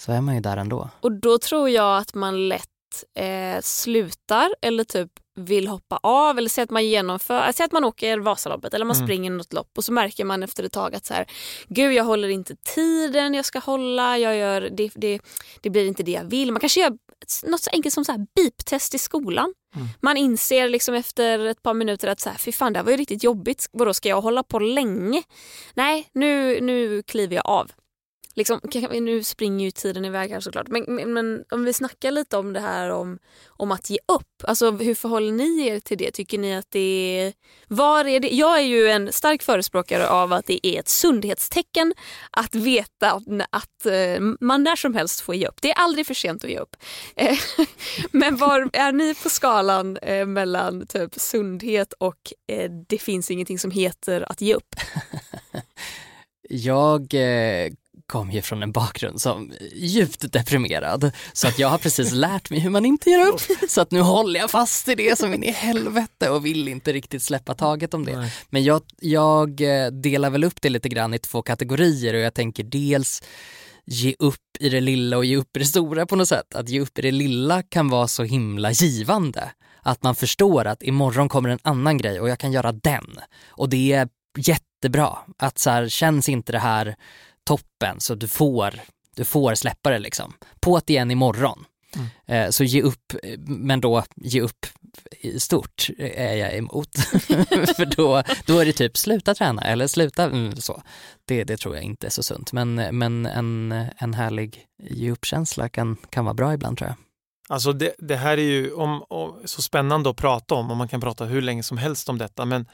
så 0.00 0.12
är 0.12 0.20
man 0.20 0.34
ju 0.34 0.40
där 0.40 0.56
ändå. 0.56 0.90
Och 1.00 1.12
då 1.12 1.38
tror 1.38 1.68
jag 1.68 1.98
att 1.98 2.14
man 2.14 2.48
lätt 2.48 2.70
eh, 3.14 3.60
slutar 3.62 4.50
eller 4.62 4.84
typ 4.84 5.10
vill 5.38 5.68
hoppa 5.68 5.96
av 6.02 6.38
eller 6.38 6.48
säg 6.48 6.64
att 6.64 6.70
man 6.70 6.86
genomför, 6.86 7.52
säg 7.52 7.64
att 7.64 7.72
man 7.72 7.84
åker 7.84 8.18
Vasaloppet 8.18 8.74
eller 8.74 8.84
man 8.84 8.96
Mm. 8.96 9.06
springer 9.06 9.30
något 9.30 9.52
lopp 9.52 9.70
och 9.76 9.84
så 9.84 9.92
märker 9.92 10.24
man 10.24 10.42
efter 10.42 10.64
ett 10.64 10.72
tag 10.72 10.94
att 10.94 11.06
så 11.06 11.14
här, 11.14 11.26
gud 11.68 11.92
jag 11.92 12.04
håller 12.04 12.28
inte 12.28 12.56
tiden 12.74 13.34
jag 13.34 13.44
ska 13.44 13.58
hålla, 13.58 14.18
jag 14.18 14.36
gör, 14.36 14.60
det, 14.60 14.90
det, 14.94 15.20
det 15.60 15.70
blir 15.70 15.86
inte 15.86 16.02
det 16.02 16.12
jag 16.12 16.24
vill. 16.24 16.52
Man 16.52 16.60
kanske 16.60 16.80
gör 16.80 16.92
något 17.46 17.60
så 17.62 17.70
enkelt 17.72 17.94
som 17.94 18.04
så 18.04 18.12
här 18.12 18.26
beep-test 18.34 18.94
i 18.94 18.98
skolan. 18.98 19.54
Mm. 19.74 19.88
Man 20.00 20.16
inser 20.16 20.68
liksom 20.68 20.94
efter 20.94 21.38
ett 21.46 21.62
par 21.62 21.74
minuter 21.74 22.08
att 22.08 22.20
så 22.20 22.30
här, 22.30 22.36
fy 22.38 22.52
fan 22.52 22.72
det 22.72 22.78
här 22.78 22.84
var 22.84 22.90
ju 22.92 22.96
riktigt 22.98 23.24
jobbigt, 23.24 23.68
vadå 23.72 23.94
ska 23.94 24.08
jag 24.08 24.20
hålla 24.20 24.42
på 24.42 24.58
länge? 24.58 25.22
Nej, 25.74 26.08
nu, 26.12 26.60
nu 26.60 27.02
kliver 27.02 27.36
jag 27.36 27.46
av. 27.46 27.70
Liksom, 28.36 28.60
nu 28.90 29.24
springer 29.24 29.64
ju 29.64 29.70
tiden 29.70 30.04
iväg 30.04 30.30
här 30.30 30.40
såklart. 30.40 30.68
Men, 30.68 30.84
men, 30.88 31.12
men 31.12 31.44
om 31.50 31.64
vi 31.64 31.72
snackar 31.72 32.10
lite 32.10 32.36
om 32.36 32.52
det 32.52 32.60
här 32.60 32.90
om, 32.90 33.18
om 33.46 33.72
att 33.72 33.90
ge 33.90 33.98
upp. 34.08 34.44
Alltså, 34.44 34.70
hur 34.70 34.94
förhåller 34.94 35.32
ni 35.32 35.66
er 35.66 35.80
till 35.80 35.98
det? 35.98 36.10
Tycker 36.10 36.38
ni 36.38 36.56
att 36.56 36.70
det 36.70 37.18
är... 37.20 37.32
Var 37.68 38.04
är 38.04 38.20
det? 38.20 38.28
Jag 38.28 38.58
är 38.58 38.62
ju 38.62 38.88
en 38.88 39.12
stark 39.12 39.42
förespråkare 39.42 40.08
av 40.08 40.32
att 40.32 40.46
det 40.46 40.66
är 40.66 40.80
ett 40.80 40.88
sundhetstecken 40.88 41.94
att 42.30 42.54
veta 42.54 43.12
att, 43.12 43.22
att 43.50 43.86
eh, 43.86 44.20
man 44.40 44.62
när 44.62 44.76
som 44.76 44.94
helst 44.94 45.20
får 45.20 45.34
ge 45.34 45.46
upp. 45.46 45.62
Det 45.62 45.70
är 45.70 45.78
aldrig 45.78 46.06
för 46.06 46.14
sent 46.14 46.44
att 46.44 46.50
ge 46.50 46.58
upp. 46.58 46.76
Eh, 47.16 47.38
men 48.10 48.36
var 48.36 48.70
är 48.72 48.92
ni 48.92 49.14
på 49.14 49.28
skalan 49.28 49.96
eh, 49.96 50.26
mellan 50.26 50.86
typ 50.86 51.14
sundhet 51.14 51.92
och 51.92 52.32
det 52.88 52.98
finns 52.98 53.30
ingenting 53.30 53.58
som 53.58 53.70
heter 53.70 54.32
att 54.32 54.40
ge 54.40 54.54
upp? 54.54 54.74
Jag 56.48 57.14
kom 58.06 58.30
ju 58.30 58.42
från 58.42 58.62
en 58.62 58.72
bakgrund 58.72 59.20
som 59.20 59.52
djupt 59.72 60.32
deprimerad 60.32 61.10
så 61.32 61.48
att 61.48 61.58
jag 61.58 61.68
har 61.68 61.78
precis 61.78 62.12
lärt 62.12 62.50
mig 62.50 62.58
hur 62.58 62.70
man 62.70 62.84
inte 62.84 63.10
ger 63.10 63.26
upp. 63.26 63.40
Så 63.68 63.80
att 63.80 63.90
nu 63.90 64.00
håller 64.00 64.40
jag 64.40 64.50
fast 64.50 64.88
i 64.88 64.94
det 64.94 65.18
som 65.18 65.34
in 65.34 65.42
i 65.42 65.50
helvete 65.50 66.30
och 66.30 66.46
vill 66.46 66.68
inte 66.68 66.92
riktigt 66.92 67.22
släppa 67.22 67.54
taget 67.54 67.94
om 67.94 68.04
det. 68.04 68.18
Nej. 68.18 68.32
Men 68.50 68.64
jag, 68.64 68.82
jag 69.00 69.60
eh, 69.60 69.90
delar 69.90 70.30
väl 70.30 70.44
upp 70.44 70.60
det 70.62 70.68
lite 70.68 70.88
grann 70.88 71.14
i 71.14 71.18
två 71.18 71.42
kategorier 71.42 72.14
och 72.14 72.20
jag 72.20 72.34
tänker 72.34 72.64
dels 72.64 73.22
ge 73.84 74.14
upp 74.18 74.56
i 74.60 74.68
det 74.68 74.80
lilla 74.80 75.16
och 75.16 75.24
ge 75.24 75.36
upp 75.36 75.56
i 75.56 75.58
det 75.58 75.66
stora 75.66 76.06
på 76.06 76.16
något 76.16 76.28
sätt. 76.28 76.54
Att 76.54 76.68
ge 76.68 76.80
upp 76.80 76.98
i 76.98 77.02
det 77.02 77.10
lilla 77.10 77.62
kan 77.62 77.88
vara 77.88 78.08
så 78.08 78.22
himla 78.22 78.70
givande. 78.70 79.50
Att 79.82 80.02
man 80.02 80.14
förstår 80.14 80.64
att 80.64 80.82
imorgon 80.82 81.28
kommer 81.28 81.48
en 81.48 81.58
annan 81.62 81.98
grej 81.98 82.20
och 82.20 82.28
jag 82.28 82.38
kan 82.38 82.52
göra 82.52 82.72
den. 82.72 83.18
Och 83.46 83.68
det 83.68 83.92
är 83.92 84.08
jättebra. 84.38 85.18
Att 85.38 85.58
så 85.58 85.70
här, 85.70 85.88
känns 85.88 86.28
inte 86.28 86.52
det 86.52 86.58
här 86.58 86.96
toppen 87.46 88.00
så 88.00 88.14
du 88.14 88.28
får, 88.28 88.80
du 89.16 89.24
får 89.24 89.54
släppa 89.54 89.90
det 89.90 89.98
liksom. 89.98 90.32
På 90.60 90.80
det 90.86 90.92
igen 90.92 91.10
imorgon. 91.10 91.64
Mm. 91.94 92.08
Eh, 92.26 92.50
så 92.50 92.64
ge 92.64 92.82
upp, 92.82 93.12
men 93.38 93.80
då 93.80 94.04
ge 94.16 94.40
upp 94.40 94.66
i 95.20 95.40
stort 95.40 95.88
är 95.98 96.34
jag 96.34 96.56
emot. 96.56 96.96
För 97.76 97.96
då, 97.96 98.22
då 98.46 98.58
är 98.58 98.66
det 98.66 98.72
typ 98.72 98.96
sluta 98.96 99.34
träna 99.34 99.62
eller 99.62 99.86
sluta 99.86 100.24
mm, 100.24 100.56
så. 100.56 100.82
Det, 101.24 101.44
det 101.44 101.56
tror 101.56 101.74
jag 101.74 101.84
inte 101.84 102.06
är 102.06 102.10
så 102.10 102.22
sunt. 102.22 102.52
Men, 102.52 102.74
men 102.74 103.26
en, 103.26 103.72
en 103.96 104.14
härlig 104.14 104.66
ge 104.82 105.10
upp-känsla 105.10 105.68
kan, 105.68 105.96
kan 106.10 106.24
vara 106.24 106.34
bra 106.34 106.54
ibland 106.54 106.78
tror 106.78 106.88
jag. 106.88 106.96
Alltså 107.48 107.72
det, 107.72 107.94
det 107.98 108.16
här 108.16 108.38
är 108.38 108.42
ju 108.42 108.72
om, 108.72 109.02
om, 109.08 109.40
så 109.44 109.62
spännande 109.62 110.10
att 110.10 110.16
prata 110.16 110.54
om 110.54 110.70
och 110.70 110.76
man 110.76 110.88
kan 110.88 111.00
prata 111.00 111.24
hur 111.24 111.42
länge 111.42 111.62
som 111.62 111.78
helst 111.78 112.08
om 112.08 112.18
detta 112.18 112.44
men 112.44 112.66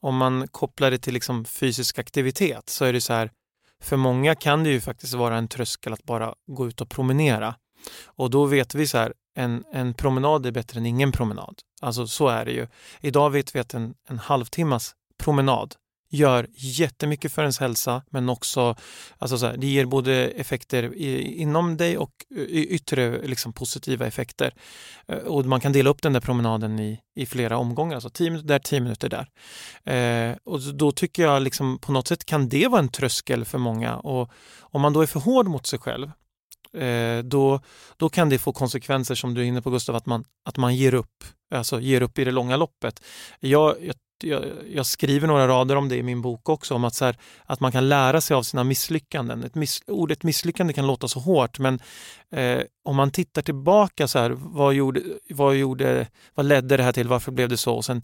om 0.00 0.16
man 0.16 0.48
kopplar 0.48 0.90
det 0.90 0.98
till 0.98 1.14
liksom 1.14 1.44
fysisk 1.44 1.98
aktivitet 1.98 2.68
så 2.70 2.84
är 2.84 2.92
det 2.92 3.00
så 3.00 3.12
här 3.12 3.30
för 3.82 3.96
många 3.96 4.34
kan 4.34 4.64
det 4.64 4.70
ju 4.70 4.80
faktiskt 4.80 5.14
vara 5.14 5.36
en 5.36 5.48
tröskel 5.48 5.92
att 5.92 6.04
bara 6.04 6.34
gå 6.46 6.68
ut 6.68 6.80
och 6.80 6.88
promenera. 6.88 7.54
Och 8.04 8.30
då 8.30 8.44
vet 8.44 8.74
vi 8.74 8.86
så 8.86 8.98
här, 8.98 9.12
en, 9.36 9.64
en 9.72 9.94
promenad 9.94 10.46
är 10.46 10.52
bättre 10.52 10.78
än 10.78 10.86
ingen 10.86 11.12
promenad. 11.12 11.58
Alltså 11.82 12.06
så 12.06 12.28
är 12.28 12.44
det 12.44 12.52
ju. 12.52 12.66
Idag 13.00 13.30
vet 13.30 13.54
vi 13.54 13.60
att 13.60 13.74
en, 13.74 13.94
en 14.08 14.18
halvtimmas 14.18 14.94
promenad 15.18 15.74
gör 16.14 16.46
jättemycket 16.54 17.32
för 17.32 17.42
ens 17.42 17.58
hälsa 17.58 18.02
men 18.10 18.28
också 18.28 18.76
alltså 19.18 19.38
så 19.38 19.46
här, 19.46 19.56
det 19.56 19.66
ger 19.66 19.84
både 19.84 20.14
effekter 20.28 20.94
i, 20.94 21.40
inom 21.40 21.76
dig 21.76 21.98
och 21.98 22.10
yttre 22.48 23.26
liksom, 23.26 23.52
positiva 23.52 24.06
effekter. 24.06 24.54
Eh, 25.08 25.18
och 25.18 25.46
man 25.46 25.60
kan 25.60 25.72
dela 25.72 25.90
upp 25.90 26.02
den 26.02 26.12
där 26.12 26.20
promenaden 26.20 26.80
i, 26.80 27.00
i 27.16 27.26
flera 27.26 27.58
omgångar, 27.58 27.94
alltså 27.94 28.10
10 28.10 28.30
minuter 28.30 28.48
där, 28.48 28.58
10 28.58 28.80
minuter 28.80 29.08
där. 29.08 29.28
Eh, 29.94 30.36
och 30.44 30.60
då 30.60 30.92
tycker 30.92 31.22
jag 31.22 31.42
liksom, 31.42 31.78
på 31.78 31.92
något 31.92 32.08
sätt 32.08 32.24
kan 32.24 32.48
det 32.48 32.68
vara 32.68 32.80
en 32.80 32.88
tröskel 32.88 33.44
för 33.44 33.58
många 33.58 33.96
och 33.96 34.30
om 34.60 34.80
man 34.80 34.92
då 34.92 35.00
är 35.00 35.06
för 35.06 35.20
hård 35.20 35.46
mot 35.46 35.66
sig 35.66 35.78
själv 35.78 36.10
eh, 36.74 37.18
då, 37.24 37.60
då 37.96 38.08
kan 38.08 38.28
det 38.28 38.38
få 38.38 38.52
konsekvenser 38.52 39.14
som 39.14 39.34
du 39.34 39.40
är 39.40 39.44
inne 39.44 39.62
på 39.62 39.70
Gustav, 39.70 39.96
att 39.96 40.06
man, 40.06 40.24
att 40.44 40.56
man 40.56 40.76
ger 40.76 40.94
upp, 40.94 41.24
alltså 41.54 41.80
ger 41.80 42.02
upp 42.02 42.18
i 42.18 42.24
det 42.24 42.30
långa 42.30 42.56
loppet. 42.56 43.02
Jag, 43.40 43.76
jag 43.84 43.94
jag, 44.22 44.44
jag, 44.70 44.86
skriver 44.86 45.26
några 45.26 45.48
rader 45.48 45.76
om 45.76 45.88
det 45.88 45.96
i 45.96 46.02
min 46.02 46.22
bok 46.22 46.48
också, 46.48 46.74
om 46.74 46.84
att, 46.84 46.94
så 46.94 47.04
här, 47.04 47.16
att 47.46 47.60
man 47.60 47.72
kan 47.72 47.88
lära 47.88 48.20
sig 48.20 48.34
av 48.34 48.42
sina 48.42 48.64
misslyckanden. 48.64 49.44
Ett 49.44 49.54
miss, 49.54 49.82
ordet 49.86 50.22
misslyckande 50.22 50.72
kan 50.72 50.86
låta 50.86 51.08
så 51.08 51.20
hårt 51.20 51.58
men 51.58 51.80
eh, 52.30 52.60
om 52.84 52.96
man 52.96 53.10
tittar 53.10 53.42
tillbaka, 53.42 54.08
så 54.08 54.18
här, 54.18 54.30
vad, 54.30 54.74
gjorde, 54.74 55.02
vad, 55.30 55.56
gjorde, 55.56 56.06
vad 56.34 56.46
ledde 56.46 56.76
det 56.76 56.82
här 56.82 56.92
till, 56.92 57.08
varför 57.08 57.32
blev 57.32 57.48
det 57.48 57.56
så? 57.56 57.74
Och 57.74 57.84
sen 57.84 58.02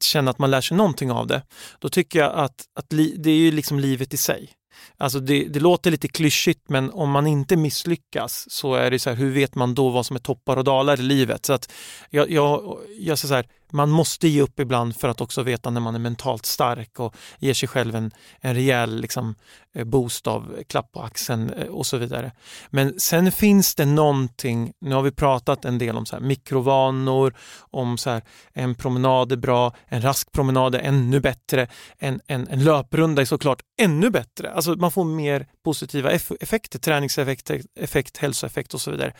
känna 0.00 0.30
att 0.30 0.38
man 0.38 0.50
lär 0.50 0.60
sig 0.60 0.76
någonting 0.76 1.10
av 1.10 1.26
det. 1.26 1.42
Då 1.78 1.88
tycker 1.88 2.18
jag 2.18 2.32
att, 2.34 2.64
att 2.74 2.92
li, 2.92 3.16
det 3.18 3.30
är 3.30 3.36
ju 3.36 3.50
liksom 3.50 3.80
livet 3.80 4.14
i 4.14 4.16
sig. 4.16 4.54
Alltså 4.98 5.20
det, 5.20 5.44
det, 5.44 5.60
låter 5.60 5.90
lite 5.90 6.08
klyschigt 6.08 6.68
men 6.68 6.90
om 6.90 7.10
man 7.10 7.26
inte 7.26 7.56
misslyckas 7.56 8.50
så 8.50 8.74
är 8.74 8.90
det 8.90 8.98
så 8.98 9.10
här, 9.10 9.16
hur 9.16 9.30
vet 9.30 9.54
man 9.54 9.74
då 9.74 9.90
vad 9.90 10.06
som 10.06 10.16
är 10.16 10.20
toppar 10.20 10.56
och 10.56 10.64
dalar 10.64 11.00
i 11.00 11.02
livet? 11.02 11.46
Så 11.46 11.52
att 11.52 11.72
jag, 12.10 12.30
jag, 12.30 12.78
jag 12.98 13.18
så 13.18 13.34
här, 13.34 13.46
man 13.74 13.90
måste 13.90 14.28
ge 14.28 14.42
upp 14.42 14.60
ibland 14.60 14.96
för 14.96 15.08
att 15.08 15.20
också 15.20 15.42
veta 15.42 15.70
när 15.70 15.80
man 15.80 15.94
är 15.94 15.98
mentalt 15.98 16.46
stark 16.46 17.00
och 17.00 17.16
ger 17.38 17.54
sig 17.54 17.68
själv 17.68 17.96
en, 17.96 18.10
en 18.40 18.54
rejäl 18.54 19.00
liksom, 19.00 19.34
eh, 19.74 19.84
boost 19.84 20.26
av 20.26 20.62
klapp 20.68 20.92
på 20.92 21.02
axeln 21.02 21.50
eh, 21.50 21.66
och 21.66 21.86
så 21.86 21.96
vidare. 21.96 22.32
Men 22.70 23.00
sen 23.00 23.32
finns 23.32 23.74
det 23.74 23.84
någonting, 23.84 24.72
nu 24.80 24.94
har 24.94 25.02
vi 25.02 25.10
pratat 25.10 25.64
en 25.64 25.78
del 25.78 25.96
om 25.96 26.06
så 26.06 26.16
här, 26.16 26.22
mikrovanor, 26.22 27.34
om 27.58 27.98
så 27.98 28.10
här, 28.10 28.22
en 28.52 28.74
promenad 28.74 29.32
är 29.32 29.36
bra, 29.36 29.72
en 29.86 30.02
rask 30.02 30.32
promenad 30.32 30.74
är 30.74 30.80
ännu 30.80 31.20
bättre, 31.20 31.68
en, 31.98 32.20
en, 32.26 32.48
en 32.48 32.64
löprunda 32.64 33.22
är 33.22 33.26
såklart 33.26 33.62
ännu 33.80 34.10
bättre. 34.10 34.52
Alltså 34.52 34.74
man 34.74 34.90
får 34.90 35.04
mer 35.04 35.46
positiva 35.64 36.10
effekter, 36.40 36.78
träningseffekt, 36.78 37.50
effekt, 37.80 38.16
hälsoeffekt 38.16 38.74
och 38.74 38.80
så 38.80 38.90
vidare. 38.90 39.12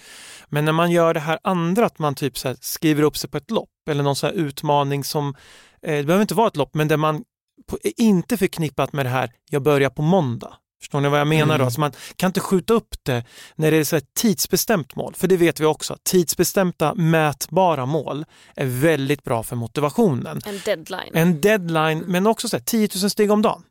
Men 0.49 0.65
när 0.65 0.73
man 0.73 0.91
gör 0.91 1.15
det 1.15 1.21
här 1.21 1.39
andra, 1.43 1.87
att 1.87 1.99
man 1.99 2.15
typ 2.15 2.39
så 2.39 2.55
skriver 2.61 3.03
upp 3.03 3.17
sig 3.17 3.31
på 3.31 3.37
ett 3.37 3.51
lopp 3.51 3.69
eller 3.89 4.03
någon 4.03 4.17
så 4.17 4.29
utmaning 4.29 5.05
som, 5.05 5.35
eh, 5.83 5.97
det 5.97 6.05
behöver 6.05 6.23
inte 6.23 6.35
vara 6.35 6.49
ett 6.49 6.57
lopp, 6.57 6.75
men 6.75 6.89
där 6.89 6.97
man 6.97 7.25
på, 7.67 7.79
är 7.83 7.93
inte 7.97 8.37
förknippat 8.37 8.93
med 8.93 9.07
det 9.07 9.11
här, 9.11 9.33
jag 9.51 9.63
börjar 9.63 9.91
på 9.91 10.03
måndag. 10.03 10.55
Förstår 10.81 11.01
ni 11.01 11.09
vad 11.09 11.21
jag 11.21 11.27
menar? 11.27 11.45
Mm. 11.45 11.59
Då? 11.59 11.65
Alltså 11.65 11.81
man 11.81 11.93
kan 12.17 12.27
inte 12.27 12.41
skjuta 12.41 12.75
upp 12.75 12.95
det 13.03 13.25
när 13.57 13.71
det 13.71 13.77
är 13.77 13.85
så 13.85 13.97
ett 13.97 14.15
tidsbestämt 14.15 14.97
mål, 14.97 15.15
för 15.15 15.29
det 15.29 15.37
vet 15.37 15.61
vi 15.61 15.65
också. 15.65 15.97
Tidsbestämda 16.03 16.95
mätbara 16.95 17.87
mål 17.87 18.25
är 18.57 18.67
väldigt 18.67 19.25
bra 19.25 19.43
för 19.43 19.57
motivationen. 19.57 20.41
En 20.47 20.61
deadline. 20.65 21.11
En 21.15 21.41
deadline, 21.41 22.05
men 22.07 22.27
också 22.27 22.49
så 22.49 22.57
här, 22.57 22.65
10 22.65 22.89
000 23.03 23.11
steg 23.11 23.31
om 23.31 23.43
dagen. 23.43 23.63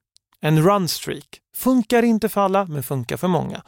En 0.41 0.63
run 0.63 0.87
streak. 0.87 1.39
Funkar 1.55 2.03
inte 2.03 2.29
för 2.29 2.41
alla, 2.41 2.65
men 2.65 2.83
funkar 2.83 3.17
för 3.17 3.27
många. 3.27 3.63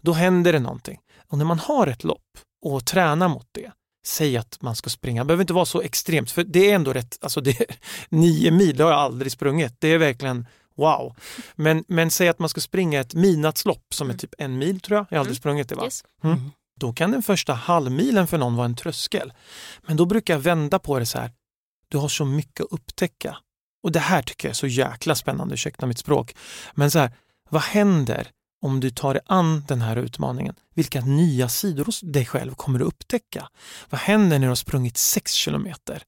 Då 0.00 0.12
händer 0.12 0.52
det 0.52 0.58
någonting. 0.58 0.98
Och 1.28 1.38
när 1.38 1.44
man 1.44 1.58
har 1.58 1.86
ett 1.86 2.04
lopp 2.04 2.38
och 2.64 2.84
tränar 2.84 3.28
mot 3.28 3.48
det, 3.52 3.72
säg 4.06 4.36
att 4.36 4.62
man 4.62 4.76
ska 4.76 4.90
springa, 4.90 5.22
det 5.24 5.26
behöver 5.26 5.42
inte 5.42 5.52
vara 5.52 5.64
så 5.64 5.80
extremt, 5.80 6.30
för 6.30 6.44
det 6.44 6.70
är 6.70 6.74
ändå 6.74 6.92
rätt, 6.92 7.18
alltså 7.20 7.40
det 7.40 7.66
nio 8.08 8.50
mil, 8.50 8.76
det 8.76 8.84
har 8.84 8.90
jag 8.90 9.00
aldrig 9.00 9.32
sprungit. 9.32 9.74
Det 9.78 9.88
är 9.88 9.98
verkligen 9.98 10.46
wow. 10.76 11.16
Men, 11.54 11.84
men 11.88 12.10
säg 12.10 12.28
att 12.28 12.38
man 12.38 12.48
ska 12.48 12.60
springa 12.60 13.00
ett 13.00 13.14
midnattslopp 13.14 13.94
som 13.94 14.06
är 14.06 14.10
mm. 14.10 14.18
typ 14.18 14.34
en 14.38 14.58
mil 14.58 14.80
tror 14.80 14.96
jag, 14.96 15.06
jag 15.10 15.16
har 15.16 15.20
aldrig 15.20 15.36
mm. 15.36 15.40
sprungit 15.40 15.68
det 15.68 15.74
va? 15.74 15.84
Yes. 15.84 16.04
Mm. 16.22 16.36
mm. 16.36 16.50
Då 16.80 16.92
kan 16.92 17.10
den 17.10 17.22
första 17.22 17.52
halvmilen 17.52 18.26
för 18.26 18.38
någon 18.38 18.56
vara 18.56 18.64
en 18.64 18.76
tröskel. 18.76 19.32
Men 19.82 19.96
då 19.96 20.06
brukar 20.06 20.34
jag 20.34 20.40
vända 20.40 20.78
på 20.78 20.98
det 20.98 21.06
så 21.06 21.18
här, 21.18 21.30
du 21.88 21.98
har 21.98 22.08
så 22.08 22.24
mycket 22.24 22.60
att 22.60 22.72
upptäcka. 22.72 23.36
Och 23.82 23.92
det 23.92 24.00
här 24.00 24.22
tycker 24.22 24.48
jag 24.48 24.50
är 24.50 24.54
så 24.54 24.66
jäkla 24.66 25.14
spännande, 25.14 25.54
ursäkta 25.54 25.86
mitt 25.86 25.98
språk. 25.98 26.36
Men 26.74 26.90
så 26.90 26.98
här, 26.98 27.10
vad 27.50 27.62
händer 27.62 28.30
om 28.64 28.80
du 28.80 28.90
tar 28.90 29.14
dig 29.14 29.22
an 29.26 29.64
den 29.68 29.80
här 29.80 29.96
utmaningen? 29.96 30.54
Vilka 30.74 31.00
nya 31.00 31.48
sidor 31.48 31.84
hos 31.84 32.00
dig 32.00 32.26
själv 32.26 32.54
kommer 32.54 32.78
du 32.78 32.84
upptäcka? 32.84 33.48
Vad 33.90 34.00
händer 34.00 34.38
när 34.38 34.46
du 34.46 34.50
har 34.50 34.54
sprungit 34.54 34.96
6 34.96 35.32
kilometer? 35.32 36.02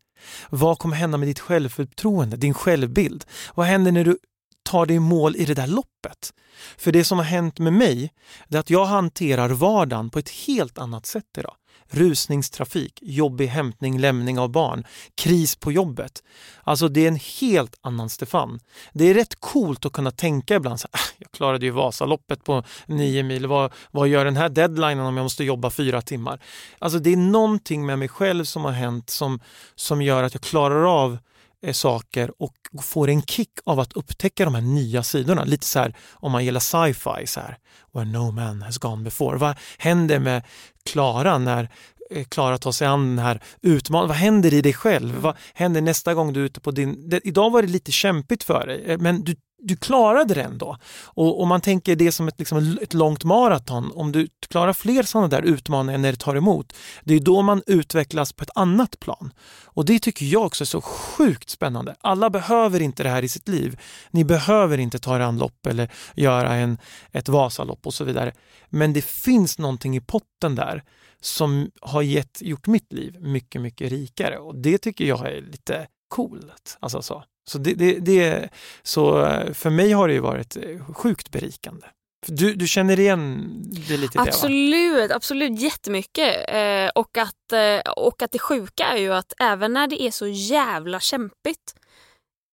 Vad 0.51 0.79
kommer 0.79 0.97
hända 0.97 1.19
med 1.19 1.29
ditt 1.29 1.41
självförtroende, 1.41 2.37
din 2.37 2.55
självbild? 2.55 3.25
Vad 3.55 3.67
händer 3.67 3.93
när 3.93 4.05
du 4.05 4.19
tar 4.63 4.87
dig 4.87 4.97
i 4.97 5.01
mål 5.01 5.37
i 5.37 5.45
det 5.45 5.55
där 5.55 5.67
loppet? 5.67 6.33
För 6.77 6.93
det 6.93 7.05
som 7.05 7.19
har 7.19 7.25
hänt 7.25 7.59
med 7.59 7.73
mig, 7.73 8.13
är 8.49 8.59
att 8.59 8.71
jag 8.71 8.85
hanterar 8.85 9.49
vardagen 9.49 10.11
på 10.11 10.19
ett 10.19 10.31
helt 10.31 10.79
annat 10.79 11.07
sätt 11.07 11.39
idag 11.39 11.55
rusningstrafik, 11.91 12.99
jobbig 13.03 13.47
hämtning, 13.47 13.99
lämning 13.99 14.39
av 14.39 14.51
barn, 14.51 14.85
kris 15.15 15.57
på 15.57 15.73
jobbet. 15.73 16.23
Alltså 16.63 16.89
det 16.89 17.05
är 17.05 17.09
en 17.09 17.21
helt 17.41 17.79
annan 17.81 18.11
Stefan. 18.11 18.61
Det 18.93 19.05
är 19.05 19.15
rätt 19.15 19.41
coolt 19.41 19.87
att 19.87 19.93
kunna 19.93 20.11
tänka 20.11 20.55
ibland 20.55 20.81
så 20.81 20.89
här, 20.93 21.01
ah, 21.01 21.15
jag 21.19 21.31
klarade 21.31 21.67
ju 21.67 21.73
Vasaloppet 21.73 22.45
på 22.45 22.65
nio 22.87 23.23
mil, 23.23 23.47
vad, 23.47 23.73
vad 23.91 24.09
gör 24.09 24.25
den 24.25 24.37
här 24.37 24.49
deadlinen 24.49 25.07
om 25.07 25.17
jag 25.17 25.25
måste 25.25 25.45
jobba 25.45 25.71
fyra 25.71 26.03
timmar? 26.03 26.41
Alltså 26.79 26.99
det 26.99 27.13
är 27.13 27.17
någonting 27.17 27.87
med 27.87 27.99
mig 27.99 28.09
själv 28.09 28.45
som 28.45 28.65
har 28.65 28.73
hänt 28.73 29.11
som, 29.11 29.41
som 29.75 30.03
gör 30.03 30.23
att 30.23 30.35
jag 30.35 30.43
klarar 30.43 31.05
av 31.05 31.19
Eh, 31.63 31.73
saker 31.73 32.31
och 32.39 32.55
får 32.83 33.09
en 33.09 33.23
kick 33.23 33.51
av 33.65 33.81
att 33.81 33.93
upptäcka 33.93 34.45
de 34.45 34.55
här 34.55 34.63
nya 34.63 35.03
sidorna. 35.03 35.45
Lite 35.45 35.67
så 35.67 35.79
här 35.79 35.97
om 36.13 36.33
man 36.33 36.45
gillar 36.45 36.61
sci-fi, 36.61 37.27
så 37.27 37.41
här, 37.41 37.59
where 37.95 38.05
no 38.05 38.31
man 38.31 38.63
has 38.63 38.79
gone 38.79 39.05
before. 39.05 39.39
Vad 39.39 39.57
händer 39.79 40.19
med 40.19 40.43
Klara 40.85 41.39
när 41.39 41.69
eh, 42.11 42.25
Klara 42.25 42.59
tar 42.59 42.73
sig 42.73 42.87
an 42.87 43.17
den 43.17 43.25
här 43.25 43.43
utmaningen. 43.63 44.09
Vad 44.09 44.17
händer 44.17 44.55
i 44.55 44.63
dig 44.63 44.73
själv? 44.73 45.17
Vad 45.17 45.37
händer 45.55 45.81
nästa 45.81 46.15
gång 46.15 46.33
du 46.33 46.41
är 46.41 46.45
ute 46.45 46.61
på 46.61 46.71
din... 46.71 47.09
Det, 47.09 47.21
idag 47.25 47.51
var 47.51 47.63
det 47.63 47.69
lite 47.69 47.93
kämpigt 47.93 48.45
för 48.45 48.67
dig, 48.67 48.85
eh, 48.87 48.99
men 48.99 49.25
du, 49.25 49.37
du 49.59 49.77
klarade 49.77 50.35
det 50.35 50.43
ändå. 50.43 50.79
Och 51.05 51.43
om 51.43 51.49
man 51.49 51.61
tänker 51.61 51.97
det 51.97 52.13
som 52.13 52.29
ett, 52.29 52.39
liksom 52.39 52.79
ett 52.83 52.95
långt 52.95 53.25
maraton, 53.25 53.93
om 53.95 54.13
du 54.13 54.29
klarar 54.49 54.73
fler 54.73 55.03
sådana 55.03 55.29
där 55.29 55.43
utmaningar 55.43 55.99
när 55.99 56.13
det 56.13 56.19
tar 56.19 56.37
emot, 56.37 56.73
det 57.05 57.15
är 57.15 57.21
då 57.21 57.43
man 57.43 57.63
utvecklas 57.67 58.33
på 58.33 58.43
ett 58.43 58.51
annat 58.55 59.01
plan. 59.01 59.33
Och 59.65 59.85
det 59.85 59.99
tycker 59.99 60.27
jag 60.27 60.47
också 60.47 60.65
är 60.65 60.67
så 60.67 60.81
sjukt 60.81 61.51
spännande. 61.51 61.95
Alla 62.01 62.31
behöver 62.31 62.83
inte 62.83 63.03
det 63.03 63.09
här 63.09 63.23
i 63.23 63.29
sitt 63.29 63.49
liv. 63.49 63.81
Ni 64.11 64.25
behöver 64.25 64.79
inte 64.79 64.99
ta 64.99 65.17
er 65.17 65.21
an 65.21 65.39
lopp 65.39 65.67
eller 65.67 65.93
göra 66.15 66.55
en, 66.55 66.79
ett 67.13 67.29
Vasalopp 67.29 67.87
och 67.87 67.95
så 67.95 68.05
vidare. 68.05 68.33
Men 68.69 68.93
det 68.93 69.05
finns 69.05 69.59
någonting 69.59 69.97
i 69.97 70.01
potten 70.01 70.55
där 70.55 70.83
som 71.21 71.71
har 71.81 72.03
gett, 72.03 72.43
gjort 72.43 72.67
mitt 72.67 72.93
liv 72.93 73.17
mycket, 73.21 73.61
mycket 73.61 73.91
rikare 73.91 74.39
och 74.39 74.55
det 74.57 74.79
tycker 74.79 75.05
jag 75.05 75.27
är 75.27 75.43
lite 75.43 75.87
coolt. 76.09 76.77
Alltså 76.81 77.03
så. 77.03 77.25
Så, 77.51 77.59
det, 77.59 77.75
det, 77.75 77.99
det, 77.99 78.49
så 78.83 79.25
eh, 79.25 79.53
för 79.53 79.71
mig 79.71 79.93
har 79.93 80.09
det 80.09 80.21
varit 80.21 80.57
eh, 80.57 80.95
sjukt 80.95 81.31
berikande. 81.31 81.87
Du, 82.27 82.55
du 82.55 82.67
känner 82.67 83.01
igen 83.01 83.49
det 83.89 83.97
lite? 83.97 84.21
Absolut, 84.21 85.09
det, 85.09 85.15
absolut 85.15 85.61
jättemycket. 85.61 86.49
Eh, 86.49 86.89
och, 86.95 87.19
att, 87.19 87.53
eh, 87.53 87.93
och 87.93 88.23
att 88.23 88.33
det 88.33 88.39
sjuka 88.39 88.85
är 88.85 88.97
ju 88.97 89.13
att 89.13 89.33
även 89.41 89.73
när 89.73 89.87
det 89.87 90.03
är 90.03 90.11
så 90.11 90.27
jävla 90.27 91.01
kämpigt 91.01 91.75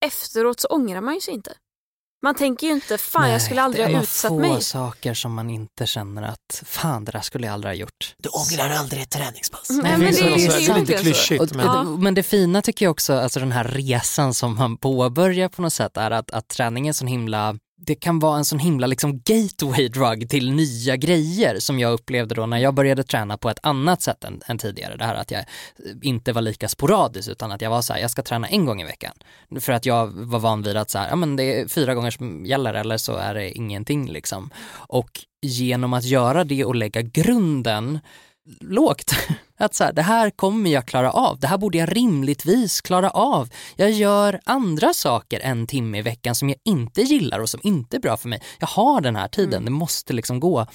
efteråt 0.05 0.59
så 0.59 0.67
ångrar 0.67 1.01
man 1.01 1.13
ju 1.13 1.21
sig 1.21 1.33
inte. 1.33 1.53
Man 2.23 2.35
tänker 2.35 2.67
ju 2.67 2.73
inte, 2.73 2.97
fan 2.97 3.21
Nej, 3.21 3.31
jag 3.31 3.41
skulle 3.41 3.61
aldrig 3.61 3.85
ha 3.85 4.01
utsatt 4.01 4.31
mig. 4.31 4.49
Det 4.49 4.55
är 4.55 4.55
få 4.55 4.61
saker 4.61 5.13
som 5.13 5.33
man 5.33 5.49
inte 5.49 5.85
känner 5.85 6.23
att, 6.23 6.63
fan 6.65 7.05
det 7.05 7.11
där 7.11 7.21
skulle 7.21 7.47
jag 7.47 7.53
aldrig 7.53 7.69
ha 7.69 7.75
gjort. 7.75 8.15
Du 8.17 8.29
ångrar 8.29 8.69
aldrig 8.69 9.01
ett 9.01 9.09
träningspass. 9.09 9.69
Nej, 9.69 9.79
Nej 9.83 9.97
men 9.97 10.13
det, 10.13 10.21
det, 10.21 10.45
är, 10.45 10.49
det 10.49 10.65
är 10.65 10.79
lite 10.79 10.93
klyschigt. 10.93 11.55
Men... 11.55 11.65
Ja. 11.65 11.83
men 11.83 12.13
det 12.13 12.23
fina 12.23 12.61
tycker 12.61 12.85
jag 12.85 12.91
också, 12.91 13.13
alltså 13.13 13.39
den 13.39 13.51
här 13.51 13.63
resan 13.63 14.33
som 14.33 14.55
man 14.55 14.77
påbörjar 14.77 15.49
på 15.49 15.61
något 15.61 15.73
sätt 15.73 15.97
är 15.97 16.11
att, 16.11 16.31
att 16.31 16.47
träning 16.47 16.87
är 16.87 16.93
så 16.93 17.05
himla 17.05 17.55
det 17.85 17.95
kan 17.95 18.19
vara 18.19 18.37
en 18.37 18.45
sån 18.45 18.59
himla 18.59 18.87
liksom 18.87 19.21
gateway 19.25 19.87
drug 19.87 20.29
till 20.29 20.51
nya 20.51 20.95
grejer 20.95 21.59
som 21.59 21.79
jag 21.79 21.93
upplevde 21.93 22.35
då 22.35 22.45
när 22.45 22.57
jag 22.57 22.73
började 22.73 23.03
träna 23.03 23.37
på 23.37 23.49
ett 23.49 23.59
annat 23.63 24.01
sätt 24.01 24.23
än, 24.23 24.41
än 24.47 24.57
tidigare. 24.57 24.95
Det 24.97 25.05
här 25.05 25.15
att 25.15 25.31
jag 25.31 25.39
eh, 25.39 25.45
inte 26.01 26.33
var 26.33 26.41
lika 26.41 26.69
sporadisk 26.69 27.29
utan 27.29 27.51
att 27.51 27.61
jag 27.61 27.69
var 27.69 27.81
så 27.81 27.93
här, 27.93 27.99
jag 27.99 28.11
ska 28.11 28.21
träna 28.21 28.47
en 28.47 28.65
gång 28.65 28.81
i 28.81 28.85
veckan. 28.85 29.13
För 29.59 29.73
att 29.73 29.85
jag 29.85 30.07
var 30.07 30.39
van 30.39 30.61
vid 30.61 30.77
att 30.77 30.89
så 30.89 30.97
här, 30.97 31.09
ja 31.09 31.15
men 31.15 31.35
det 31.35 31.59
är 31.59 31.67
fyra 31.67 31.95
gånger 31.95 32.11
som 32.11 32.45
gäller 32.45 32.73
eller 32.73 32.97
så 32.97 33.15
är 33.15 33.33
det 33.33 33.51
ingenting 33.51 34.11
liksom. 34.11 34.49
Och 34.73 35.09
genom 35.41 35.93
att 35.93 36.03
göra 36.03 36.43
det 36.43 36.65
och 36.65 36.75
lägga 36.75 37.01
grunden 37.01 37.99
lågt. 38.59 39.11
Att 39.63 39.75
så 39.75 39.83
här, 39.83 39.93
det 39.93 40.01
här 40.01 40.29
kommer 40.29 40.69
jag 40.69 40.85
klara 40.85 41.11
av, 41.11 41.39
det 41.39 41.47
här 41.47 41.57
borde 41.57 41.77
jag 41.77 41.95
rimligtvis 41.97 42.81
klara 42.81 43.09
av. 43.09 43.49
Jag 43.75 43.91
gör 43.91 44.39
andra 44.45 44.93
saker 44.93 45.39
en 45.39 45.67
timme 45.67 45.97
i 45.97 46.01
veckan 46.01 46.35
som 46.35 46.49
jag 46.49 46.57
inte 46.65 47.01
gillar 47.01 47.39
och 47.39 47.49
som 47.49 47.59
inte 47.63 47.97
är 47.97 47.99
bra 47.99 48.17
för 48.17 48.29
mig. 48.29 48.41
Jag 48.59 48.67
har 48.67 49.01
den 49.01 49.15
här 49.15 49.27
tiden, 49.27 49.53
Mm. 49.53 49.65
det 49.65 49.71
måste 49.71 50.13
liksom 50.13 50.39
gå. 50.39 50.65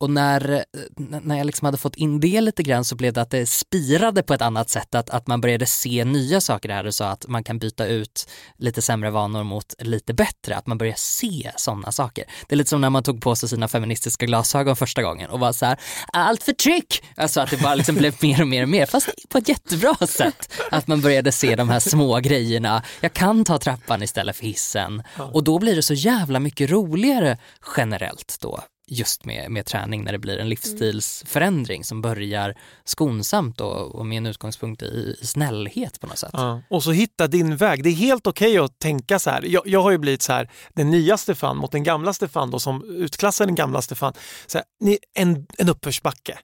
Och 0.00 0.10
när, 0.10 0.64
när 0.96 1.36
jag 1.36 1.46
liksom 1.46 1.64
hade 1.66 1.78
fått 1.78 1.96
in 1.96 2.20
det 2.20 2.40
lite 2.40 2.62
grann 2.62 2.84
så 2.84 2.96
blev 2.96 3.12
det 3.12 3.22
att 3.22 3.30
det 3.30 3.46
spirade 3.46 4.22
på 4.22 4.34
ett 4.34 4.42
annat 4.42 4.70
sätt, 4.70 4.94
att, 4.94 5.10
att 5.10 5.26
man 5.26 5.40
började 5.40 5.66
se 5.66 6.04
nya 6.04 6.40
saker 6.40 6.68
där 6.68 6.86
och 6.86 6.94
sa 6.94 7.08
att 7.08 7.28
man 7.28 7.44
kan 7.44 7.58
byta 7.58 7.86
ut 7.86 8.28
lite 8.58 8.82
sämre 8.82 9.10
vanor 9.10 9.42
mot 9.44 9.74
lite 9.78 10.14
bättre, 10.14 10.56
att 10.56 10.66
man 10.66 10.78
börjar 10.78 10.94
se 10.96 11.50
sådana 11.56 11.92
saker. 11.92 12.24
Det 12.48 12.54
är 12.54 12.56
lite 12.56 12.70
som 12.70 12.80
när 12.80 12.90
man 12.90 13.02
tog 13.02 13.22
på 13.22 13.36
sig 13.36 13.48
sina 13.48 13.68
feministiska 13.68 14.26
glasögon 14.26 14.76
första 14.76 15.02
gången 15.02 15.30
och 15.30 15.40
var 15.40 15.52
så 15.52 15.66
här, 15.66 15.78
allt 16.12 16.42
förtryck! 16.42 17.04
Alltså 17.16 17.40
att 17.40 17.50
det 17.50 17.62
bara 17.62 17.74
liksom 17.74 17.94
blev 17.94 18.14
mer 18.22 18.40
och 18.40 18.48
mer 18.48 18.62
och 18.62 18.68
mer, 18.68 18.86
fast 18.86 19.08
på 19.28 19.38
ett 19.38 19.48
jättebra 19.48 20.06
sätt. 20.06 20.52
Att 20.70 20.86
man 20.86 21.00
började 21.00 21.32
se 21.32 21.56
de 21.56 21.68
här 21.68 21.80
små 21.80 22.20
grejerna, 22.20 22.82
jag 23.00 23.12
kan 23.12 23.44
ta 23.44 23.58
trappan 23.58 24.02
istället 24.02 24.36
för 24.36 24.44
hissen. 24.44 25.02
Och 25.32 25.44
då 25.44 25.58
blir 25.58 25.76
det 25.76 25.82
så 25.82 25.94
jävla 25.94 26.40
mycket 26.40 26.70
roligare 26.70 27.38
generellt 27.76 28.36
då 28.40 28.64
just 28.86 29.24
med, 29.24 29.50
med 29.50 29.66
träning 29.66 30.04
när 30.04 30.12
det 30.12 30.18
blir 30.18 30.38
en 30.38 30.48
livsstilsförändring 30.48 31.84
som 31.84 32.02
börjar 32.02 32.54
skonsamt 32.84 33.60
och, 33.60 33.94
och 33.94 34.06
med 34.06 34.18
en 34.18 34.26
utgångspunkt 34.26 34.82
i, 34.82 35.16
i 35.20 35.26
snällhet 35.26 36.00
på 36.00 36.06
något 36.06 36.18
sätt. 36.18 36.30
Ja. 36.32 36.62
Och 36.70 36.82
så 36.82 36.92
hitta 36.92 37.26
din 37.26 37.56
väg. 37.56 37.82
Det 37.82 37.88
är 37.88 37.94
helt 37.94 38.26
okej 38.26 38.58
att 38.58 38.78
tänka 38.78 39.18
så 39.18 39.30
här. 39.30 39.42
Jag, 39.42 39.62
jag 39.66 39.82
har 39.82 39.90
ju 39.90 39.98
blivit 39.98 40.22
så 40.22 40.32
här, 40.32 40.50
den 40.74 40.90
nya 40.90 41.16
Stefan 41.16 41.56
mot 41.56 41.72
den 41.72 41.82
gamla 41.82 42.12
Stefan 42.12 42.50
då, 42.50 42.60
som 42.60 42.84
utklassar 42.84 43.46
den 43.46 43.54
gamla 43.54 43.82
Stefan. 43.82 44.12
Så 44.46 44.58
här, 44.58 44.64
ni, 44.80 44.98
en, 45.14 45.46
en 45.58 45.68
uppförsbacke 45.68 46.38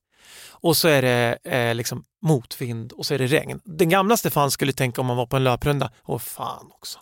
och 0.63 0.77
så 0.77 0.89
är 0.89 1.03
det 1.03 1.39
eh, 1.45 1.75
liksom 1.75 2.05
motvind 2.23 2.93
och 2.93 3.07
så 3.07 3.15
är 3.15 3.19
det 3.19 3.27
regn. 3.27 3.61
Den 3.65 3.89
gamla 3.89 4.17
Stefan 4.17 4.51
skulle 4.51 4.73
tänka 4.73 5.01
om 5.01 5.07
man 5.07 5.17
var 5.17 5.27
på 5.27 5.37
en 5.37 5.45
löprunda, 5.45 5.91
åh 6.05 6.19
fan 6.19 6.71
också. 6.71 6.99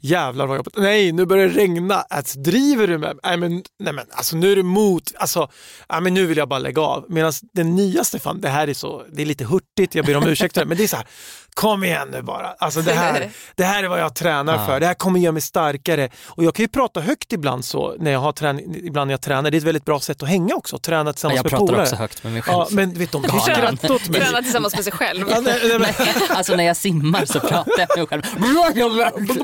Jävlar 0.00 0.46
vad 0.46 0.56
jobbigt. 0.56 0.76
Nej, 0.76 1.12
nu 1.12 1.26
börjar 1.26 1.48
det 1.48 1.54
regna. 1.54 1.94
Alltså, 1.94 2.38
driver 2.38 2.86
du 2.86 2.98
med 2.98 3.18
Nej 3.22 3.36
men, 3.36 3.62
nej 3.78 3.92
men 3.92 4.06
alltså 4.10 4.36
nu 4.36 4.52
är 4.52 4.56
du 4.56 4.62
mot. 4.62 5.12
Alltså, 5.16 5.50
nej, 5.90 6.00
men 6.00 6.14
nu 6.14 6.26
vill 6.26 6.38
jag 6.38 6.48
bara 6.48 6.58
lägga 6.58 6.82
av. 6.82 7.04
Medan 7.08 7.32
den 7.52 7.74
nya 7.74 8.04
Stefan, 8.04 8.40
det 8.40 8.48
här 8.48 8.68
är 8.68 8.74
så, 8.74 9.04
det 9.12 9.22
är 9.22 9.26
lite 9.26 9.44
hurtigt, 9.44 9.94
jag 9.94 10.06
ber 10.06 10.16
om 10.16 10.28
ursäkt 10.28 10.56
men 10.56 10.76
det 10.76 10.82
är 10.82 10.88
så 10.88 10.96
här, 10.96 11.06
kom 11.54 11.84
igen 11.84 12.08
nu 12.12 12.22
bara. 12.22 12.46
Alltså 12.58 12.82
det 12.82 12.92
här, 12.92 13.30
det 13.56 13.64
här 13.64 13.84
är 13.84 13.88
vad 13.88 14.00
jag 14.00 14.14
tränar 14.14 14.52
Ja. 14.54 14.66
för. 14.66 14.80
Det 14.80 14.86
här 14.86 14.94
kommer 14.94 15.20
göra 15.20 15.32
mig 15.32 15.42
starkare. 15.42 16.10
Och 16.26 16.44
jag 16.44 16.54
kan 16.54 16.62
ju 16.64 16.68
prata 16.68 17.00
högt 17.00 17.32
ibland 17.32 17.64
så, 17.64 17.94
när 17.98 18.10
jag 18.10 18.18
har 18.18 18.32
träning, 18.32 18.76
ibland 18.86 19.08
när 19.08 19.12
jag 19.12 19.20
tränar. 19.20 19.50
Det 19.50 19.56
är 19.56 19.58
ett 19.58 19.64
väldigt 19.64 19.84
bra 19.84 20.00
sätt 20.00 20.22
att 20.22 20.28
hänga 20.28 20.54
också, 20.54 20.78
träna 20.78 21.12
tillsammans 21.12 21.36
jag 21.36 21.44
med 21.44 21.50
pratar 21.50 21.66
polare. 21.66 21.82
också 21.82 21.96
högt 21.96 22.24
med 22.24 22.32
mig 22.32 22.42
själv. 22.42 22.56
Ja, 22.58 22.66
men 22.70 22.94
vet 22.94 23.12
de, 23.12 23.22
skrattar 23.42 23.90
åt 23.94 24.08
mig. 24.08 24.20
Träna 24.20 24.42
tillsammans 24.42 24.74
med 24.74 24.84
sig 24.84 24.92
själv. 24.92 25.26
Ja, 25.30 25.40
nej, 25.40 25.58
nej, 25.68 25.78
men, 25.78 25.88
Alltså 26.36 26.56
när 26.56 26.64
jag 26.64 26.76
simmar 26.76 27.24
så 27.24 27.40
pratar 27.40 27.72
jag 27.78 27.88
med 27.88 27.98
mig 27.98 28.06
själv. 28.06 28.22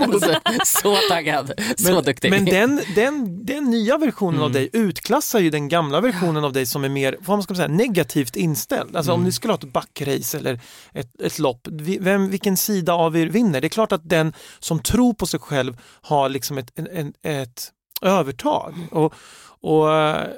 Alltså, 0.03 0.35
så 0.65 0.97
taggad, 1.09 1.53
så 1.77 1.93
Men, 1.93 2.05
duktig. 2.05 2.31
men 2.31 2.45
den, 2.45 2.81
den, 2.95 3.47
den 3.47 3.65
nya 3.65 3.99
versionen 3.99 4.35
Mm. 4.39 4.45
av 4.45 4.53
dig 4.53 4.71
utklassar 4.73 5.39
ju 5.39 5.51
den 5.51 5.69
gamla 5.69 6.01
versionen 6.01 6.45
av 6.45 6.53
dig 6.53 6.67
som 6.67 6.85
är 6.85 6.89
mer 6.89 7.17
vad 7.21 7.37
man 7.39 7.43
ska 7.43 7.55
säga, 7.55 7.69
negativt 7.69 8.37
inställd. 8.37 8.97
Alltså 8.97 9.13
Mm. 9.13 9.21
om 9.21 9.25
ni 9.25 9.33
skulle 9.33 9.53
ha 9.53 9.59
ett 9.59 9.73
backrace 9.73 10.39
eller 10.39 10.61
ett, 10.95 11.21
ett 11.23 11.39
lopp, 11.39 11.69
vi- 11.73 11.98
vem, 12.01 12.31
vilken 12.31 12.57
sida 12.57 12.93
av 12.93 13.17
er 13.17 13.27
vinner? 13.27 13.61
Det 13.61 13.67
är 13.67 13.69
klart 13.69 13.93
att 13.93 14.09
den 14.09 14.33
som 14.59 14.83
tror 14.83 15.15
på 15.15 15.27
sig 15.27 15.41
själv 15.41 15.81
har 15.83 16.29
liksom 16.29 16.59
ett, 16.59 16.73
en, 16.75 16.87
en, 16.87 17.13
ett 17.23 17.73
övertag. 18.03 18.75
Och, 18.91 19.15
och 19.61 19.95
eh, 19.95 20.29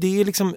det 0.00 0.20
är 0.20 0.24
liksom 0.24 0.56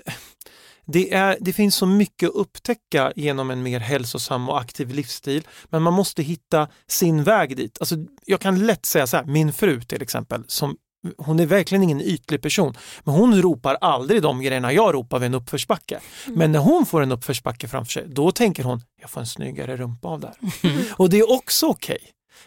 det, 0.85 1.13
är, 1.13 1.37
det 1.39 1.53
finns 1.53 1.75
så 1.75 1.85
mycket 1.85 2.29
att 2.29 2.35
upptäcka 2.35 3.13
genom 3.15 3.51
en 3.51 3.63
mer 3.63 3.79
hälsosam 3.79 4.49
och 4.49 4.59
aktiv 4.59 4.89
livsstil, 4.89 5.47
men 5.69 5.81
man 5.81 5.93
måste 5.93 6.23
hitta 6.23 6.67
sin 6.87 7.23
väg 7.23 7.57
dit. 7.57 7.77
Alltså, 7.79 7.95
jag 8.25 8.39
kan 8.39 8.65
lätt 8.65 8.85
säga 8.85 9.07
så 9.07 9.17
här, 9.17 9.25
min 9.25 9.53
fru 9.53 9.81
till 9.81 10.01
exempel, 10.01 10.43
som, 10.47 10.77
hon 11.17 11.39
är 11.39 11.45
verkligen 11.45 11.83
ingen 11.83 12.01
ytlig 12.01 12.41
person, 12.41 12.73
men 13.03 13.15
hon 13.15 13.41
ropar 13.41 13.75
aldrig 13.81 14.21
de 14.21 14.41
grejerna 14.41 14.73
jag 14.73 14.93
ropar 14.93 15.19
vid 15.19 15.27
en 15.27 15.33
uppförsbacke. 15.33 15.99
Men 16.27 16.51
när 16.51 16.59
hon 16.59 16.85
får 16.85 17.01
en 17.01 17.11
uppförsbacke 17.11 17.67
framför 17.67 17.91
sig, 17.91 18.05
då 18.07 18.31
tänker 18.31 18.63
hon, 18.63 18.81
jag 19.01 19.09
får 19.09 19.21
en 19.21 19.27
snyggare 19.27 19.77
rumpa 19.77 20.07
av 20.07 20.19
det 20.19 20.27
här. 20.27 20.71
Och 20.97 21.09
det 21.09 21.19
är 21.19 21.31
också 21.31 21.67
okej. 21.67 21.99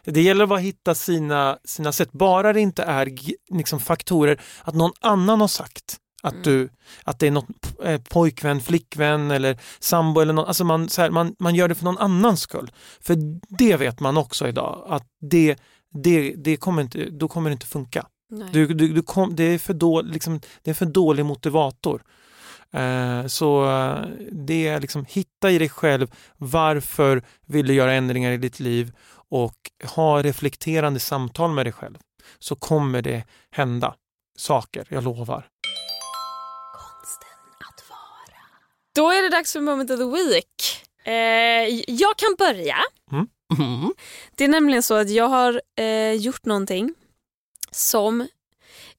Det 0.05 0.22
gäller 0.22 0.46
bara 0.46 0.59
att 0.59 0.64
hitta 0.64 0.94
sina, 0.94 1.59
sina 1.64 1.92
sätt, 1.92 2.12
bara 2.12 2.53
det 2.53 2.61
inte 2.61 2.82
är 2.82 3.09
liksom 3.55 3.80
faktorer 3.80 4.40
att 4.62 4.74
någon 4.74 4.92
annan 5.00 5.40
har 5.40 5.48
sagt 5.48 5.98
att, 6.22 6.44
du, 6.44 6.68
att 7.05 7.18
det 7.18 7.26
är 7.26 7.30
något 7.30 7.48
eh, 7.84 8.00
pojkvän, 8.11 8.61
flickvän 8.61 9.30
eller 9.30 9.59
sambo 9.80 10.20
eller 10.20 10.32
någon, 10.32 10.46
alltså 10.46 10.64
man, 10.64 10.88
så 10.88 11.03
här, 11.03 11.11
man, 11.11 11.34
man 11.38 11.55
gör 11.55 11.68
det 11.68 11.74
för 11.74 11.84
någon 11.84 11.98
annans 11.98 12.40
skull. 12.40 12.70
För 13.00 13.16
det 13.48 13.76
vet 13.76 14.00
man 14.00 14.16
också 14.16 14.48
idag 14.48 14.84
att 14.88 15.07
det, 15.20 15.57
det, 15.94 16.34
det 16.36 16.57
kommer 16.57 16.82
inte, 16.82 17.11
då 17.11 17.28
kommer 17.28 17.50
det 17.50 17.55
inte 17.55 17.66
funka. 17.66 18.07
Du, 18.53 18.66
du, 18.66 18.89
du 18.89 19.03
kom, 19.03 19.37
det, 19.37 19.45
är 19.45 19.59
för 19.59 19.74
då, 19.74 20.03
liksom, 20.03 20.41
det 20.62 20.70
är 20.70 20.74
för 20.74 20.87
dålig 20.87 21.24
motivator. 21.24 22.03
Eh, 22.72 23.26
så 23.26 23.64
eh, 23.64 24.05
det 24.33 24.68
är 24.68 24.80
liksom 24.80 25.05
hitta 25.09 25.51
i 25.51 25.59
dig 25.59 25.68
själv 25.68 26.11
varför 26.37 27.22
vill 27.47 27.66
du 27.66 27.74
göra 27.74 27.93
ändringar 27.93 28.33
i 28.33 28.37
ditt 28.37 28.61
liv 28.61 28.93
och 29.28 29.57
ha 29.85 30.22
reflekterande 30.22 31.01
samtal 31.01 31.51
med 31.51 31.66
dig 31.66 31.72
själv 31.72 31.99
så 32.39 32.57
kommer 32.57 33.03
det 33.03 33.24
hända 33.51 33.95
saker, 34.39 34.87
jag 34.89 35.05
lovar. 35.05 35.49
Då 38.95 39.11
är 39.11 39.22
det 39.22 39.28
dags 39.28 39.53
för 39.53 39.61
Moment 39.61 39.91
of 39.91 39.99
the 39.99 40.05
Week. 40.05 40.87
Eh, 41.05 41.83
jag 41.87 42.16
kan 42.16 42.35
börja. 42.39 42.76
Mm. 43.12 43.28
Det 44.37 44.45
är 44.45 44.49
nämligen 44.49 44.83
så 44.83 44.95
att 44.95 45.11
jag 45.11 45.28
har 45.28 45.62
eh, 45.78 46.12
gjort 46.12 46.45
någonting 46.45 46.95
som 47.72 48.28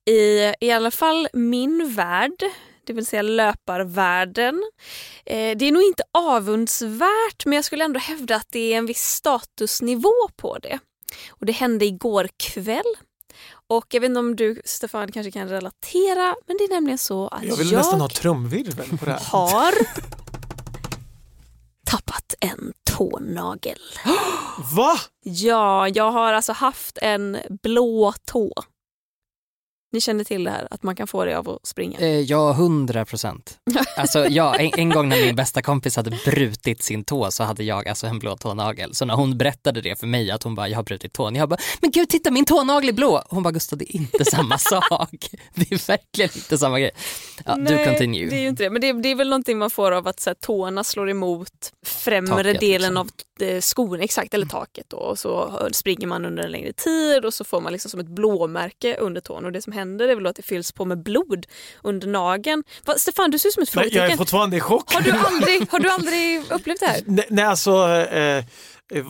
i, 0.06 0.54
i 0.60 0.72
alla 0.72 0.92
fall 0.92 1.28
min 1.34 1.94
värld, 1.94 2.44
det 2.84 2.94
vill 2.94 3.06
säga 3.06 3.22
löparvärlden, 3.22 4.64
eh, 5.26 5.58
det 5.58 5.66
är 5.66 5.72
nog 5.72 5.84
inte 5.84 6.04
avundsvärt 6.12 7.46
men 7.46 7.54
jag 7.54 7.66
skulle 7.66 7.84
ändå 7.84 8.00
hävda 8.00 8.36
att 8.36 8.48
det 8.50 8.74
är 8.74 8.78
en 8.78 8.86
viss 8.86 9.02
statusnivå 9.04 10.30
på 10.36 10.58
det. 10.58 10.80
Och 11.30 11.46
det 11.46 11.52
hände 11.52 11.86
igår 11.86 12.30
kväll. 12.38 12.94
Och 13.68 13.86
jag 13.90 14.02
vet 14.02 14.10
inte 14.10 14.20
om 14.20 14.36
du 14.36 14.62
Stefan 14.66 15.12
kanske 15.12 15.32
kan 15.32 15.50
relatera 15.50 16.36
men 16.48 16.58
det 16.58 16.64
är 16.64 16.70
nämligen 16.70 16.98
så 16.98 17.28
att 17.28 17.44
Jag 17.44 17.56
vill 17.56 17.72
nästan 17.72 18.02
ha 18.02 18.10
trumvirvel 18.10 18.98
på 18.98 19.06
det 19.06 19.12
här. 19.12 19.20
har 19.20 19.74
tappat 21.86 22.36
en 22.40 22.74
tånagel. 22.98 23.78
Va? 24.76 24.94
Ja, 25.24 25.88
jag 25.88 26.12
har 26.12 26.34
alltså 26.34 26.54
haft 26.54 26.98
en 27.02 27.38
blå 27.64 28.14
tå. 28.32 28.54
Ni 29.94 30.02
känner 30.02 30.24
till 30.24 30.44
det 30.44 30.52
här, 30.52 30.68
att 30.72 30.84
man 30.84 30.96
kan 30.96 31.08
få 31.08 31.26
det 31.26 31.38
av 31.38 31.50
att 31.50 31.68
springa? 31.68 32.00
Eh, 32.00 32.20
Ja, 32.20 32.52
hundra 32.52 33.06
procent. 33.06 33.58
Alltså, 33.98 34.28
ja, 34.28 34.56
en, 34.56 34.72
en 34.80 34.90
gång 34.90 35.10
när 35.10 35.26
min 35.26 35.36
bästa 35.36 35.62
kompis 35.62 35.96
hade 35.96 36.18
brutit 36.26 36.84
sin 36.84 37.04
tå 37.04 37.32
så 37.32 37.44
hade 37.44 37.64
jag 37.64 37.88
alltså 37.88 38.08
en 38.08 38.20
blå 38.20 38.38
tånagel. 38.38 38.96
Så 38.96 39.06
när 39.06 39.14
hon 39.14 39.38
berättade 39.38 39.82
det 39.82 40.00
för 40.00 40.08
mig 40.08 40.32
att 40.32 40.44
hon 40.44 40.56
bara, 40.56 40.68
jag 40.68 40.76
har 40.78 40.84
brutit 40.84 41.14
tån. 41.14 41.36
Jag 41.36 41.50
bara, 41.50 41.58
men 41.82 41.92
gud 41.92 42.10
titta 42.10 42.32
min 42.32 42.46
tånagel 42.46 42.90
är 42.90 42.94
blå. 42.94 43.24
Hon 43.30 43.44
bara, 43.44 43.52
Gustav 43.52 43.80
det 43.80 43.96
är 43.96 43.96
inte 43.96 44.26
samma 44.26 44.58
sak. 44.58 45.30
Det 45.56 45.72
är 45.72 45.88
verkligen 45.88 46.30
inte 46.36 46.58
samma 46.58 46.80
grej. 46.80 46.92
Ja, 47.46 47.56
du 47.56 47.62
Nej, 47.62 47.86
continue. 47.86 48.30
det 48.30 48.36
är 48.36 48.42
ju 48.42 48.48
inte 48.48 48.64
det. 48.64 48.70
Men 48.70 48.82
det 48.82 48.90
är, 48.90 48.94
det 48.94 49.10
är 49.12 49.16
väl 49.16 49.30
någonting 49.30 49.58
man 49.58 49.70
får 49.70 49.92
av 49.92 50.08
att 50.08 50.20
så 50.20 50.30
här, 50.30 50.36
tårna 50.36 50.84
slår 50.84 51.10
emot 51.10 51.50
främre 51.86 52.44
Taket, 52.44 52.60
delen 52.60 52.82
liksom. 52.82 52.98
av 52.98 53.08
eh, 53.08 53.12
skon, 53.62 54.02
exakt, 54.02 54.34
eller 54.34 54.46
taket. 54.46 54.86
Då. 54.90 54.98
Och 54.98 55.20
så 55.20 55.60
springer 55.72 56.08
man 56.08 56.26
under 56.26 56.44
en 56.44 56.52
längre 56.52 56.74
tid 56.74 57.26
och 57.26 57.34
så 57.34 57.44
får 57.44 57.62
man 57.62 57.72
liksom 57.74 57.92
som 57.92 58.00
ett 58.00 58.08
blåmärke 58.08 58.96
under 58.96 59.22
tån. 59.22 59.46
Och 59.46 59.52
det 59.52 59.62
som 59.62 59.74
händer 59.74 60.08
är 60.08 60.16
väl 60.16 60.26
att 60.26 60.36
det 60.36 60.42
fylls 60.44 60.72
på 60.72 60.86
med 60.86 61.04
blod 61.04 61.46
under 61.82 62.08
nageln. 62.08 62.64
Va, 62.86 62.94
Stefan, 62.98 63.32
du 63.32 63.40
ser 63.40 63.50
ut 63.50 63.54
som 63.54 63.64
ett 63.64 63.76
Nej, 63.76 63.84
jag 63.84 63.88
är 63.88 63.92
frågetecken. 63.92 64.18
fortfarande 64.18 64.58
i 64.58 64.60
chock. 64.60 64.94
Har 64.94 65.02
du 65.02 65.12
aldrig, 65.12 65.72
har 65.72 65.80
du 65.80 65.90
aldrig 66.00 66.52
upplevt 66.52 66.80
det 66.80 66.86
här? 66.86 67.02
Nej, 67.06 67.26
nej 67.30 67.46
alltså, 67.46 67.88
eh, 68.12 68.38
eh, 68.38 68.44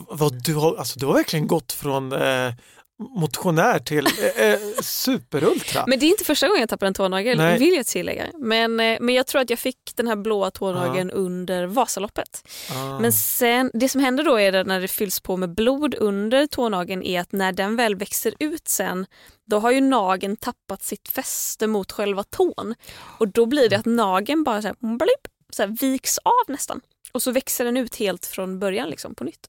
vad, 0.08 0.44
du, 0.44 0.54
har, 0.54 0.76
alltså, 0.76 0.98
du 0.98 1.06
har 1.06 1.12
verkligen 1.14 1.46
gått 1.46 1.72
från 1.72 2.12
eh, 2.12 2.52
motionär 2.98 3.78
till 3.78 4.06
eh, 4.06 4.44
eh, 4.44 4.58
superultra. 4.82 5.84
Men 5.86 5.98
det 5.98 6.06
är 6.06 6.08
inte 6.08 6.24
första 6.24 6.48
gången 6.48 6.60
jag 6.60 6.68
tappar 6.68 6.86
en 6.86 6.94
tånagel, 6.94 7.38
Nej. 7.38 7.58
vill 7.58 7.74
jag 7.74 7.86
tillägga. 7.86 8.26
Men, 8.38 8.80
eh, 8.80 8.98
men 9.00 9.14
jag 9.14 9.26
tror 9.26 9.40
att 9.40 9.50
jag 9.50 9.58
fick 9.58 9.78
den 9.94 10.06
här 10.06 10.16
blåa 10.16 10.50
tånageln 10.50 11.10
under 11.10 11.66
Vasaloppet. 11.66 12.48
Ah. 12.70 12.98
Men 13.00 13.12
sen, 13.12 13.70
det 13.74 13.88
som 13.88 14.00
händer 14.00 14.24
då 14.24 14.40
är 14.40 14.52
det 14.52 14.64
när 14.64 14.80
det 14.80 14.88
fylls 14.88 15.20
på 15.20 15.36
med 15.36 15.54
blod 15.54 15.94
under 15.94 16.46
tånageln 16.46 17.02
är 17.02 17.20
att 17.20 17.32
när 17.32 17.52
den 17.52 17.76
väl 17.76 17.96
växer 17.96 18.34
ut 18.38 18.68
sen 18.68 19.06
då 19.46 19.58
har 19.58 19.70
ju 19.70 19.80
nageln 19.80 20.36
tappat 20.36 20.82
sitt 20.82 21.08
fäste 21.08 21.66
mot 21.66 21.92
själva 21.92 22.22
tån. 22.22 22.74
Och 23.18 23.28
då 23.28 23.46
blir 23.46 23.68
det 23.68 23.76
att 23.76 23.86
nageln 23.86 24.44
bara 24.44 24.62
så 24.62 24.68
här, 24.68 24.96
blip, 24.96 25.28
så 25.50 25.62
här 25.62 25.76
viks 25.80 26.18
av 26.18 26.52
nästan. 26.52 26.80
Och 27.12 27.22
så 27.22 27.30
växer 27.30 27.64
den 27.64 27.76
ut 27.76 27.96
helt 27.96 28.26
från 28.26 28.58
början 28.58 28.90
liksom 28.90 29.14
på 29.14 29.24
nytt. 29.24 29.46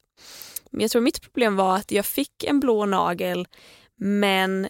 Men 0.75 0.81
jag 0.81 0.91
tror 0.91 1.01
mitt 1.01 1.21
problem 1.21 1.55
var 1.55 1.75
att 1.75 1.91
jag 1.91 2.05
fick 2.05 2.43
en 2.43 2.59
blå 2.59 2.85
nagel 2.85 3.47
men 3.95 4.67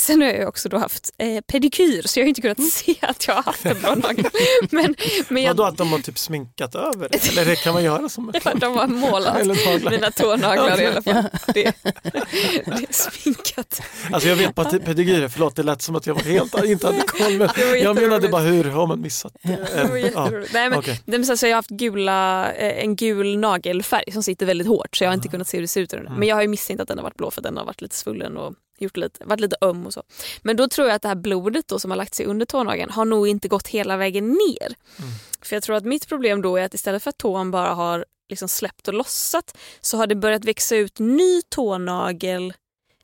Sen 0.00 0.20
har 0.22 0.28
jag 0.28 0.48
också 0.48 0.68
då 0.68 0.78
haft 0.78 1.10
eh, 1.18 1.40
pedikyr 1.40 2.02
så 2.06 2.20
jag 2.20 2.24
har 2.24 2.28
inte 2.28 2.40
kunnat 2.40 2.62
se 2.72 2.94
att 3.00 3.26
jag 3.28 3.34
har 3.34 3.42
haft 3.42 3.66
en 3.66 3.78
blå 3.78 3.94
nagel. 3.94 4.24
Men, 4.70 4.94
men 5.28 5.42
jag, 5.42 5.50
Vadå 5.54 5.64
att 5.64 5.76
de 5.76 5.92
har 5.92 5.98
typ 5.98 6.18
sminkat 6.18 6.74
över 6.74 7.08
det? 7.10 7.28
Eller 7.28 7.44
det 7.44 7.56
kan 7.56 7.74
man 7.74 7.84
göra 7.84 8.08
som 8.08 8.32
de 8.54 8.76
har 8.76 8.86
målat 8.86 9.46
mina 9.90 10.10
tånaglar 10.10 10.80
i 10.80 10.86
alla 10.86 11.02
fall. 11.02 11.24
Det, 11.54 11.72
det 11.84 12.86
är 12.88 12.92
sminkat. 12.92 13.82
Alltså 14.12 14.28
jag 14.28 14.36
vet 14.36 14.54
bara 14.54 14.78
pedigyr, 14.78 15.28
förlåt 15.28 15.56
det 15.56 15.62
lät 15.62 15.82
som 15.82 15.96
att 15.96 16.06
jag 16.06 16.14
var 16.14 16.22
helt, 16.22 16.64
inte 16.64 16.86
hade 16.86 17.00
koll. 17.00 17.38
Men 17.38 17.48
jag 17.82 18.00
menade 18.00 18.28
bara 18.28 18.42
hur 18.42 18.64
har 18.64 18.86
man 18.86 19.00
missat 19.00 19.32
Ja. 19.42 19.50
jätteroligt. 19.50 20.52
Nej, 20.52 20.70
men, 21.06 21.20
är 21.30 21.36
så 21.36 21.46
jag 21.46 21.50
har 21.50 21.56
haft 21.56 21.70
gula, 21.70 22.52
eh, 22.52 22.84
en 22.84 22.96
gul 22.96 23.38
nagelfärg 23.38 24.12
som 24.12 24.22
sitter 24.22 24.46
väldigt 24.46 24.68
hårt 24.68 24.96
så 24.96 25.04
jag 25.04 25.08
har 25.08 25.12
Ah. 25.12 25.14
inte 25.14 25.28
kunnat 25.28 25.48
se 25.48 25.56
hur 25.56 25.62
det 25.62 25.68
ser 25.68 25.80
ut. 25.80 25.92
Mm. 25.92 26.12
Men 26.14 26.28
jag 26.28 26.36
har 26.36 26.42
ju 26.42 26.48
misstänkt 26.48 26.80
att 26.80 26.88
den 26.88 26.98
har 26.98 27.02
varit 27.02 27.16
blå 27.16 27.30
för 27.30 27.42
den 27.42 27.56
har 27.56 27.64
varit 27.64 27.80
lite 27.80 27.96
svullen 27.96 28.36
och 28.36 28.54
gjort 28.80 28.96
lite, 28.96 29.24
varit 29.24 29.40
lite 29.40 29.56
öm 29.60 29.86
och 29.86 29.92
så. 29.92 30.02
Men 30.42 30.56
då 30.56 30.68
tror 30.68 30.88
jag 30.88 30.94
att 30.94 31.02
det 31.02 31.08
här 31.08 31.14
blodet 31.14 31.68
då 31.68 31.78
som 31.78 31.90
har 31.90 31.98
lagt 31.98 32.14
sig 32.14 32.26
under 32.26 32.46
tånageln 32.46 32.90
har 32.90 33.04
nog 33.04 33.28
inte 33.28 33.48
gått 33.48 33.68
hela 33.68 33.96
vägen 33.96 34.28
ner. 34.28 34.74
Mm. 34.98 35.10
För 35.42 35.56
jag 35.56 35.62
tror 35.62 35.76
att 35.76 35.84
mitt 35.84 36.08
problem 36.08 36.42
då 36.42 36.56
är 36.56 36.64
att 36.64 36.74
istället 36.74 37.02
för 37.02 37.10
att 37.10 37.18
tån 37.18 37.50
bara 37.50 37.74
har 37.74 38.04
liksom 38.28 38.48
släppt 38.48 38.88
och 38.88 38.94
lossat 38.94 39.56
så 39.80 39.96
har 39.96 40.06
det 40.06 40.16
börjat 40.16 40.44
växa 40.44 40.76
ut 40.76 40.98
ny 40.98 41.42
tånagel 41.42 42.52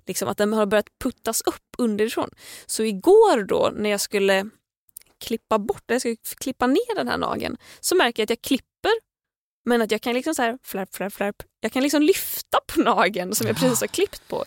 liksom 0.07 0.29
att 0.29 0.39
den 0.39 0.53
har 0.53 0.67
börjat 0.67 0.99
puttas 1.05 1.41
upp 1.41 1.65
underifrån. 1.79 2.31
Så 2.67 2.83
igår 2.83 3.45
då 3.45 3.73
när 3.77 3.91
jag 3.91 4.01
skulle 4.01 4.51
klippa 5.21 5.59
bort, 5.59 5.83
jag 5.87 6.01
skulle 6.01 6.17
klippa 6.17 6.67
ner 6.67 6.95
den 6.97 7.09
här 7.09 7.19
nageln 7.19 7.57
så 7.81 7.97
märker 7.97 8.21
jag 8.21 8.25
att 8.25 8.31
jag 8.31 8.43
klipper 8.43 8.93
men 9.65 9.83
att 9.83 9.91
jag 9.91 10.01
kan 10.01 10.15
liksom 10.15 10.35
så 10.35 10.43
här 10.43 10.59
flärp, 10.63 10.95
flärp, 10.95 11.13
flärp. 11.13 11.43
Jag 11.61 11.73
kan 11.73 11.83
liksom 11.83 12.03
lyfta 12.03 12.59
på 12.67 12.81
nageln 12.81 13.35
som 13.35 13.47
jag 13.47 13.57
precis 13.57 13.81
har 13.81 13.87
klippt 13.87 14.29
på. 14.29 14.45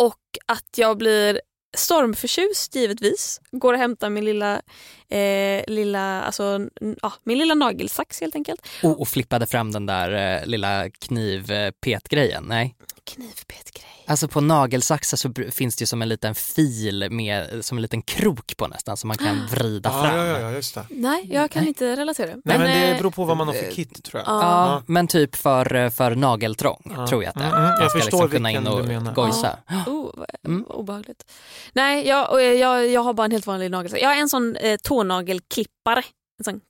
Och 0.00 0.20
att 0.46 0.78
jag 0.78 0.98
blir 0.98 1.40
stormförtjust 1.76 2.74
givetvis. 2.74 3.40
Går 3.52 3.72
och 3.72 3.78
hämtar 3.78 4.10
min 4.10 4.24
lilla, 4.24 4.62
eh, 5.08 5.64
lilla, 5.66 6.22
alltså, 6.22 6.60
ja, 7.02 7.12
min 7.24 7.38
lilla 7.38 7.54
nagelsax 7.54 8.20
helt 8.20 8.34
enkelt. 8.34 8.66
Och, 8.82 9.00
och 9.00 9.08
flippade 9.08 9.46
fram 9.46 9.72
den 9.72 9.86
där 9.86 10.40
eh, 10.40 10.46
lilla 10.46 10.90
knivpetgrejen. 10.90 12.44
Nej. 12.48 12.74
Knivpetgrej. 13.14 14.04
Alltså 14.06 14.28
på 14.28 14.40
nagelsaxar 14.40 15.16
så 15.16 15.32
finns 15.52 15.76
det 15.76 15.82
ju 15.82 15.86
som 15.86 16.02
en 16.02 16.08
liten 16.08 16.34
fil 16.34 17.08
med 17.10 17.64
som 17.64 17.78
en 17.78 17.82
liten 17.82 18.02
krok 18.02 18.56
på 18.56 18.66
nästan 18.66 18.96
som 18.96 19.08
man 19.08 19.16
kan 19.16 19.46
vrida 19.50 19.90
Ja, 19.92 20.02
fram. 20.02 20.16
ja, 20.16 20.26
ja, 20.26 20.38
ja, 20.40 20.50
just 20.50 20.74
det. 20.74 20.86
Nej, 20.90 21.28
jag 21.32 21.50
kan 21.50 21.60
Nej. 21.62 21.68
inte 21.68 21.96
relatera. 21.96 22.26
Nej, 22.44 22.58
men 22.58 22.60
det 22.60 22.90
eh, 22.90 22.96
beror 22.98 23.10
på 23.10 23.24
vad 23.24 23.36
man 23.36 23.46
har 23.46 23.54
för 23.54 23.70
kit 23.70 24.04
tror 24.04 24.22
jag. 24.22 24.28
ja. 24.28 24.40
Ja, 24.42 24.82
men 24.86 25.06
typ 25.06 25.36
för, 25.36 25.90
för 25.90 26.14
nageltrång 26.14 26.92
Ja. 26.96 27.06
tror 27.06 27.22
jag 27.22 27.28
att 27.30 27.36
det 27.36 27.44
är. 27.44 27.48
Mm, 27.48 27.64
mm, 27.64 27.76
jag 27.80 27.90
ska 27.90 28.00
förstår 28.00 28.18
liksom 28.18 28.30
kunna 28.36 28.50
in 28.50 28.66
och 28.66 28.82
du 28.82 28.88
menar. 28.88 29.14
gojsa. 29.14 29.58
Oh, 29.86 30.10
vad 30.16 30.26
Mm. 30.46 30.64
obehagligt. 30.64 31.24
Nej, 31.72 32.08
jag, 32.08 32.30
och 32.32 32.42
jag, 32.42 32.88
jag 32.88 33.00
har 33.02 33.12
bara 33.14 33.24
en 33.24 33.30
helt 33.30 33.46
vanlig 33.46 33.70
nagelsax. 33.70 34.02
Jag 34.02 34.08
har 34.08 34.16
en 34.16 34.28
sån 34.28 34.56
eh, 34.56 34.76
tånagelklippare. 34.82 36.02
En 36.38 36.44
sån 36.44 36.60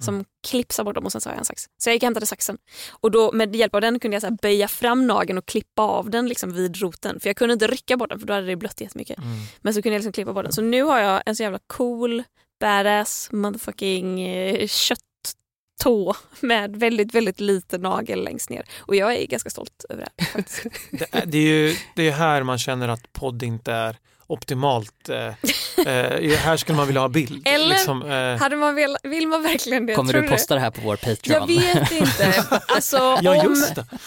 som 0.00 0.24
Klipsar 0.48 0.84
bort 0.84 0.94
dem 0.94 1.04
och 1.04 1.12
sen 1.12 1.20
så 1.20 1.28
har 1.28 1.34
jag 1.34 1.38
en 1.38 1.44
sax. 1.44 1.68
Så 1.78 1.88
jag 1.88 1.94
gick 1.94 2.02
och 2.02 2.06
hämtade 2.06 2.26
saxen. 2.26 2.58
Och 2.90 3.10
då, 3.10 3.32
med 3.32 3.56
hjälp 3.56 3.74
av 3.74 3.80
den 3.80 4.00
kunde 4.00 4.14
jag 4.14 4.22
så 4.22 4.30
böja 4.30 4.68
fram 4.68 5.06
nageln 5.06 5.38
och 5.38 5.46
klippa 5.46 5.82
av 5.82 6.10
den 6.10 6.28
liksom 6.28 6.52
vid 6.52 6.76
roten. 6.76 7.20
För 7.20 7.28
jag 7.28 7.36
kunde 7.36 7.52
inte 7.52 7.66
rycka 7.66 7.96
bort 7.96 8.08
den 8.08 8.18
för 8.20 8.26
då 8.26 8.32
hade 8.32 8.46
det 8.46 8.56
blött 8.56 8.80
jättemycket. 8.80 9.18
Mm. 9.18 9.30
Men 9.60 9.74
så 9.74 9.82
kunde 9.82 9.94
jag 9.94 9.98
liksom 9.98 10.12
klippa 10.12 10.32
bort 10.32 10.44
den. 10.44 10.52
Så 10.52 10.62
nu 10.62 10.82
har 10.82 10.98
jag 10.98 11.22
en 11.26 11.36
så 11.36 11.42
jävla 11.42 11.58
cool, 11.66 12.22
badass, 12.60 13.28
motherfucking 13.32 14.20
eh, 14.20 14.66
kötttå 14.66 16.14
med 16.40 16.76
väldigt, 16.76 17.14
väldigt 17.14 17.40
liten 17.40 17.80
nagel 17.80 18.24
längst 18.24 18.50
ner. 18.50 18.64
Och 18.78 18.96
jag 18.96 19.16
är 19.16 19.26
ganska 19.26 19.50
stolt 19.50 19.84
över 19.88 20.08
det 20.16 20.24
här. 20.24 20.44
Det, 20.90 21.14
är, 21.14 21.26
det 21.26 21.38
är 21.38 21.42
ju 21.42 21.76
det 21.96 22.08
är 22.08 22.12
här 22.12 22.42
man 22.42 22.58
känner 22.58 22.88
att 22.88 23.12
podd 23.12 23.42
inte 23.42 23.72
är 23.72 23.96
optimalt. 24.32 25.08
Eh, 25.08 25.26
eh, 25.26 26.36
här 26.38 26.56
skulle 26.56 26.76
man 26.76 26.86
vilja 26.86 27.00
ha 27.00 27.08
bild. 27.08 27.42
Eller 27.48 27.68
liksom, 27.68 28.02
eh, 28.02 28.36
Hade 28.36 28.56
man 28.56 28.74
vel, 28.74 28.96
vill 29.02 29.28
man 29.28 29.42
verkligen 29.42 29.86
det? 29.86 29.94
Kommer 29.94 30.12
Tror 30.12 30.22
du 30.22 30.28
posta 30.28 30.54
det 30.54 30.60
här 30.60 30.70
på 30.70 30.80
vår 30.80 30.96
Patreon? 30.96 31.20
Jag 31.26 31.46
vet 31.46 31.92
inte. 31.92 32.44
Alltså, 32.68 32.96
ja, 33.22 33.46
om, 33.46 33.64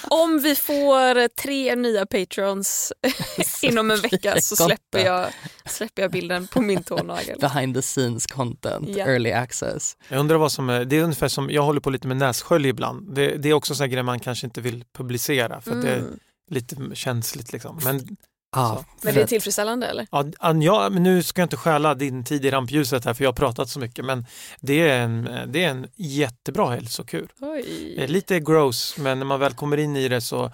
om 0.09 0.39
vi 0.39 0.55
får 0.55 1.27
tre 1.27 1.75
nya 1.75 2.05
patrons 2.05 2.93
inom 3.61 3.91
en 3.91 4.01
vecka 4.01 4.41
så 4.41 4.55
släpper 4.55 4.99
jag, 5.05 5.27
släpper 5.65 6.01
jag 6.01 6.11
bilden 6.11 6.47
på 6.47 6.61
min 6.61 6.83
tånagel. 6.83 7.39
Behind 7.39 7.75
the 7.75 7.81
scenes 7.81 8.27
content, 8.27 8.89
Ja. 8.89 9.05
early 9.05 9.31
access. 9.31 9.97
Jag 10.07 10.19
undrar 10.19 10.37
vad 10.37 10.51
som 10.51 10.69
är, 10.69 10.85
det 10.85 10.95
är 10.97 11.03
ungefär 11.03 11.27
som, 11.27 11.49
jag 11.49 11.61
håller 11.61 11.81
på 11.81 11.89
lite 11.89 12.07
med 12.07 12.17
nässkölj 12.17 12.67
ibland. 12.69 13.15
Det, 13.15 13.27
det 13.37 13.49
är 13.49 13.53
också 13.53 13.75
sådana 13.75 13.87
grejer 13.87 14.03
man 14.03 14.19
kanske 14.19 14.47
inte 14.47 14.61
vill 14.61 14.83
publicera 14.97 15.61
för 15.61 15.71
att 15.71 15.81
det 15.81 15.89
är 15.91 15.97
Mm. 15.97 16.19
lite 16.51 16.75
känsligt 16.93 17.53
liksom. 17.53 17.79
Men, 17.83 18.17
Ja, 18.53 18.75
Så. 18.77 19.05
Men 19.05 19.15
det 19.15 19.21
är 19.21 19.27
tillfredsställande 19.27 19.87
eller? 19.87 20.07
ja, 20.11 20.25
An- 20.39 20.61
ja, 20.61 20.89
men 20.89 21.03
nu 21.03 21.23
ska 21.23 21.41
jag 21.41 21.45
inte 21.45 21.57
stjäla 21.57 21.95
din 21.95 22.23
tid 22.23 22.45
i 22.45 22.51
rampljuset 22.51 23.05
här 23.05 23.13
för 23.13 23.23
jag 23.23 23.27
har 23.31 23.35
pratat 23.35 23.69
så 23.69 23.79
mycket 23.79 24.05
men 24.05 24.25
det 24.59 24.89
är 24.89 24.99
en, 25.01 25.29
det 25.47 25.63
är 25.63 25.69
en 25.69 25.87
jättebra 25.95 26.69
hälsokur. 26.69 27.27
Det 27.39 27.45
är 27.45 27.51
Oj. 27.51 28.07
lite 28.07 28.39
gross 28.39 28.95
men 28.97 29.19
när 29.19 29.25
man 29.25 29.39
väl 29.39 29.53
kommer 29.53 29.77
in 29.77 29.95
i 29.95 30.07
det 30.07 30.21
så 30.21 30.45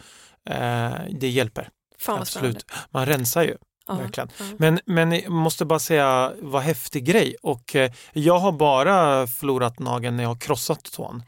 eh, 0.50 0.91
det 1.20 1.30
hjälper. 1.30 1.70
Fan. 2.00 2.20
Absolut. 2.22 2.66
Man 2.91 3.06
rensar 3.06 3.43
ju. 3.43 3.56
Ja, 3.88 3.95
verkligen. 3.95 4.30
ja. 4.39 4.45
Men, 4.58 4.80
men 4.86 5.12
jag 5.12 5.32
måste 5.32 5.66
bara 5.66 5.80
säga 5.80 6.32
vad 6.41 6.62
häftig 6.62 7.06
grej 7.06 7.36
och 7.41 7.76
eh, 7.76 7.91
jag 8.14 8.39
har 8.39 8.52
bara 8.52 9.28
förlorat 9.28 9.80
nageln 9.80 10.16
när 10.16 10.24
jag 10.24 10.30
har 10.30 10.39
krossat 10.39 10.84
tån. 10.91 11.24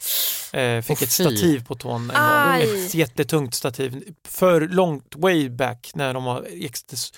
Eh, 0.53 0.81
fick 0.81 0.97
Åh, 0.97 1.03
ett 1.03 1.13
fy. 1.17 1.23
stativ 1.23 1.65
på 1.65 1.75
tån 1.75 2.09
en 2.09 2.15
Aj. 2.15 2.65
gång. 2.65 2.75
Ett 2.85 2.93
jättetungt 2.93 3.53
stativ. 3.55 4.03
För 4.27 4.61
långt 4.61 5.15
way 5.15 5.49
back 5.49 5.91
när 5.95 6.13
de 6.13 6.23
var 6.23 6.47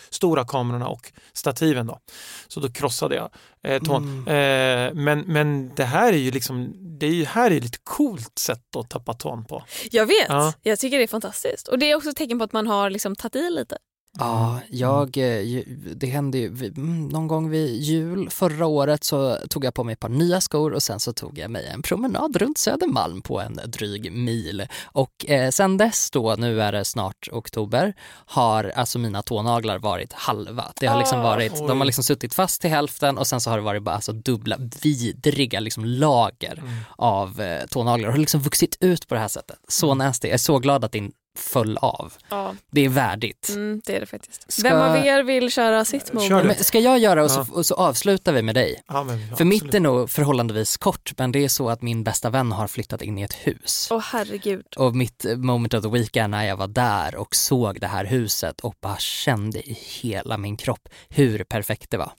stora 0.10 0.46
kamerorna 0.46 0.88
och 0.88 1.12
stativen 1.34 1.88
då. 1.88 2.00
Så 2.48 2.60
då 2.60 2.72
krossade 2.72 3.16
jag 3.16 3.30
eh, 3.68 3.82
tån. 3.84 4.28
Eh, 4.28 4.94
men, 4.94 5.20
men 5.20 5.72
det 5.76 5.84
här 5.86 6.14
är 6.14 6.18
ju 6.18 6.32
liksom, 6.32 6.74
det 7.00 7.06
är 7.06 7.12
ju 7.14 7.26
här 7.26 7.52
är 7.52 7.58
ett 7.66 7.84
coolt 7.84 8.40
sätt 8.40 8.76
att 8.76 8.90
tappa 8.90 9.14
tån 9.14 9.46
på. 9.46 9.64
Jag 9.92 10.06
vet, 10.06 10.26
Ja. 10.30 10.54
jag 10.62 10.80
tycker 10.80 10.98
det 10.98 11.04
är 11.04 11.08
fantastiskt. 11.08 11.68
Och 11.68 11.80
det 11.80 11.92
är 11.92 11.96
också 11.96 12.10
ett 12.10 12.16
tecken 12.16 12.38
på 12.38 12.44
att 12.44 12.54
man 12.54 12.68
har 12.68 12.90
liksom 12.90 13.16
tagit 13.16 13.36
i 13.36 13.50
lite. 13.50 13.78
Ja, 14.20 14.60
jag, 14.70 15.18
eh, 15.18 15.64
det 15.96 16.08
hände 16.08 16.38
ju 16.38 16.48
mm, 16.48 17.08
någon 17.08 17.28
gång 17.28 17.50
vid 17.50 17.82
jul 17.82 18.30
förra 18.30 18.66
året 18.66 19.04
så 19.04 19.38
tog 19.50 19.66
jag 19.66 19.74
på 19.74 19.84
mig 19.84 19.94
ett 19.94 20.00
par 20.00 20.10
nya 20.10 20.42
skor 20.42 20.74
och 20.74 20.84
sen 20.84 21.00
så 21.00 21.14
tog 21.14 21.38
jag 21.38 21.52
mig 21.52 21.68
en 21.68 21.82
promenad 21.82 22.36
runt 22.36 22.58
Södermalm 22.58 23.22
på 23.22 23.40
en 23.42 23.60
dryg 23.68 24.12
mil. 24.12 24.68
Och 24.86 25.26
eh, 25.30 25.50
sen 25.50 25.78
dess 25.78 26.12
då, 26.12 26.36
nu 26.38 26.62
är 26.62 26.72
det 26.72 26.86
snart 26.86 27.28
oktober, 27.32 27.94
har 28.26 28.64
alltså 28.76 29.00
mina 29.00 29.22
tånaglar 29.22 29.80
varit 29.80 30.14
halva. 30.14 30.72
Det 30.80 30.86
har 30.88 30.98
liksom 31.00 31.20
Ah, 31.20 31.24
varit, 31.24 31.54
oj. 31.54 31.68
de 31.68 31.78
har 31.78 31.86
liksom 31.86 32.04
suttit 32.04 32.34
fast 32.34 32.62
till 32.62 32.70
hälften 32.70 33.18
och 33.18 33.28
sen 33.28 33.42
så 33.42 33.50
har 33.50 33.58
det 33.58 33.64
varit 33.64 33.84
bara 33.84 33.96
alltså 33.96 34.12
dubbla 34.14 34.58
vidriga 34.84 35.60
liksom 35.60 35.86
lager 35.86 36.58
Mm. 36.58 36.74
av 36.98 37.42
eh, 37.42 37.66
tånaglar. 37.66 38.08
Det 38.08 38.14
har 38.14 38.20
liksom 38.20 38.42
vuxit 38.42 38.78
ut 38.80 39.08
på 39.08 39.14
det 39.16 39.22
här 39.22 39.28
sättet. 39.28 39.58
Så 39.68 39.94
nasty. 39.96 40.28
Jag 40.28 40.34
är 40.34 40.38
så 40.38 40.60
glad 40.60 40.86
att 40.86 40.92
din 40.92 41.12
föll 41.36 41.78
av. 41.78 42.14
Ja, 42.30 42.56
Det 42.72 42.82
är 42.86 42.90
värdigt. 42.90 43.50
mm, 43.50 43.82
det 43.86 43.96
är 43.96 44.00
det 44.00 44.06
faktiskt. 44.06 44.52
Ska- 44.52 44.70
Vem 44.70 44.82
av 44.82 44.98
er 45.06 45.24
vill 45.24 45.52
köra 45.52 45.86
sitt. 45.86 46.14
Men 46.14 46.56
ska 46.56 46.80
jag 46.80 47.00
göra 47.00 47.24
och 47.24 47.32
så, 47.32 47.40
Ja. 47.40 47.46
och 47.54 47.66
så 47.66 47.76
avslutar 47.76 48.34
vi 48.34 48.42
med 48.42 48.56
dig? 48.56 48.84
Ja, 48.88 49.04
men, 49.04 49.20
För 49.28 49.32
absolut. 49.34 49.64
mitt 49.64 49.74
är 49.74 49.80
nog 49.80 50.10
förhållandevis 50.10 50.78
kort, 50.78 51.14
men 51.18 51.32
det 51.32 51.44
är 51.44 51.48
så 51.50 51.70
att 51.70 51.82
min 51.82 52.04
bästa 52.04 52.30
vän 52.30 52.52
har 52.52 52.68
flyttat 52.68 53.02
in 53.02 53.18
i 53.18 53.22
ett 53.22 53.34
hus. 53.34 53.88
Åh 53.92 54.02
herregud. 54.12 54.66
Och 54.78 54.96
mitt 54.96 55.26
moment 55.38 55.74
of 55.74 55.84
the 55.84 55.90
weekend 55.90 56.32
när 56.32 56.44
jag 56.46 56.58
var 56.58 56.68
där 56.68 57.16
och 57.16 57.36
såg 57.36 57.80
det 57.82 57.88
här 57.88 58.06
huset 58.06 58.60
och 58.60 58.76
bara 58.82 58.98
kände 58.98 59.60
i 59.70 59.78
hela 60.02 60.38
min 60.38 60.58
kropp 60.58 60.90
hur 61.10 61.44
perfekt 61.44 61.90
det 61.90 61.98
var. 61.98 62.12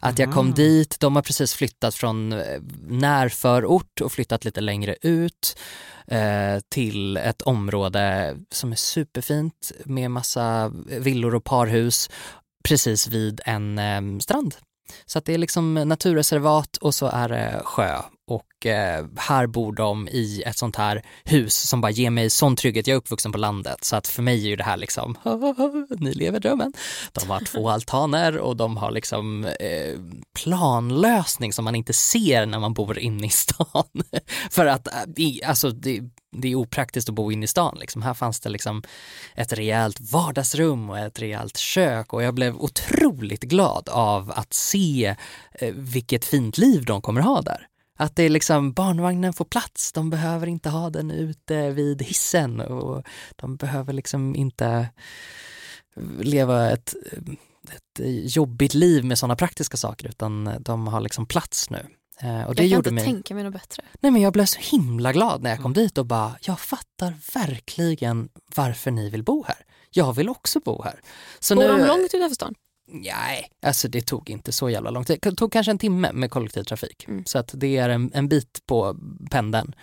Att 0.00 0.18
jag 0.18 0.32
kom 0.32 0.46
Mm. 0.46 0.54
dit, 0.54 1.00
de 1.00 1.16
har 1.16 1.22
precis 1.22 1.54
flyttat 1.54 1.94
från 1.94 2.32
eh, 2.32 2.60
närförort 2.88 4.00
och 4.00 4.12
flyttat 4.12 4.44
lite 4.44 4.60
längre 4.60 4.96
ut 5.02 5.58
eh, 6.06 6.58
till 6.68 7.16
ett 7.16 7.42
område 7.42 8.36
som 8.52 8.72
är 8.72 8.76
superfint 8.76 9.72
med 9.84 10.10
massa 10.10 10.72
villor 10.86 11.34
och 11.34 11.44
parhus 11.44 12.10
precis 12.64 13.06
vid 13.08 13.40
en 13.44 13.78
eh, 13.78 14.18
strand. 14.20 14.54
Så 15.06 15.18
att 15.18 15.24
det 15.24 15.34
är 15.34 15.38
liksom 15.38 15.74
naturreservat 15.74 16.76
och 16.76 16.94
så 16.94 17.06
är 17.06 17.28
det 17.28 17.62
sjö 17.64 17.98
och 18.28 18.66
eh, 18.66 19.06
här 19.16 19.46
bor 19.46 19.72
de 19.72 20.08
i 20.08 20.42
ett 20.46 20.56
sånt 20.56 20.76
här 20.76 21.02
hus 21.24 21.54
som 21.68 21.80
bara 21.80 21.90
ger 21.90 22.10
mig 22.10 22.30
sån 22.30 22.56
trygghet. 22.56 22.86
Jag 22.86 22.94
är 22.94 22.98
uppvuxen 22.98 23.32
på 23.32 23.38
landet 23.38 23.84
så 23.84 23.96
att 23.96 24.06
för 24.06 24.22
mig 24.22 24.44
är 24.44 24.48
ju 24.48 24.56
det 24.56 24.64
här 24.64 24.76
liksom, 24.76 25.16
ni 25.98 26.14
lever 26.14 26.40
drömmen. 26.40 26.72
De 27.12 27.30
har 27.30 27.40
två 27.40 27.68
altaner 27.76 28.38
och 28.38 28.56
de 28.56 28.76
har 28.76 28.90
liksom 28.90 29.44
eh, 29.44 30.00
planlösning 30.42 31.52
som 31.52 31.64
man 31.64 31.74
inte 31.74 31.92
ser 31.92 32.46
när 32.46 32.58
man 32.58 32.74
bor 32.74 32.98
inne 32.98 33.26
i 33.26 33.30
stan. 33.30 33.84
för 34.50 34.66
att 34.66 34.88
eh, 34.88 35.48
alltså, 35.48 35.70
det, 35.70 36.00
det 36.36 36.48
är 36.48 36.54
opraktiskt 36.54 37.08
att 37.08 37.14
bo 37.14 37.32
inne 37.32 37.44
i 37.44 37.48
stan. 37.48 37.76
Liksom. 37.80 38.02
Här 38.02 38.14
fanns 38.14 38.40
det 38.40 38.48
liksom 38.48 38.82
ett 39.34 39.52
rejält 39.52 40.00
vardagsrum 40.00 40.90
och 40.90 40.98
ett 40.98 41.20
rejält 41.20 41.56
kök 41.56 42.12
och 42.12 42.22
jag 42.22 42.34
blev 42.34 42.56
otroligt 42.56 43.42
glad 43.42 43.88
av 43.88 44.32
att 44.36 44.52
se 44.54 45.16
eh, 45.52 45.74
vilket 45.74 46.24
fint 46.24 46.58
liv 46.58 46.84
de 46.84 47.02
kommer 47.02 47.20
ha 47.20 47.42
där. 47.42 47.66
Att 47.96 48.16
det 48.16 48.22
är 48.22 48.28
liksom, 48.28 48.72
barnvagnen 48.72 49.32
får 49.32 49.44
plats, 49.44 49.92
de 49.92 50.10
behöver 50.10 50.46
inte 50.46 50.68
ha 50.68 50.90
den 50.90 51.10
ute 51.10 51.70
vid 51.70 52.02
hissen 52.02 52.60
och 52.60 53.06
de 53.36 53.56
behöver 53.56 53.92
liksom 53.92 54.36
inte 54.36 54.88
leva 56.20 56.70
ett, 56.70 56.94
ett 57.72 58.36
jobbigt 58.36 58.74
liv 58.74 59.04
med 59.04 59.18
sådana 59.18 59.36
praktiska 59.36 59.76
saker 59.76 60.08
utan 60.08 60.50
de 60.60 60.86
har 60.86 61.00
liksom 61.00 61.26
plats 61.26 61.70
nu. 61.70 61.86
Eh, 62.20 62.42
och 62.42 62.54
det 62.54 62.62
jag 62.62 62.70
kan 62.70 62.78
inte 62.78 62.90
mig... 62.90 63.04
tänka 63.04 63.34
mig 63.34 63.44
något 63.44 63.52
bättre. 63.52 63.82
Nej 64.00 64.12
men 64.12 64.22
jag 64.22 64.32
blev 64.32 64.44
så 64.44 64.58
himla 64.60 65.12
glad 65.12 65.42
när 65.42 65.50
jag 65.50 65.58
kom 65.58 65.72
mm. 65.72 65.84
dit 65.84 65.98
och 65.98 66.06
bara, 66.06 66.36
jag 66.40 66.60
fattar 66.60 67.14
verkligen 67.34 68.28
varför 68.54 68.90
ni 68.90 69.10
vill 69.10 69.22
bo 69.22 69.44
här. 69.46 69.56
Jag 69.90 70.12
vill 70.12 70.28
också 70.28 70.60
bo 70.60 70.82
här. 70.82 71.00
Så 71.40 71.54
Bor 71.54 71.62
nu... 71.62 71.68
de 71.68 71.86
långt 71.86 72.14
utanför 72.14 72.34
stan? 72.34 72.54
Nej, 72.88 73.48
alltså 73.62 73.88
det 73.88 74.00
tog 74.00 74.30
inte 74.30 74.52
så 74.52 74.70
jävla 74.70 74.90
lång 74.90 75.04
tid. 75.04 75.18
Det 75.22 75.32
tog 75.32 75.52
kanske 75.52 75.70
en 75.70 75.78
timme 75.78 76.12
med 76.12 76.30
kollektivtrafik. 76.30 77.08
Mm. 77.08 77.24
Så 77.24 77.38
att 77.38 77.50
det 77.54 77.76
är 77.76 77.88
en, 77.88 78.10
en 78.14 78.28
bit 78.28 78.62
på 78.66 78.96
pendeln. 79.30 79.74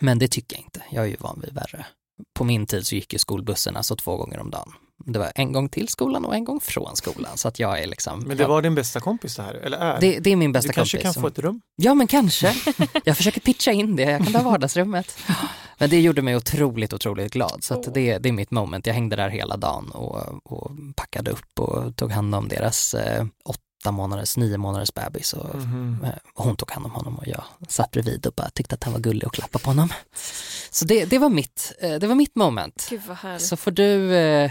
Men 0.00 0.18
det 0.18 0.28
tycker 0.28 0.56
jag 0.56 0.64
inte. 0.64 0.82
Jag 0.90 1.04
är 1.04 1.08
ju 1.08 1.16
van 1.20 1.40
vid 1.44 1.54
värre. 1.54 1.86
På 2.34 2.44
min 2.44 2.66
tid 2.66 2.86
så 2.86 2.94
gick 2.94 3.12
ju 3.12 3.18
skolbussen 3.18 3.76
alltså 3.76 3.96
två 3.96 4.16
gånger 4.16 4.38
om 4.38 4.50
dagen. 4.50 4.72
Det 5.04 5.18
var 5.18 5.32
en 5.34 5.52
gång 5.52 5.68
till 5.68 5.88
skolan 5.88 6.24
och 6.24 6.34
en 6.34 6.44
gång 6.44 6.60
från 6.60 6.96
skolan. 6.96 7.36
Så 7.36 7.48
att 7.48 7.58
jag 7.58 7.82
är 7.82 7.86
liksom... 7.86 8.20
Men 8.20 8.36
det 8.36 8.46
var 8.46 8.62
din 8.62 8.74
bästa 8.74 9.00
kompis 9.00 9.36
det 9.36 9.42
här, 9.42 9.54
eller 9.54 9.78
är? 9.78 10.00
Det, 10.00 10.18
det 10.18 10.30
är 10.30 10.36
min 10.36 10.52
bästa 10.52 10.72
kompis. 10.72 10.92
Du 10.92 10.98
kanske 10.98 11.14
kan 11.14 11.22
få 11.22 11.28
ett 11.28 11.38
rum? 11.38 11.60
Ja 11.76 11.94
men 11.94 12.06
kanske. 12.06 12.54
Jag 13.04 13.16
försöker 13.16 13.40
pitcha 13.40 13.72
in 13.72 13.96
det, 13.96 14.02
jag 14.02 14.24
kan 14.24 14.32
ta 14.32 14.42
vardagsrummet. 14.42 15.18
Men 15.78 15.90
det 15.90 16.00
gjorde 16.00 16.22
mig 16.22 16.36
otroligt, 16.36 16.92
otroligt 16.92 17.32
glad. 17.32 17.64
Så 17.64 17.74
att 17.74 17.94
det, 17.94 18.18
det 18.18 18.28
är 18.28 18.32
mitt 18.32 18.50
moment. 18.50 18.86
Jag 18.86 18.94
hängde 18.94 19.16
där 19.16 19.28
hela 19.28 19.56
dagen 19.56 19.90
och, 19.90 20.52
och 20.52 20.70
packade 20.96 21.30
upp 21.30 21.60
och 21.60 21.96
tog 21.96 22.12
hand 22.12 22.34
om 22.34 22.48
deras 22.48 22.94
eh, 22.94 23.26
åtta 23.44 23.90
månaders, 23.90 24.36
nio 24.36 24.58
månaders 24.58 24.94
bebis 24.94 25.32
och, 25.32 25.54
mm. 25.54 26.06
och 26.34 26.44
hon 26.44 26.56
tog 26.56 26.70
hand 26.70 26.86
om 26.86 26.92
honom 26.92 27.18
och 27.18 27.26
jag 27.26 27.44
satt 27.68 27.90
bredvid 27.90 28.26
och 28.26 28.32
bara 28.32 28.50
tyckte 28.50 28.74
att 28.74 28.84
han 28.84 28.92
var 28.92 29.00
gullig 29.00 29.26
och 29.26 29.34
klappade 29.34 29.64
på 29.64 29.70
honom. 29.70 29.88
Så 30.70 30.84
det, 30.84 31.04
det, 31.04 31.18
var, 31.18 31.28
mitt, 31.28 31.72
eh, 31.80 31.94
det 31.94 32.06
var 32.06 32.14
mitt 32.14 32.36
moment. 32.36 32.86
Gud 32.90 33.00
vad 33.08 33.16
härligt. 33.16 33.46
Så 33.46 33.56
får 33.56 33.70
du 33.70 34.16
eh, 34.16 34.50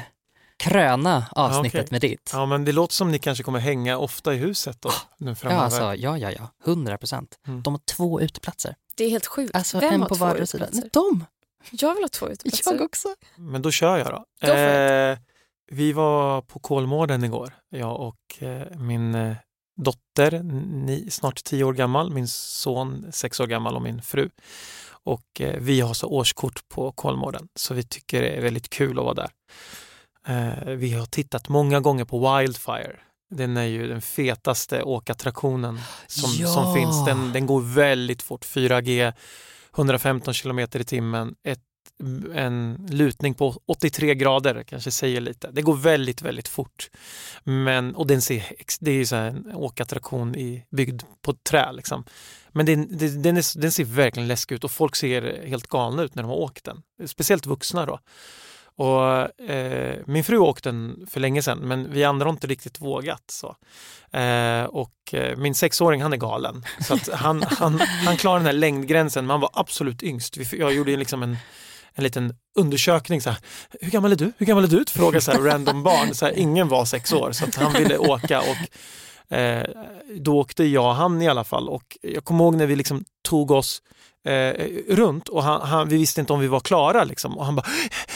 kröna 0.57 1.25
avsnittet 1.31 1.73
ja, 1.73 1.79
okay. 1.81 1.91
med 1.91 2.01
ditt. 2.01 2.29
Ja, 2.33 2.45
men 2.45 2.65
det 2.65 2.71
låter 2.71 2.93
som 2.93 3.11
ni 3.11 3.19
kanske 3.19 3.43
kommer 3.43 3.59
hänga 3.59 3.97
ofta 3.97 4.33
i 4.33 4.37
huset 4.37 4.81
då, 4.81 4.91
nu 5.17 5.35
framöver. 5.35 5.61
Ja, 5.61 5.65
alltså, 5.65 5.95
ja, 5.95 6.17
ja, 6.17 6.31
ja, 6.31 6.49
hundra 6.63 6.97
procent. 6.97 7.39
Mm. 7.47 7.61
De 7.61 7.73
har 7.73 7.81
två 7.95 8.21
uteplatser. 8.21 8.75
Det 8.95 9.03
är 9.03 9.09
helt 9.09 9.27
sjukt. 9.27 9.55
Alltså, 9.55 9.79
Vem 9.79 9.93
en 9.93 10.01
har 10.01 10.09
på 10.09 10.15
vardera 10.15 10.45
sida. 10.45 10.67
De! 10.93 11.25
Jag 11.71 11.95
vill 11.95 12.03
ha 12.03 12.09
två 12.09 12.29
uteplatser. 12.29 12.73
Jag 12.73 12.81
också. 12.81 13.07
Men 13.35 13.61
då 13.61 13.71
kör 13.71 13.97
jag 13.97 14.07
då. 14.07 14.47
Eh, 14.47 15.17
vi 15.71 15.93
var 15.93 16.41
på 16.41 16.59
Kolmården 16.59 17.23
igår, 17.23 17.53
jag 17.69 17.99
och 17.99 18.43
eh, 18.43 18.77
min 18.77 19.15
eh, 19.15 19.35
dotter, 19.81 20.43
ni, 20.85 21.11
snart 21.11 21.43
tio 21.43 21.63
år 21.63 21.73
gammal, 21.73 22.11
min 22.11 22.27
son 22.27 23.05
sex 23.11 23.39
år 23.39 23.47
gammal 23.47 23.75
och 23.75 23.81
min 23.81 24.01
fru. 24.01 24.29
Och 24.89 25.41
eh, 25.41 25.59
vi 25.59 25.81
har 25.81 25.93
så 25.93 26.07
årskort 26.07 26.69
på 26.69 26.91
Kolmården 26.91 27.47
så 27.55 27.73
vi 27.73 27.83
tycker 27.83 28.21
det 28.21 28.29
är 28.29 28.41
väldigt 28.41 28.69
kul 28.69 28.99
att 28.99 29.05
vara 29.05 29.13
där. 29.13 29.29
Eh, 30.27 30.65
vi 30.65 30.93
har 30.93 31.05
tittat 31.05 31.49
många 31.49 31.79
gånger 31.79 32.05
på 32.05 32.37
Wildfire. 32.37 32.95
Den 33.29 33.57
är 33.57 33.63
ju 33.63 33.87
den 33.87 34.01
fetaste 34.01 34.83
åkattraktionen 34.83 35.79
som, 36.07 36.29
ja. 36.39 36.47
som 36.47 36.73
finns. 36.75 37.05
Den, 37.05 37.33
den 37.33 37.45
går 37.45 37.61
väldigt 37.61 38.21
fort, 38.21 38.45
4G, 38.45 39.13
115 39.75 40.33
kilometer 40.33 40.79
i 40.79 40.83
timmen. 40.83 41.35
Ett, 41.43 41.59
en 42.33 42.87
lutning 42.89 43.33
på 43.33 43.61
83 43.67 44.15
grader 44.15 44.63
kanske 44.63 44.91
säger 44.91 45.21
lite. 45.21 45.51
Det 45.51 45.61
går 45.61 45.75
väldigt, 45.75 46.21
väldigt 46.21 46.47
fort. 46.47 46.89
Men, 47.43 47.95
och 47.95 48.07
den 48.07 48.21
ser, 48.21 48.43
det 48.79 48.91
är 48.91 48.95
ju 48.95 49.05
så 49.05 49.15
en 49.15 49.55
åkattraktion 49.55 50.35
i, 50.35 50.63
byggd 50.71 51.03
på 51.21 51.33
trä. 51.33 51.71
Liksom. 51.71 52.03
Men 52.51 52.65
den, 52.65 52.97
den, 52.97 53.37
är, 53.37 53.59
den 53.59 53.71
ser 53.71 53.83
verkligen 53.83 54.27
läskig 54.27 54.55
ut 54.55 54.63
och 54.63 54.71
folk 54.71 54.95
ser 54.95 55.47
helt 55.47 55.67
galna 55.67 56.03
ut 56.03 56.15
när 56.15 56.23
de 56.23 56.29
har 56.29 56.37
åkt 56.37 56.63
den. 56.63 56.81
Speciellt 57.05 57.45
vuxna 57.45 57.85
då. 57.85 57.99
Och, 58.77 59.39
eh, 59.49 59.97
min 60.05 60.23
fru 60.23 60.37
åkte 60.37 60.69
den 60.69 61.07
för 61.09 61.19
länge 61.19 61.41
sedan 61.41 61.59
men 61.59 61.91
vi 61.93 62.03
andra 62.03 62.25
har 62.25 62.31
inte 62.33 62.47
riktigt 62.47 62.81
vågat. 62.81 63.23
Så. 63.27 63.55
Eh, 64.17 64.63
och 64.63 65.13
eh, 65.13 65.37
min 65.37 65.55
sexåring 65.55 66.01
han 66.01 66.13
är 66.13 66.17
galen. 66.17 66.65
Så 66.81 66.93
att 66.93 67.09
han, 67.13 67.43
han, 67.43 67.79
han 67.79 68.17
klarar 68.17 68.37
den 68.37 68.45
här 68.45 68.53
längdgränsen 68.53 69.25
men 69.25 69.31
han 69.31 69.41
var 69.41 69.49
absolut 69.53 70.03
yngst. 70.03 70.37
Jag 70.53 70.73
gjorde 70.73 70.97
liksom 70.97 71.23
en, 71.23 71.37
en 71.93 72.03
liten 72.03 72.35
undersökning. 72.55 73.21
Så 73.21 73.29
här, 73.29 73.39
Hur 73.81 73.91
gammal 73.91 74.11
är 74.11 74.15
du? 74.15 74.31
Hur 74.37 74.45
gammal 74.45 74.63
är 74.63 74.67
du? 74.67 74.85
Frågade 74.85 75.21
så 75.21 75.31
här, 75.31 75.39
random 75.39 75.83
barn. 75.83 76.15
Så 76.15 76.25
här, 76.25 76.33
ingen 76.39 76.67
var 76.67 76.85
sex 76.85 77.13
år 77.13 77.31
så 77.31 77.45
att 77.45 77.55
han 77.55 77.73
ville 77.73 77.97
åka. 77.97 78.39
och 78.41 79.37
eh, 79.37 79.65
Då 80.15 80.37
åkte 80.39 80.63
jag 80.63 80.85
och 80.85 80.95
han 80.95 81.21
i 81.21 81.27
alla 81.27 81.43
fall. 81.43 81.69
Och 81.69 81.97
jag 82.01 82.25
kommer 82.25 82.43
ihåg 82.43 82.55
när 82.55 82.65
vi 82.65 82.75
liksom 82.75 83.05
tog 83.23 83.51
oss 83.51 83.81
eh, 84.27 84.67
runt 84.95 85.29
och 85.29 85.43
han, 85.43 85.61
han, 85.61 85.89
vi 85.89 85.97
visste 85.97 86.21
inte 86.21 86.33
om 86.33 86.39
vi 86.39 86.47
var 86.47 86.59
klara. 86.59 87.03
Liksom. 87.03 87.37
Och 87.37 87.45
han 87.45 87.55
bara, 87.55 87.67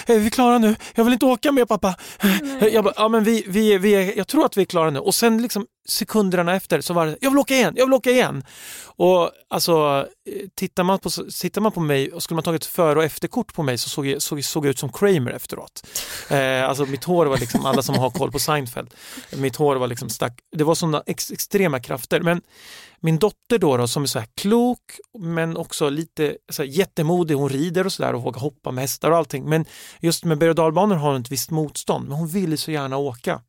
är 0.06 0.20
vi 0.20 0.30
klara 0.30 0.58
nu? 0.58 0.76
Jag 0.96 1.04
vill 1.04 1.14
inte 1.14 1.26
åka 1.26 1.52
med 1.52 1.68
pappa. 1.68 1.96
Nej. 2.42 2.74
Jag 2.74 2.84
bara, 2.84 2.94
ja 2.98 3.10
men 3.10 3.24
vi, 3.24 3.44
vi, 3.48 3.78
vi 3.78 3.92
är, 3.92 4.18
jag 4.18 4.28
tror 4.28 4.46
att 4.46 4.58
vi 4.58 4.62
är 4.62 4.66
klara 4.66 4.90
nu. 4.90 5.00
Och 5.00 5.16
sen 5.16 5.42
liksom 5.42 5.66
sekunderna 5.88 6.56
efter 6.56 6.82
så 6.82 6.94
var 6.94 7.06
det, 7.06 7.18
jag 7.22 7.30
vill 7.30 7.40
åka 7.40 7.54
igen, 7.54 7.74
jag 7.78 7.86
vill 7.86 7.94
åka 7.94 8.12
igen. 8.12 8.44
Och 8.84 9.32
alltså, 9.50 10.08
tittar 10.56 10.84
man 10.84 11.00
på, 11.00 11.10
tittar 11.42 11.62
man 11.62 11.72
på 11.72 11.80
mig 11.80 12.12
och 12.12 12.24
skulle 12.24 12.36
man 12.36 12.44
tagit 12.44 12.66
före 12.66 13.00
och 13.00 13.06
efterkort 13.06 13.54
på 13.54 13.64
mig 13.64 13.78
så 13.78 13.90
såg 13.90 14.08
jag, 14.08 14.22
såg, 14.22 14.44
såg 14.44 14.66
jag 14.66 14.70
ut 14.70 14.80
som 14.80 14.92
Kramer 14.92 15.32
efteråt. 15.32 15.88
Eh, 16.30 16.70
alltså 16.70 16.86
mitt 16.86 17.04
hår 17.04 17.26
var 17.26 17.38
liksom, 17.38 17.66
alla 17.66 17.82
som 17.82 17.96
har 17.96 18.10
koll 18.10 18.32
på 18.32 18.40
Seinfeld, 18.40 18.94
mitt 19.36 19.56
hår 19.56 19.76
var 19.76 19.88
liksom 19.88 20.10
stack, 20.10 20.40
det 20.56 20.64
var 20.64 20.76
sådana 20.76 21.04
ex, 21.06 21.32
extrema 21.32 21.80
krafter. 21.80 22.22
Men 22.22 22.42
min 23.02 23.20
dotter 23.20 23.58
då, 23.58 23.78
då 23.78 23.88
som 23.88 24.04
är 24.04 24.08
så 24.08 24.20
här 24.20 24.28
klok 24.36 25.00
men 25.20 25.58
också 25.58 25.90
lite 25.90 26.38
så 26.50 26.64
här, 26.64 26.70
jättemodig, 26.70 27.36
hon 27.36 27.50
rider 27.50 27.86
och 27.86 27.94
sådär 27.94 28.14
och 28.14 28.24
vågar 28.24 28.40
hoppa 28.40 28.72
med 28.72 28.82
hästar 28.82 29.12
och 29.12 29.18
allting. 29.18 29.50
Men 29.50 29.66
just 30.00 30.26
med 30.26 30.38
berg 30.38 30.50
och 30.50 30.56
dalbanor 30.56 30.96
har 30.96 31.12
hon 31.12 31.22
ett 31.22 31.32
visst 31.32 31.52
motstånd, 31.52 32.08
men 32.10 32.18
hon 32.18 32.28
ville 32.28 32.58
så 32.58 32.72
gärna 32.72 32.98
åka. 32.98 33.42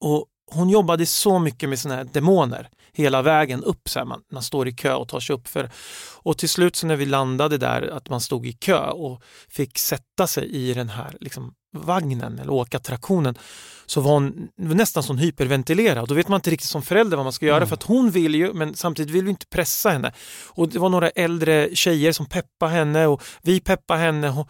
Och 0.00 0.26
hon 0.50 0.68
jobbade 0.68 1.06
så 1.06 1.38
mycket 1.38 1.68
med 1.68 1.78
sådana 1.78 1.96
här 1.96 2.08
demoner 2.12 2.68
hela 2.92 3.22
vägen 3.22 3.64
upp. 3.64 3.88
Så 3.88 3.98
här, 3.98 4.06
man, 4.06 4.22
man 4.32 4.42
står 4.42 4.68
i 4.68 4.72
kö 4.72 4.94
och 4.94 5.08
tar 5.08 5.20
sig 5.20 5.36
upp. 5.36 5.48
För, 5.48 5.70
och 6.16 6.38
till 6.38 6.48
slut 6.48 6.76
så 6.76 6.86
när 6.86 6.96
vi 6.96 7.06
landade 7.06 7.58
där, 7.58 7.82
att 7.82 8.08
man 8.08 8.20
stod 8.20 8.46
i 8.46 8.52
kö 8.52 8.90
och 8.90 9.22
fick 9.48 9.78
sätta 9.78 10.26
sig 10.26 10.48
i 10.50 10.74
den 10.74 10.88
här 10.88 11.16
liksom, 11.20 11.54
vagnen 11.72 12.38
eller 12.38 12.52
åkattraktionen 12.52 13.38
så 13.86 14.00
var 14.00 14.12
hon 14.12 14.48
nästan 14.56 15.02
som 15.02 15.18
hyperventilerad. 15.18 16.08
Då 16.08 16.14
vet 16.14 16.28
man 16.28 16.38
inte 16.38 16.50
riktigt 16.50 16.70
som 16.70 16.82
förälder 16.82 17.16
vad 17.16 17.26
man 17.26 17.32
ska 17.32 17.46
göra 17.46 17.56
mm. 17.56 17.68
för 17.68 17.76
att 17.76 17.82
hon 17.82 18.10
vill 18.10 18.34
ju 18.34 18.52
men 18.52 18.74
samtidigt 18.74 19.14
vill 19.14 19.24
vi 19.24 19.30
inte 19.30 19.46
pressa 19.46 19.90
henne. 19.90 20.12
Och 20.48 20.68
det 20.68 20.78
var 20.78 20.88
några 20.88 21.10
äldre 21.10 21.68
tjejer 21.74 22.12
som 22.12 22.26
peppade 22.26 22.72
henne 22.72 23.06
och 23.06 23.22
vi 23.42 23.60
peppade 23.60 24.00
henne 24.00 24.44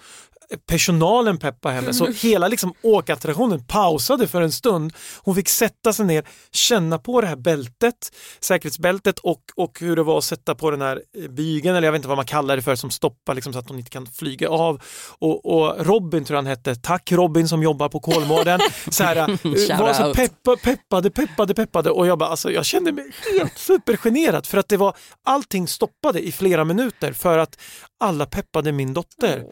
personalen 0.66 1.38
peppade 1.38 1.74
henne 1.74 1.94
så 1.94 2.07
hela 2.07 2.48
liksom 2.48 2.74
åkattraktionen 2.82 3.64
pausade 3.64 4.28
för 4.28 4.42
en 4.42 4.53
stund. 4.53 4.92
Hon 5.22 5.34
fick 5.34 5.48
sätta 5.48 5.92
sig 5.92 6.07
ner, 6.07 6.24
känna 6.53 6.98
på 6.98 7.20
det 7.20 7.26
här 7.26 7.36
bältet, 7.36 7.94
säkerhetsbältet 8.40 9.18
och, 9.18 9.40
och 9.57 9.80
hur 9.80 9.96
det 9.96 10.03
var 10.03 10.18
att 10.18 10.24
sätta 10.24 10.55
på 10.55 10.70
den 10.70 10.80
här 10.80 11.03
eh, 11.18 11.30
bygeln 11.30 11.76
eller 11.76 11.86
jag 11.86 11.92
vet 11.92 11.98
inte 11.98 12.09
vad 12.09 12.18
man 12.18 12.26
kallar 12.26 12.57
det 12.57 12.62
för 12.62 12.74
som 12.74 12.90
stoppar 12.90 13.34
liksom, 13.34 13.53
så 13.53 13.59
att 13.59 13.68
hon 13.68 13.78
inte 13.78 13.90
kan 13.90 14.07
flyga 14.07 14.48
av. 14.48 14.82
Och, 15.18 15.46
och 15.46 15.86
Robin 15.86 16.24
tror 16.24 16.34
jag 16.36 16.42
han 16.42 16.46
hette, 16.46 16.74
tack 16.74 17.12
Robin 17.12 17.48
som 17.48 17.62
jobbar 17.62 17.88
på 17.88 18.00
Kolmården. 18.00 18.61
så 18.90 19.05
här, 19.05 19.16
eh, 19.16 19.78
var 19.78 19.92
så 19.92 20.14
peppa, 20.14 20.57
peppade, 20.57 21.11
peppade, 21.11 21.55
peppade 21.55 21.90
och 21.90 22.07
jag 22.07 22.18
bara 22.18 22.28
alltså 22.28 22.50
jag 22.50 22.64
kände 22.64 22.92
mig 22.92 23.12
helt 23.38 23.59
supergenerad 23.59 24.46
för 24.46 24.59
att 24.59 24.68
det 24.68 24.76
var 24.76 24.96
allting 25.24 25.68
stoppade 25.68 26.20
i 26.20 26.32
flera 26.32 26.64
minuter 26.64 27.12
för 27.12 27.38
att 27.38 27.59
alla 28.00 28.26
peppade 28.26 28.72
min 28.72 28.94
dotter. 28.94 29.44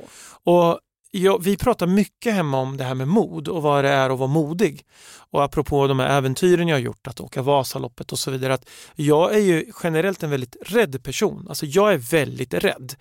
Och 0.44 0.80
Ja, 1.12 1.38
vi 1.38 1.56
pratar 1.56 1.86
mycket 1.86 2.34
hemma 2.34 2.58
om 2.58 2.76
det 2.76 2.84
här 2.84 2.94
med 2.94 3.08
mod 3.08 3.48
och 3.48 3.62
vad 3.62 3.84
det 3.84 3.90
är 3.90 4.10
att 4.10 4.18
vara 4.18 4.28
modig. 4.28 4.86
Och 5.30 5.44
apropå 5.44 5.86
de 5.86 5.98
här 5.98 6.18
äventyren 6.18 6.68
jag 6.68 6.76
har 6.76 6.80
gjort, 6.80 7.06
att 7.06 7.20
åka 7.20 7.42
Vasaloppet 7.42 8.12
och 8.12 8.18
så 8.18 8.30
vidare. 8.30 8.54
Att 8.54 8.68
jag 8.94 9.34
är 9.34 9.38
ju 9.38 9.72
generellt 9.82 10.22
en 10.22 10.30
väldigt 10.30 10.56
rädd 10.62 11.02
person. 11.02 11.46
Alltså 11.48 11.66
jag 11.66 11.92
är 11.92 11.98
väldigt 11.98 12.54
rädd. 12.54 12.94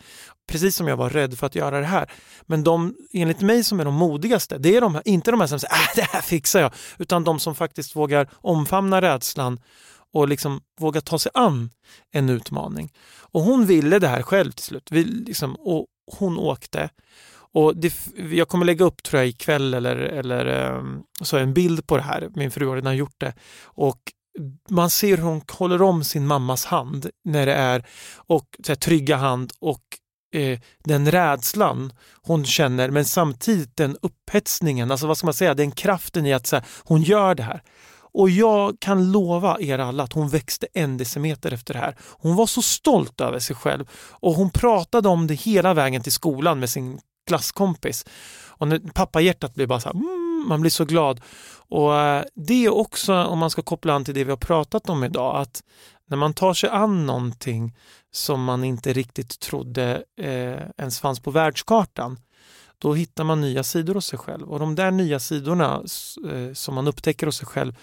Precis 0.47 0.75
som 0.75 0.87
jag 0.87 0.97
var 0.97 1.09
rädd 1.09 1.37
för 1.37 1.47
att 1.47 1.55
göra 1.55 1.79
det 1.79 1.85
här. 1.85 2.11
Men 2.41 2.63
de, 2.63 2.95
enligt 3.13 3.41
mig, 3.41 3.63
som 3.63 3.79
är 3.79 3.85
de 3.85 3.93
modigaste, 3.93 4.57
det 4.57 4.75
är 4.75 4.81
de 4.81 4.95
här, 4.95 5.03
inte 5.05 5.31
de 5.31 5.39
här 5.39 5.47
som 5.47 5.59
säger 5.59 5.73
äh, 5.73 5.89
det 5.95 6.01
här 6.01 6.21
fixar 6.21 6.61
jag, 6.61 6.73
utan 6.97 7.23
de 7.23 7.39
som 7.39 7.55
faktiskt 7.55 7.95
vågar 7.95 8.29
omfamna 8.33 9.01
rädslan 9.01 9.59
och 10.13 10.27
liksom 10.27 10.61
våga 10.79 11.01
ta 11.01 11.19
sig 11.19 11.31
an 11.33 11.69
en 12.11 12.29
utmaning. 12.29 12.91
Och 13.19 13.41
hon 13.41 13.65
ville 13.65 13.99
det 13.99 14.07
här 14.07 14.21
själv 14.21 14.51
till 14.51 14.65
slut. 14.65 14.87
Vi, 14.91 15.03
liksom, 15.03 15.55
och 15.55 15.85
hon 16.17 16.37
åkte. 16.37 16.89
Och 17.53 17.77
det, 17.77 17.93
jag 18.31 18.47
kommer 18.47 18.65
lägga 18.65 18.85
upp 18.85 19.03
tror 19.03 19.19
jag 19.19 19.27
ikväll 19.27 19.73
eller, 19.73 19.95
eller 19.95 20.45
ehm, 20.45 21.01
så 21.21 21.37
en 21.37 21.53
bild 21.53 21.87
på 21.87 21.97
det 21.97 22.03
här. 22.03 22.29
Min 22.35 22.51
fru 22.51 22.67
har 22.67 22.75
redan 22.75 22.97
gjort 22.97 23.15
det. 23.17 23.33
Och 23.63 23.99
man 24.69 24.89
ser 24.89 25.17
hur 25.17 25.23
hon 25.23 25.41
håller 25.51 25.81
om 25.81 26.03
sin 26.03 26.27
mammas 26.27 26.65
hand 26.65 27.09
när 27.25 27.45
det 27.45 27.53
är 27.53 27.85
och 28.15 28.45
så 28.65 28.71
här, 28.71 28.75
trygga 28.75 29.15
hand 29.15 29.51
och 29.59 29.81
eh, 30.35 30.59
den 30.83 31.11
rädslan 31.11 31.93
hon 32.21 32.45
känner 32.45 32.89
men 32.89 33.05
samtidigt 33.05 33.75
den 33.75 33.97
upphetsningen, 34.01 34.91
alltså 34.91 35.07
vad 35.07 35.17
ska 35.17 35.27
man 35.27 35.33
säga, 35.33 35.53
den 35.53 35.71
kraften 35.71 36.25
i 36.25 36.33
att 36.33 36.47
så 36.47 36.55
här, 36.55 36.65
hon 36.83 37.01
gör 37.01 37.35
det 37.35 37.43
här. 37.43 37.61
Och 38.11 38.29
jag 38.29 38.77
kan 38.79 39.11
lova 39.11 39.57
er 39.59 39.79
alla 39.79 40.03
att 40.03 40.13
hon 40.13 40.29
växte 40.29 40.67
en 40.73 40.97
decimeter 40.97 41.53
efter 41.53 41.73
det 41.73 41.79
här. 41.79 41.95
Hon 42.01 42.35
var 42.35 42.47
så 42.47 42.61
stolt 42.61 43.21
över 43.21 43.39
sig 43.39 43.55
själv 43.55 43.89
och 43.93 44.33
hon 44.33 44.49
pratade 44.49 45.09
om 45.09 45.27
det 45.27 45.33
hela 45.33 45.73
vägen 45.73 46.03
till 46.03 46.11
skolan 46.11 46.59
med 46.59 46.69
sin 46.69 46.99
klasskompis. 47.29 48.05
Och 48.59 48.67
när 48.67 48.79
pappahjärtat 48.79 49.55
blir 49.55 49.67
bara 49.67 49.79
så 49.79 49.89
här, 49.89 49.95
mm, 49.95 50.45
man 50.47 50.61
blir 50.61 50.71
så 50.71 50.85
glad. 50.85 51.21
Och 51.69 51.95
eh, 51.95 52.23
det 52.35 52.65
är 52.65 52.73
också, 52.73 53.13
om 53.13 53.39
man 53.39 53.49
ska 53.49 53.61
koppla 53.61 53.93
an 53.93 54.05
till 54.05 54.13
det 54.13 54.23
vi 54.23 54.29
har 54.29 54.37
pratat 54.37 54.89
om 54.89 55.03
idag, 55.03 55.41
att 55.41 55.63
när 56.07 56.17
man 56.17 56.33
tar 56.33 56.53
sig 56.53 56.69
an 56.69 57.05
någonting 57.05 57.75
som 58.11 58.43
man 58.43 58.63
inte 58.63 58.93
riktigt 58.93 59.39
trodde 59.39 60.03
eh, 60.21 60.63
ens 60.77 60.99
fanns 60.99 61.19
på 61.19 61.31
världskartan, 61.31 62.19
då 62.77 62.93
hittar 62.93 63.23
man 63.23 63.41
nya 63.41 63.63
sidor 63.63 63.93
hos 63.93 64.05
sig 64.05 64.19
själv. 64.19 64.51
Och 64.51 64.59
de 64.59 64.75
där 64.75 64.91
nya 64.91 65.19
sidorna 65.19 65.83
eh, 66.31 66.53
som 66.53 66.75
man 66.75 66.87
upptäcker 66.87 67.25
hos 67.25 67.37
sig 67.37 67.47
själv, 67.47 67.73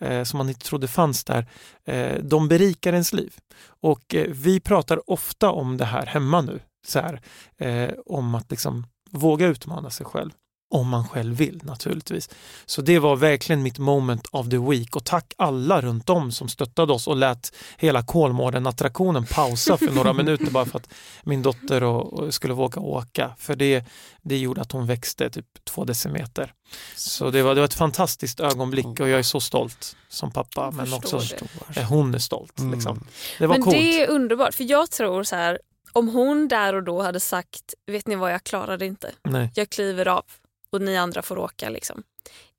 eh, 0.00 0.24
som 0.24 0.38
man 0.38 0.48
inte 0.48 0.66
trodde 0.66 0.88
fanns 0.88 1.24
där, 1.24 1.46
eh, 1.84 2.14
de 2.22 2.48
berikar 2.48 2.92
ens 2.92 3.12
liv. 3.12 3.34
Och 3.82 4.14
eh, 4.14 4.26
vi 4.30 4.60
pratar 4.60 5.10
ofta 5.10 5.50
om 5.50 5.76
det 5.76 5.84
här 5.84 6.06
hemma 6.06 6.40
nu, 6.40 6.60
så 6.86 6.98
här, 7.00 7.20
eh, 7.58 7.90
om 8.06 8.34
att 8.34 8.50
liksom 8.50 8.86
våga 9.10 9.46
utmana 9.46 9.90
sig 9.90 10.06
själv. 10.06 10.30
Om 10.72 10.88
man 10.88 11.08
själv 11.08 11.36
vill 11.36 11.60
naturligtvis. 11.64 12.30
Så 12.66 12.82
det 12.82 12.98
var 12.98 13.16
verkligen 13.16 13.62
mitt 13.62 13.78
moment 13.78 14.26
of 14.32 14.48
the 14.50 14.58
week 14.58 14.96
och 14.96 15.04
tack 15.04 15.34
alla 15.38 15.80
runt 15.80 16.10
om 16.10 16.32
som 16.32 16.48
stöttade 16.48 16.92
oss 16.92 17.06
och 17.06 17.16
lät 17.16 17.54
hela 17.78 18.02
Kolmården-attraktionen 18.02 19.26
pausa 19.26 19.76
för 19.76 19.90
några 19.90 20.12
minuter 20.22 20.50
bara 20.50 20.64
för 20.64 20.78
att 20.78 20.88
min 21.22 21.42
dotter 21.42 21.82
och, 21.82 22.12
och 22.12 22.34
skulle 22.34 22.54
våga 22.54 22.80
åka. 22.80 23.34
För 23.38 23.56
det, 23.56 23.84
det 24.22 24.38
gjorde 24.38 24.60
att 24.60 24.72
hon 24.72 24.86
växte 24.86 25.30
typ 25.30 25.46
två 25.64 25.84
decimeter. 25.84 26.52
Så 26.96 27.30
det 27.30 27.42
var, 27.42 27.54
det 27.54 27.60
var 27.60 27.66
ett 27.68 27.74
fantastiskt 27.74 28.40
ögonblick 28.40 29.00
och 29.00 29.08
jag 29.08 29.18
är 29.18 29.22
så 29.22 29.40
stolt 29.40 29.96
som 30.08 30.30
pappa 30.30 30.64
Jag 30.64 30.74
men 30.74 30.92
också 30.92 31.18
det. 31.18 31.80
eh, 31.80 31.88
hon 31.88 32.14
är 32.14 32.18
stolt. 32.18 32.58
Mm. 32.58 32.72
Liksom. 32.74 33.04
Det 33.38 33.46
var 33.46 33.54
Men 33.54 33.62
coolt. 33.64 33.76
det 33.76 34.02
är 34.02 34.08
underbart, 34.10 34.54
för 34.54 34.64
jag 34.64 34.90
tror 34.90 35.22
så 35.22 35.36
här, 35.36 35.58
om 35.92 36.08
hon 36.08 36.48
där 36.48 36.74
och 36.74 36.82
då 36.82 37.02
hade 37.02 37.20
sagt, 37.20 37.74
vet 37.86 38.06
ni 38.06 38.16
vad 38.16 38.32
jag 38.32 38.44
klarar 38.44 38.76
det 38.78 38.86
inte, 38.86 39.12
Nej. 39.22 39.52
jag 39.54 39.70
kliver 39.70 40.08
av 40.08 40.24
och 40.70 40.80
ni 40.82 40.96
andra 40.96 41.22
får 41.22 41.38
åka. 41.38 41.68
Liksom. 41.68 42.02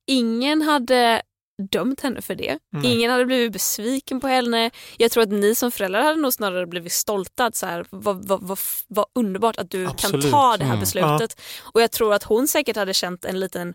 Ingen 0.08 0.62
hade 0.62 1.22
dömt 1.72 2.02
henne 2.02 2.22
för 2.22 2.36
det. 2.36 2.60
Nej. 2.70 2.92
Ingen 2.94 3.12
hade 3.12 3.26
blivit 3.26 3.54
besviken 3.54 4.20
på 4.20 4.28
henne. 4.28 4.72
Jag 4.98 5.12
tror 5.12 5.24
att 5.24 5.30
ni 5.30 5.56
som 5.56 5.72
föräldrar 5.72 6.02
hade 6.02 6.22
nog 6.22 6.34
snarare 6.34 6.66
blivit 6.68 6.94
stolta. 6.94 7.46
Att 7.46 7.56
så 7.56 7.66
här, 7.66 7.86
vad, 7.90 8.28
vad, 8.28 8.44
vad, 8.44 8.60
vad 8.88 9.06
underbart 9.16 9.58
att 9.58 9.70
du 9.70 9.88
Absolut. 9.88 10.22
kan 10.24 10.32
ta 10.32 10.58
det 10.58 10.64
här 10.64 10.72
Mm. 10.72 10.80
beslutet. 10.80 11.42
Och 11.74 11.82
jag 11.82 11.92
tror 11.92 12.14
att 12.14 12.24
hon 12.24 12.48
säkert 12.48 12.76
hade 12.76 12.94
känt 12.94 13.26
en 13.26 13.40
liten, 13.40 13.74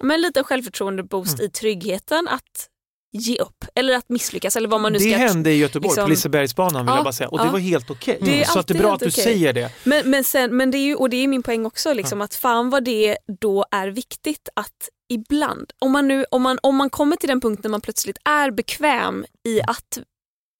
men 0.00 0.10
en 0.10 0.20
liten 0.20 0.44
självförtroende-boost 0.44 1.34
Mm. 1.38 1.46
i 1.46 1.50
tryggheten 1.50 2.28
att 2.28 2.68
ge 3.12 3.36
upp 3.38 3.64
eller 3.74 3.96
att 3.96 4.08
misslyckas 4.08 4.56
eller 4.56 4.68
vad 4.68 4.80
man 4.80 4.92
nu 4.92 4.98
Det 4.98 5.04
ska 5.04 5.16
hände 5.16 5.50
i 5.52 5.56
Göteborg 5.56 5.88
liksom- 5.88 6.04
på 6.04 6.10
Lisebergsbanan 6.10 6.86
vill 6.86 6.90
Ja, 6.92 6.96
jag 6.96 7.04
bara 7.04 7.12
säga 7.12 7.28
och 7.28 7.38
det 7.38 7.44
ja. 7.44 7.50
var 7.52 7.58
helt 7.58 7.90
okej. 7.90 8.18
Det 8.20 8.42
är 8.42 8.44
Så 8.44 8.58
att 8.58 8.66
det 8.66 8.74
är 8.74 8.78
bra 8.78 8.94
att 8.94 9.00
du 9.00 9.06
okej. 9.08 9.24
säger 9.24 9.52
det. 9.52 9.72
Men, 9.84 10.10
men, 10.10 10.24
sen, 10.24 10.56
men 10.56 10.70
det 10.70 10.78
är 10.78 10.84
ju, 10.86 10.94
och 10.94 11.10
det 11.10 11.16
är 11.16 11.28
min 11.28 11.42
poäng 11.42 11.66
också, 11.66 11.92
liksom, 11.92 12.20
att 12.20 12.34
fan 12.34 12.70
vad 12.70 12.84
det 12.84 13.16
då 13.40 13.64
är 13.70 13.88
viktigt 13.88 14.48
att 14.56 14.88
ibland, 15.08 15.70
om 15.78 15.92
man, 15.92 16.08
nu, 16.08 16.24
om, 16.30 16.42
man, 16.42 16.58
om 16.62 16.76
man 16.76 16.90
kommer 16.90 17.16
till 17.16 17.28
den 17.28 17.40
punkten 17.40 17.62
när 17.62 17.70
man 17.70 17.80
plötsligt 17.80 18.18
är 18.24 18.50
bekväm 18.50 19.24
i 19.48 19.60
att 19.62 19.98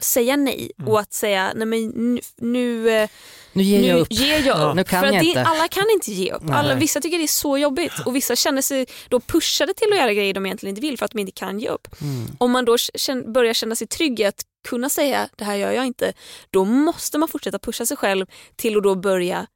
säga 0.02 0.36
nej 0.36 0.70
Mm. 0.78 0.92
och 0.92 1.00
att 1.00 1.12
säga 1.12 1.52
nej 1.56 1.66
men 1.66 1.86
nu, 1.88 2.20
nu, 2.36 2.90
eh, 2.90 3.08
Nu 3.52 3.62
ger 3.62 3.80
jag 3.88 3.94
nu 3.96 4.00
upp. 4.00 4.06
ger 4.12 4.46
jag 4.46 4.58
Ja. 4.58 4.68
upp. 4.70 4.76
Nu 4.76 4.84
kan 4.84 5.00
För 5.00 5.06
att 5.08 5.14
jag 5.14 5.22
det, 5.22 5.26
inte. 5.28 5.42
alla 5.44 5.68
kan 5.68 5.84
inte 5.94 6.12
ge 6.12 6.32
upp. 6.32 6.42
Alla, 6.50 6.68
Nej. 6.68 6.78
vissa 6.78 7.00
tycker 7.00 7.18
det 7.18 7.24
är 7.24 7.28
så 7.28 7.58
jobbigt 7.58 7.92
och 8.06 8.16
vissa 8.16 8.36
känner 8.36 8.62
sig 8.62 8.86
då 9.08 9.20
pushade 9.20 9.74
till 9.74 9.92
att 9.92 9.98
göra 9.98 10.12
grejer 10.14 10.34
de 10.34 10.46
egentligen 10.46 10.70
inte 10.70 10.80
vill 10.86 10.98
för 10.98 11.04
att 11.04 11.10
de 11.10 11.18
inte 11.18 11.32
kan 11.32 11.60
ge 11.60 11.68
upp. 11.68 11.88
Mm. 12.00 12.26
Om 12.38 12.50
man 12.52 12.64
då 12.64 12.78
känn, 12.78 13.32
börjar 13.32 13.54
känna 13.54 13.74
sig 13.74 13.86
trygg 13.86 14.20
i 14.20 14.24
att 14.24 14.42
kunna 14.68 14.88
säga 14.88 15.28
det 15.36 15.44
här 15.44 15.56
gör 15.56 15.72
jag 15.72 15.86
inte, 15.86 16.12
då 16.50 16.64
måste 16.64 17.18
man 17.18 17.28
fortsätta 17.28 17.58
pusha 17.58 17.86
sig 17.86 17.96
själv 17.96 18.26
till 18.56 18.76
att 18.76 18.82
då 18.82 18.94
börja 18.94 19.46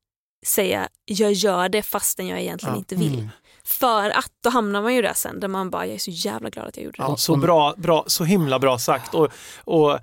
säga 0.46 0.88
jag 1.04 1.32
gör 1.32 1.68
det 1.68 1.82
fastän 1.82 2.26
jag 2.28 2.40
egentligen 2.40 2.74
Ja. 2.74 2.78
inte 2.78 2.94
vill. 2.94 3.14
Mm. 3.14 3.28
För 3.64 4.10
att 4.10 4.32
då 4.44 4.50
hamnar 4.50 4.82
man 4.82 4.94
ju 4.94 5.02
där 5.02 5.12
sen 5.14 5.40
där 5.40 5.48
man 5.48 5.70
bara 5.70 5.86
jag 5.86 5.94
är 5.94 5.98
så 5.98 6.10
jävla 6.10 6.50
glad 6.50 6.66
att 6.68 6.76
jag 6.76 6.84
gjorde 6.84 6.96
det. 6.96 7.02
Ja, 7.08 7.16
så, 7.16 7.36
bra, 7.36 7.74
bra, 7.76 8.04
så 8.06 8.24
himla 8.24 8.58
bra 8.58 8.78
sagt. 8.78 9.14
Och, 9.14 9.28
och, 9.64 9.98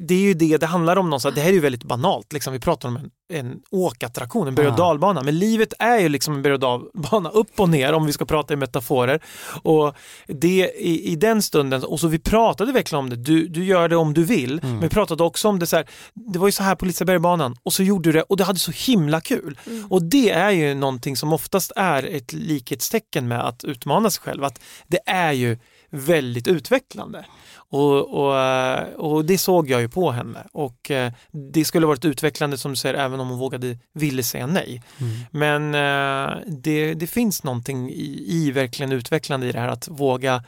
det 0.00 0.14
är 0.14 0.20
ju 0.20 0.34
det 0.34 0.56
det 0.56 0.66
handlar 0.66 0.96
om 0.96 1.10
någonstans. 1.10 1.34
Det 1.34 1.40
här 1.40 1.48
är 1.48 1.54
ju 1.54 1.60
väldigt 1.60 1.84
banalt. 1.84 2.32
Liksom. 2.32 2.52
Vi 2.52 2.60
pratar 2.60 2.88
om 2.88 2.96
en, 2.96 3.10
en 3.38 3.60
åkattraktion, 3.70 4.48
en 4.48 4.54
berg 4.54 4.66
och 4.66 4.76
dalbana. 4.76 5.22
Men 5.22 5.38
livet 5.38 5.72
är 5.78 5.98
ju 5.98 6.08
liksom 6.08 6.34
en 6.34 6.42
berg 6.42 6.52
och 6.52 6.60
dalbana, 6.60 7.28
upp 7.34 7.60
och 7.60 7.68
ner 7.68 7.92
om 7.92 8.06
vi 8.06 8.12
ska 8.12 8.24
prata 8.24 8.54
i 8.54 8.56
metaforer. 8.56 9.22
Och 9.62 9.94
det 10.26 10.72
i, 10.76 11.12
i 11.12 11.16
den 11.16 11.42
stunden, 11.42 11.84
och 11.84 12.00
så 12.00 12.08
vi 12.08 12.18
pratade 12.18 12.72
verkligen 12.72 13.04
om 13.04 13.10
det, 13.10 13.16
du, 13.16 13.48
du 13.48 13.64
gör 13.64 13.88
det 13.88 13.96
om 13.96 14.14
du 14.14 14.24
vill. 14.24 14.60
Men 14.62 14.80
vi 14.80 14.88
pratade 14.88 15.22
också 15.22 15.48
om 15.48 15.58
det 15.58 15.66
så 15.66 15.76
här, 15.76 15.86
det 16.14 16.38
var 16.38 16.48
ju 16.48 16.52
så 16.52 16.62
här 16.62 16.74
på 16.74 16.84
Lisebergbanan 16.84 17.56
och 17.62 17.72
så 17.72 17.82
gjorde 17.82 18.08
du 18.08 18.12
det 18.12 18.22
och 18.22 18.36
det 18.36 18.44
hade 18.44 18.58
så 18.58 18.72
himla 18.72 19.20
kul. 19.20 19.58
Och 19.88 20.02
det 20.02 20.30
är 20.30 20.50
ju 20.50 20.74
någonting 20.74 21.16
som 21.16 21.32
oftast 21.32 21.72
är 21.76 22.02
ett 22.02 22.32
likhetstecken 22.32 23.28
med 23.28 23.40
att 23.40 23.64
utmana 23.64 24.10
sig 24.10 24.22
själv. 24.22 24.44
Att 24.44 24.60
det 24.86 25.00
är 25.06 25.32
ju 25.32 25.58
väldigt 25.92 26.48
utvecklande. 26.48 27.24
Och, 27.72 28.24
och, 28.24 28.38
eh, 28.38 28.88
och 28.94 29.24
det 29.24 29.38
såg 29.38 29.70
jag 29.70 29.80
ju 29.80 29.88
på 29.88 30.10
henne. 30.10 30.46
Och 30.52 30.90
eh, 30.90 31.12
det 31.52 31.64
skulle 31.64 31.86
varit 31.86 32.04
utvecklande 32.04 32.58
som 32.58 32.72
du 32.72 32.76
säger 32.76 32.94
även 32.94 33.20
om 33.20 33.28
hon 33.28 33.38
vågade, 33.38 33.78
ville 33.94 34.22
säga 34.22 34.46
nej. 34.46 34.82
Mm. 35.00 35.12
Men 35.30 35.74
eh, 35.74 36.36
det, 36.46 36.94
det 36.94 37.06
finns 37.06 37.44
någonting 37.44 37.90
i, 37.90 38.24
i 38.28 38.50
verkligen 38.50 38.92
utvecklande 38.92 39.46
i 39.46 39.52
det 39.52 39.60
här 39.60 39.68
att 39.68 39.88
våga, 39.88 40.44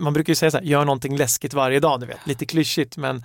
man 0.00 0.12
brukar 0.12 0.30
ju 0.30 0.34
säga 0.34 0.50
så 0.50 0.58
här, 0.58 0.64
gör 0.64 0.84
någonting 0.84 1.16
läskigt 1.16 1.54
varje 1.54 1.80
dag, 1.80 2.00
du 2.00 2.06
vet, 2.06 2.26
lite 2.26 2.46
klyschigt 2.46 2.96
men 2.96 3.24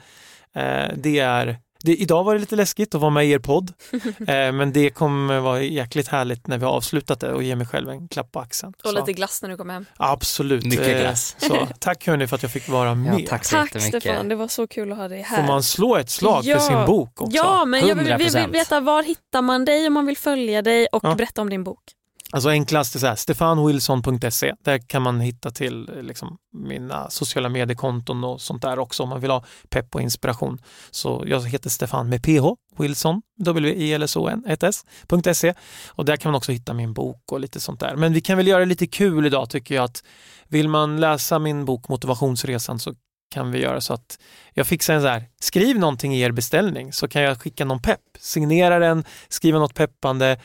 det 0.95 1.20
är 1.20 1.57
det, 1.84 1.95
idag 1.95 2.23
var 2.23 2.34
det 2.34 2.39
lite 2.39 2.55
läskigt 2.55 2.95
att 2.95 3.01
vara 3.01 3.11
med 3.11 3.25
i 3.25 3.31
er 3.31 3.39
podd, 3.39 3.73
eh, 4.19 4.51
men 4.51 4.73
det 4.73 4.89
kommer 4.89 5.39
vara 5.39 5.61
jäkligt 5.61 6.07
härligt 6.07 6.47
när 6.47 6.57
vi 6.57 6.65
har 6.65 6.71
avslutat 6.71 7.19
det 7.19 7.34
och 7.34 7.43
ge 7.43 7.55
mig 7.55 7.67
själv 7.67 7.89
en 7.89 8.07
klapp 8.07 8.31
på 8.31 8.39
axeln. 8.39 8.73
Och 8.84 8.89
Så, 8.89 8.95
lite 8.95 9.13
glass 9.13 9.41
när 9.41 9.49
du 9.49 9.57
kommer 9.57 9.73
hem. 9.73 9.86
Absolut. 9.97 10.65
Mycket 10.65 10.88
Eh, 10.88 10.99
glass. 11.01 11.36
Så, 11.39 11.67
tack 11.79 12.07
hörni 12.07 12.27
för 12.27 12.36
att 12.36 12.43
jag 12.43 12.51
fick 12.51 12.69
vara 12.69 12.88
Ja, 12.89 12.95
med. 12.95 13.27
tack 13.27 13.45
så 13.45 13.55
Tack. 13.55 13.81
Stefan, 13.81 14.27
det 14.29 14.36
var 14.36 14.47
så 14.47 14.67
kul 14.67 14.91
att 14.91 14.97
ha 14.97 15.07
dig 15.07 15.21
här. 15.21 15.38
Får 15.38 15.43
man 15.47 15.63
slå 15.63 15.95
ett 15.97 16.09
slag 16.09 16.43
Ja. 16.43 16.59
för 16.59 16.65
sin 16.65 16.86
bok 16.86 17.21
också? 17.21 17.38
Ja, 17.38 17.65
men 17.65 17.88
jag 17.88 17.95
vill, 17.95 18.05
vi 18.05 18.13
vill 18.23 18.27
100%. 18.36 18.51
veta 18.51 18.79
var 18.79 19.03
hittar 19.03 19.41
man 19.41 19.65
dig 19.65 19.88
om 19.88 19.93
man 19.93 20.05
vill 20.05 20.17
följa 20.17 20.61
dig 20.61 20.88
och 20.91 21.03
Ja. 21.03 21.15
berätta 21.15 21.41
om 21.41 21.49
din 21.49 21.63
bok. 21.63 21.79
Alltså 22.34 22.49
enklast 22.49 22.95
är 22.95 22.99
så 22.99 23.07
här, 23.07 23.15
stefanwilson.se. 23.15 24.53
Där 24.63 24.77
kan 24.77 25.01
man 25.01 25.19
hitta 25.19 25.51
till 25.51 25.89
liksom, 26.01 26.38
mina 26.53 27.09
sociala 27.09 27.49
mediekonton 27.49 28.23
och 28.23 28.41
sånt 28.41 28.61
där 28.61 28.79
också 28.79 29.03
om 29.03 29.09
man 29.09 29.21
vill 29.21 29.31
ha 29.31 29.43
pepp 29.69 29.95
och 29.95 30.01
inspiration. 30.01 30.61
Så 30.91 31.23
jag 31.27 31.49
heter 31.49 31.69
Stefan 31.69 32.09
med 32.09 32.23
PH, 32.23 32.45
Wilson, 32.77 33.21
W-I-L-S-O-N, 33.39 34.43
1S.se 34.47 35.53
och 35.89 36.05
där 36.05 36.17
kan 36.17 36.31
man 36.31 36.38
också 36.38 36.51
hitta 36.51 36.73
min 36.73 36.93
bok 36.93 37.31
och 37.31 37.39
lite 37.39 37.59
sånt 37.59 37.79
där. 37.79 37.95
Men 37.95 38.13
vi 38.13 38.21
kan 38.21 38.38
väl 38.38 38.47
göra 38.47 38.59
det 38.59 38.65
lite 38.65 38.88
kul 38.88 39.25
idag 39.25 39.49
tycker 39.49 39.75
jag 39.75 39.84
att 39.84 40.03
vill 40.47 40.69
man 40.69 40.99
läsa 40.99 41.39
min 41.39 41.65
bok 41.65 41.89
Motivationsresan 41.89 42.79
så 42.79 42.93
kan 43.34 43.51
vi 43.51 43.59
göra 43.59 43.81
så 43.81 43.93
att 43.93 44.19
jag 44.53 44.67
fixar 44.67 44.93
en 44.93 45.01
så 45.01 45.07
här, 45.07 45.23
skriv 45.39 45.79
någonting 45.79 46.15
i 46.15 46.21
er 46.21 46.31
beställning 46.31 46.93
så 46.93 47.07
kan 47.07 47.21
jag 47.21 47.41
skicka 47.41 47.65
någon 47.65 47.81
pepp, 47.81 48.01
signera 48.19 48.79
den, 48.79 49.03
skriva 49.29 49.59
något 49.59 49.73
peppande, 49.73 50.39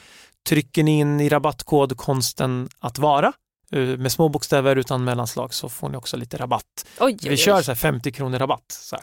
trycker 0.48 0.82
ni 0.82 0.98
in 0.98 1.20
i 1.20 1.28
rabattkod 1.28 1.96
konsten 1.96 2.68
att 2.78 2.98
vara 2.98 3.32
eh, 3.72 3.80
med 3.80 4.12
små 4.12 4.28
bokstäver 4.28 4.76
utan 4.76 5.04
mellanslag 5.04 5.54
så 5.54 5.68
får 5.68 5.88
ni 5.88 5.96
också 5.96 6.16
lite 6.16 6.36
rabatt. 6.36 6.86
Oj, 7.00 7.12
oj, 7.12 7.18
Vi 7.22 7.30
oj. 7.30 7.36
kör 7.36 7.62
så 7.62 7.70
här 7.70 7.76
50 7.76 8.12
kronor 8.12 8.38
rabatt. 8.38 8.64
Så. 8.68 8.96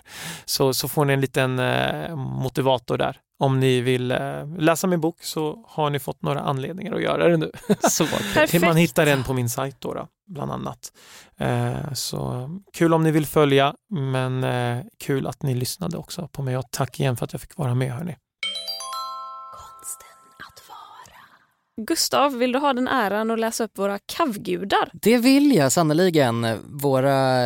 Så, 0.46 0.74
så 0.74 0.88
får 0.88 1.06
ni 1.06 1.14
en 1.14 1.22
liten 1.22 1.60
eh, 1.60 2.16
motivator 2.16 2.98
där. 2.98 3.20
Om 3.40 3.60
ni 3.60 3.82
vill 3.82 4.12
eh, 4.12 4.48
läsa 4.58 4.88
min 4.88 5.02
bok 5.02 5.24
så 5.24 5.66
har 5.68 5.90
ni 5.90 6.00
fått 6.00 6.22
några 6.22 6.40
anledningar 6.40 6.96
att 6.96 7.02
göra 7.02 7.30
det 7.30 7.38
nu. 7.38 7.52
Så. 7.90 8.06
Man 8.62 8.78
hittar 8.78 9.06
den 9.06 9.24
på 9.24 9.34
min 9.34 9.50
sajt 9.50 9.76
då, 9.80 9.94
då 9.94 10.08
bland 10.28 10.52
annat. 10.52 10.92
Eh, 11.38 11.94
så 11.94 12.50
kul 12.74 12.94
om 12.94 13.04
ni 13.04 13.12
vill 13.12 13.26
följa 13.26 13.74
men 13.90 14.44
eh, 14.44 14.84
kul 15.00 15.28
att 15.28 15.44
ni 15.44 15.56
lyssnade 15.56 15.98
också 15.98 16.28
på 16.28 16.42
mig 16.42 16.58
och 16.58 16.66
tack 16.72 17.00
igen 17.00 17.18
för 17.18 17.26
att 17.26 17.34
jag 17.34 17.42
fick 17.42 17.58
vara 17.58 17.76
med 17.76 17.94
hörni. 17.94 18.16
Gustav, 21.82 22.38
vill 22.38 22.52
du 22.52 22.60
ha 22.60 22.74
den 22.74 22.88
äran 22.88 23.32
att 23.32 23.40
läsa 23.40 23.64
upp 23.64 23.78
våra 23.78 24.00
kavgudar? 24.06 24.90
Det 24.94 25.18
vill 25.18 25.56
jag 25.56 25.72
sannerligen. 25.72 26.58
Våra 26.66 27.40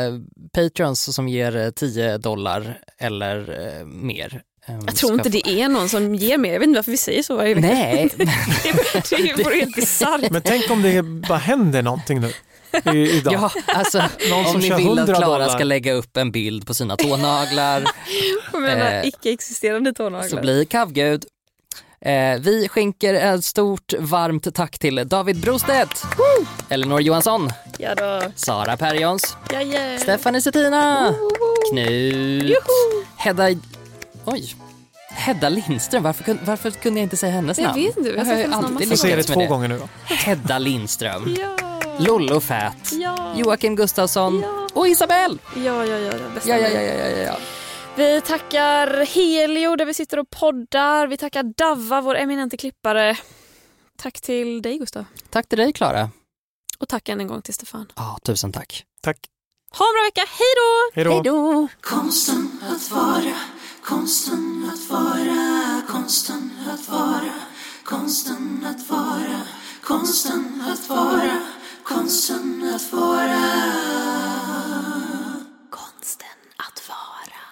patrons 0.53 1.15
som 1.15 1.27
ger 1.27 1.71
10 1.71 2.17
dollar 2.17 2.79
eller 2.97 3.37
eh, 3.79 3.85
mer. 3.85 4.41
eh, 4.67 4.75
Jag 4.85 4.95
tror 4.95 5.13
inte 5.13 5.29
det 5.29 5.47
är 5.61 5.69
någon 5.69 5.89
som 5.89 6.15
ger 6.15 6.37
mer. 6.37 6.53
Jag 6.53 6.59
vet 6.59 6.67
inte 6.67 6.77
varför 6.77 6.91
vi 6.91 6.97
säger 6.97 7.23
så 7.23 7.35
varje 7.35 7.53
vecka. 7.55 7.67
Nej, 7.67 8.09
Det, 8.17 9.15
det 9.37 9.43
vore 9.43 9.55
helt 9.55 9.75
bisarrt. 9.75 10.31
Men 10.31 10.41
tänk 10.41 10.69
om 10.71 10.81
det 10.81 11.01
bara 11.01 11.37
händer 11.37 11.81
någonting 11.81 12.19
nu 12.21 12.31
i, 12.93 13.11
idag. 13.17 13.33
ja, 13.33 13.51
alltså, 13.67 13.97
Någon 14.29 14.45
som 14.45 14.55
om 14.55 14.61
ni 14.61 14.69
vill 14.69 14.99
att 14.99 15.09
100 15.09 15.15
Klara 15.15 15.49
ska 15.49 15.63
lägga 15.63 15.93
upp 15.93 16.17
en 16.17 16.31
bild 16.31 16.67
på 16.67 16.73
sina 16.73 16.95
tånaglar 16.97 17.83
Jag 18.53 18.61
menar 18.61 18.91
Eh, 18.91 19.07
icke-existerande 19.07 19.89
så 19.89 19.93
tånaglar. 19.93 20.41
bli 20.41 20.65
kavgud. 20.65 21.25
Eh, 22.01 22.39
vi 22.39 22.67
skänker 22.69 23.13
ett 23.13 23.45
stort 23.45 23.93
varmt 23.99 24.55
tack 24.55 24.79
till 24.79 24.95
David 25.07 25.41
Brostedt, 25.41 26.05
Elinor 26.69 27.01
Johansson, 27.01 27.49
Ja 27.77 27.95
då. 27.95 28.21
Sara 28.35 28.77
Perjons, 28.77 29.37
Ja, 29.53 29.61
ja. 29.61 29.97
Stephanie 29.99 30.41
Settina, 30.41 31.13
Knut, 31.71 32.57
Hedda... 33.17 33.49
Oj. 34.25 34.55
Hedda 35.11 35.49
Lindström, 35.49 36.03
varför, 36.03 36.37
varför 36.45 36.71
kunde 36.71 36.99
jag 36.99 37.05
inte 37.05 37.17
säga 37.17 37.31
hennes 37.31 37.57
Jag 37.57 37.67
namn? 37.67 37.81
vet 37.85 37.97
inte, 37.97 38.09
jag 38.09 38.25
har 38.25 38.57
alltid 38.57 38.89
Får 38.89 38.95
säga 38.95 39.11
det 39.15 39.17
lyckats 39.17 39.33
två 39.33 39.39
med 39.39 39.49
gånger 39.49 39.67
nu 39.67 39.79
då. 39.79 40.13
Hedda 40.15 40.59
Lindström, 40.59 41.35
Ja. 41.39 41.79
Lollo 41.99 42.39
Fät, 42.39 42.91
Ja. 42.91 43.33
Joakim 43.37 43.75
Gustafsson 43.75 44.39
Ja. 44.41 44.67
och 44.73 44.87
Isabelle. 44.87 45.37
Ja, 45.55 45.85
ja, 45.85 45.97
ja. 45.97 46.13
Ja, 46.45 46.57
ja, 46.57 46.67
ja, 46.69 46.81
ja, 46.81 47.07
ja. 47.25 47.37
Vi 47.99 48.21
tackar 48.21 49.05
Helio 49.05 49.75
där 49.75 49.85
vi 49.85 49.93
sitter 49.93 50.19
och 50.19 50.29
poddar. 50.29 51.07
Vi 51.07 51.17
tackar 51.17 51.43
Davva, 51.43 52.01
vår 52.01 52.15
eminente 52.15 52.57
klippare. 52.57 53.17
Tack 53.97 54.21
till 54.21 54.61
dig 54.61 54.77
Gustav. 54.77 55.05
Tack 55.29 55.49
till 55.49 55.57
dig 55.57 55.73
Klara. 55.73 56.09
Och 56.79 56.87
tack 56.87 57.09
än 57.09 57.19
en 57.19 57.27
gång 57.27 57.41
till 57.41 57.53
Stefan. 57.53 57.91
Ja, 57.95 58.19
tusen 58.23 58.51
tack. 58.51 58.83
Tack. 59.01 59.17
Ha 59.77 59.85
en 59.85 59.93
bra 59.93 60.03
vecka, 60.03 60.31
hej 60.39 60.53
då! 60.55 61.11
Hej 61.11 61.21
då. 61.23 61.67
Konsten 61.81 62.61
att 62.61 62.91
vara, 62.91 63.35
konsten 63.83 64.71
att 64.73 64.89
vara, 64.89 65.81
konsten 65.87 66.51
att 66.73 66.89
vara, 66.89 67.33
konsten 67.83 68.65
att 68.65 68.89
vara, 68.89 69.41
konsten 69.83 70.63
att 70.71 70.89
vara, 70.89 71.41
konsten 71.83 72.71
att 72.75 72.93
vara. 72.93 74.48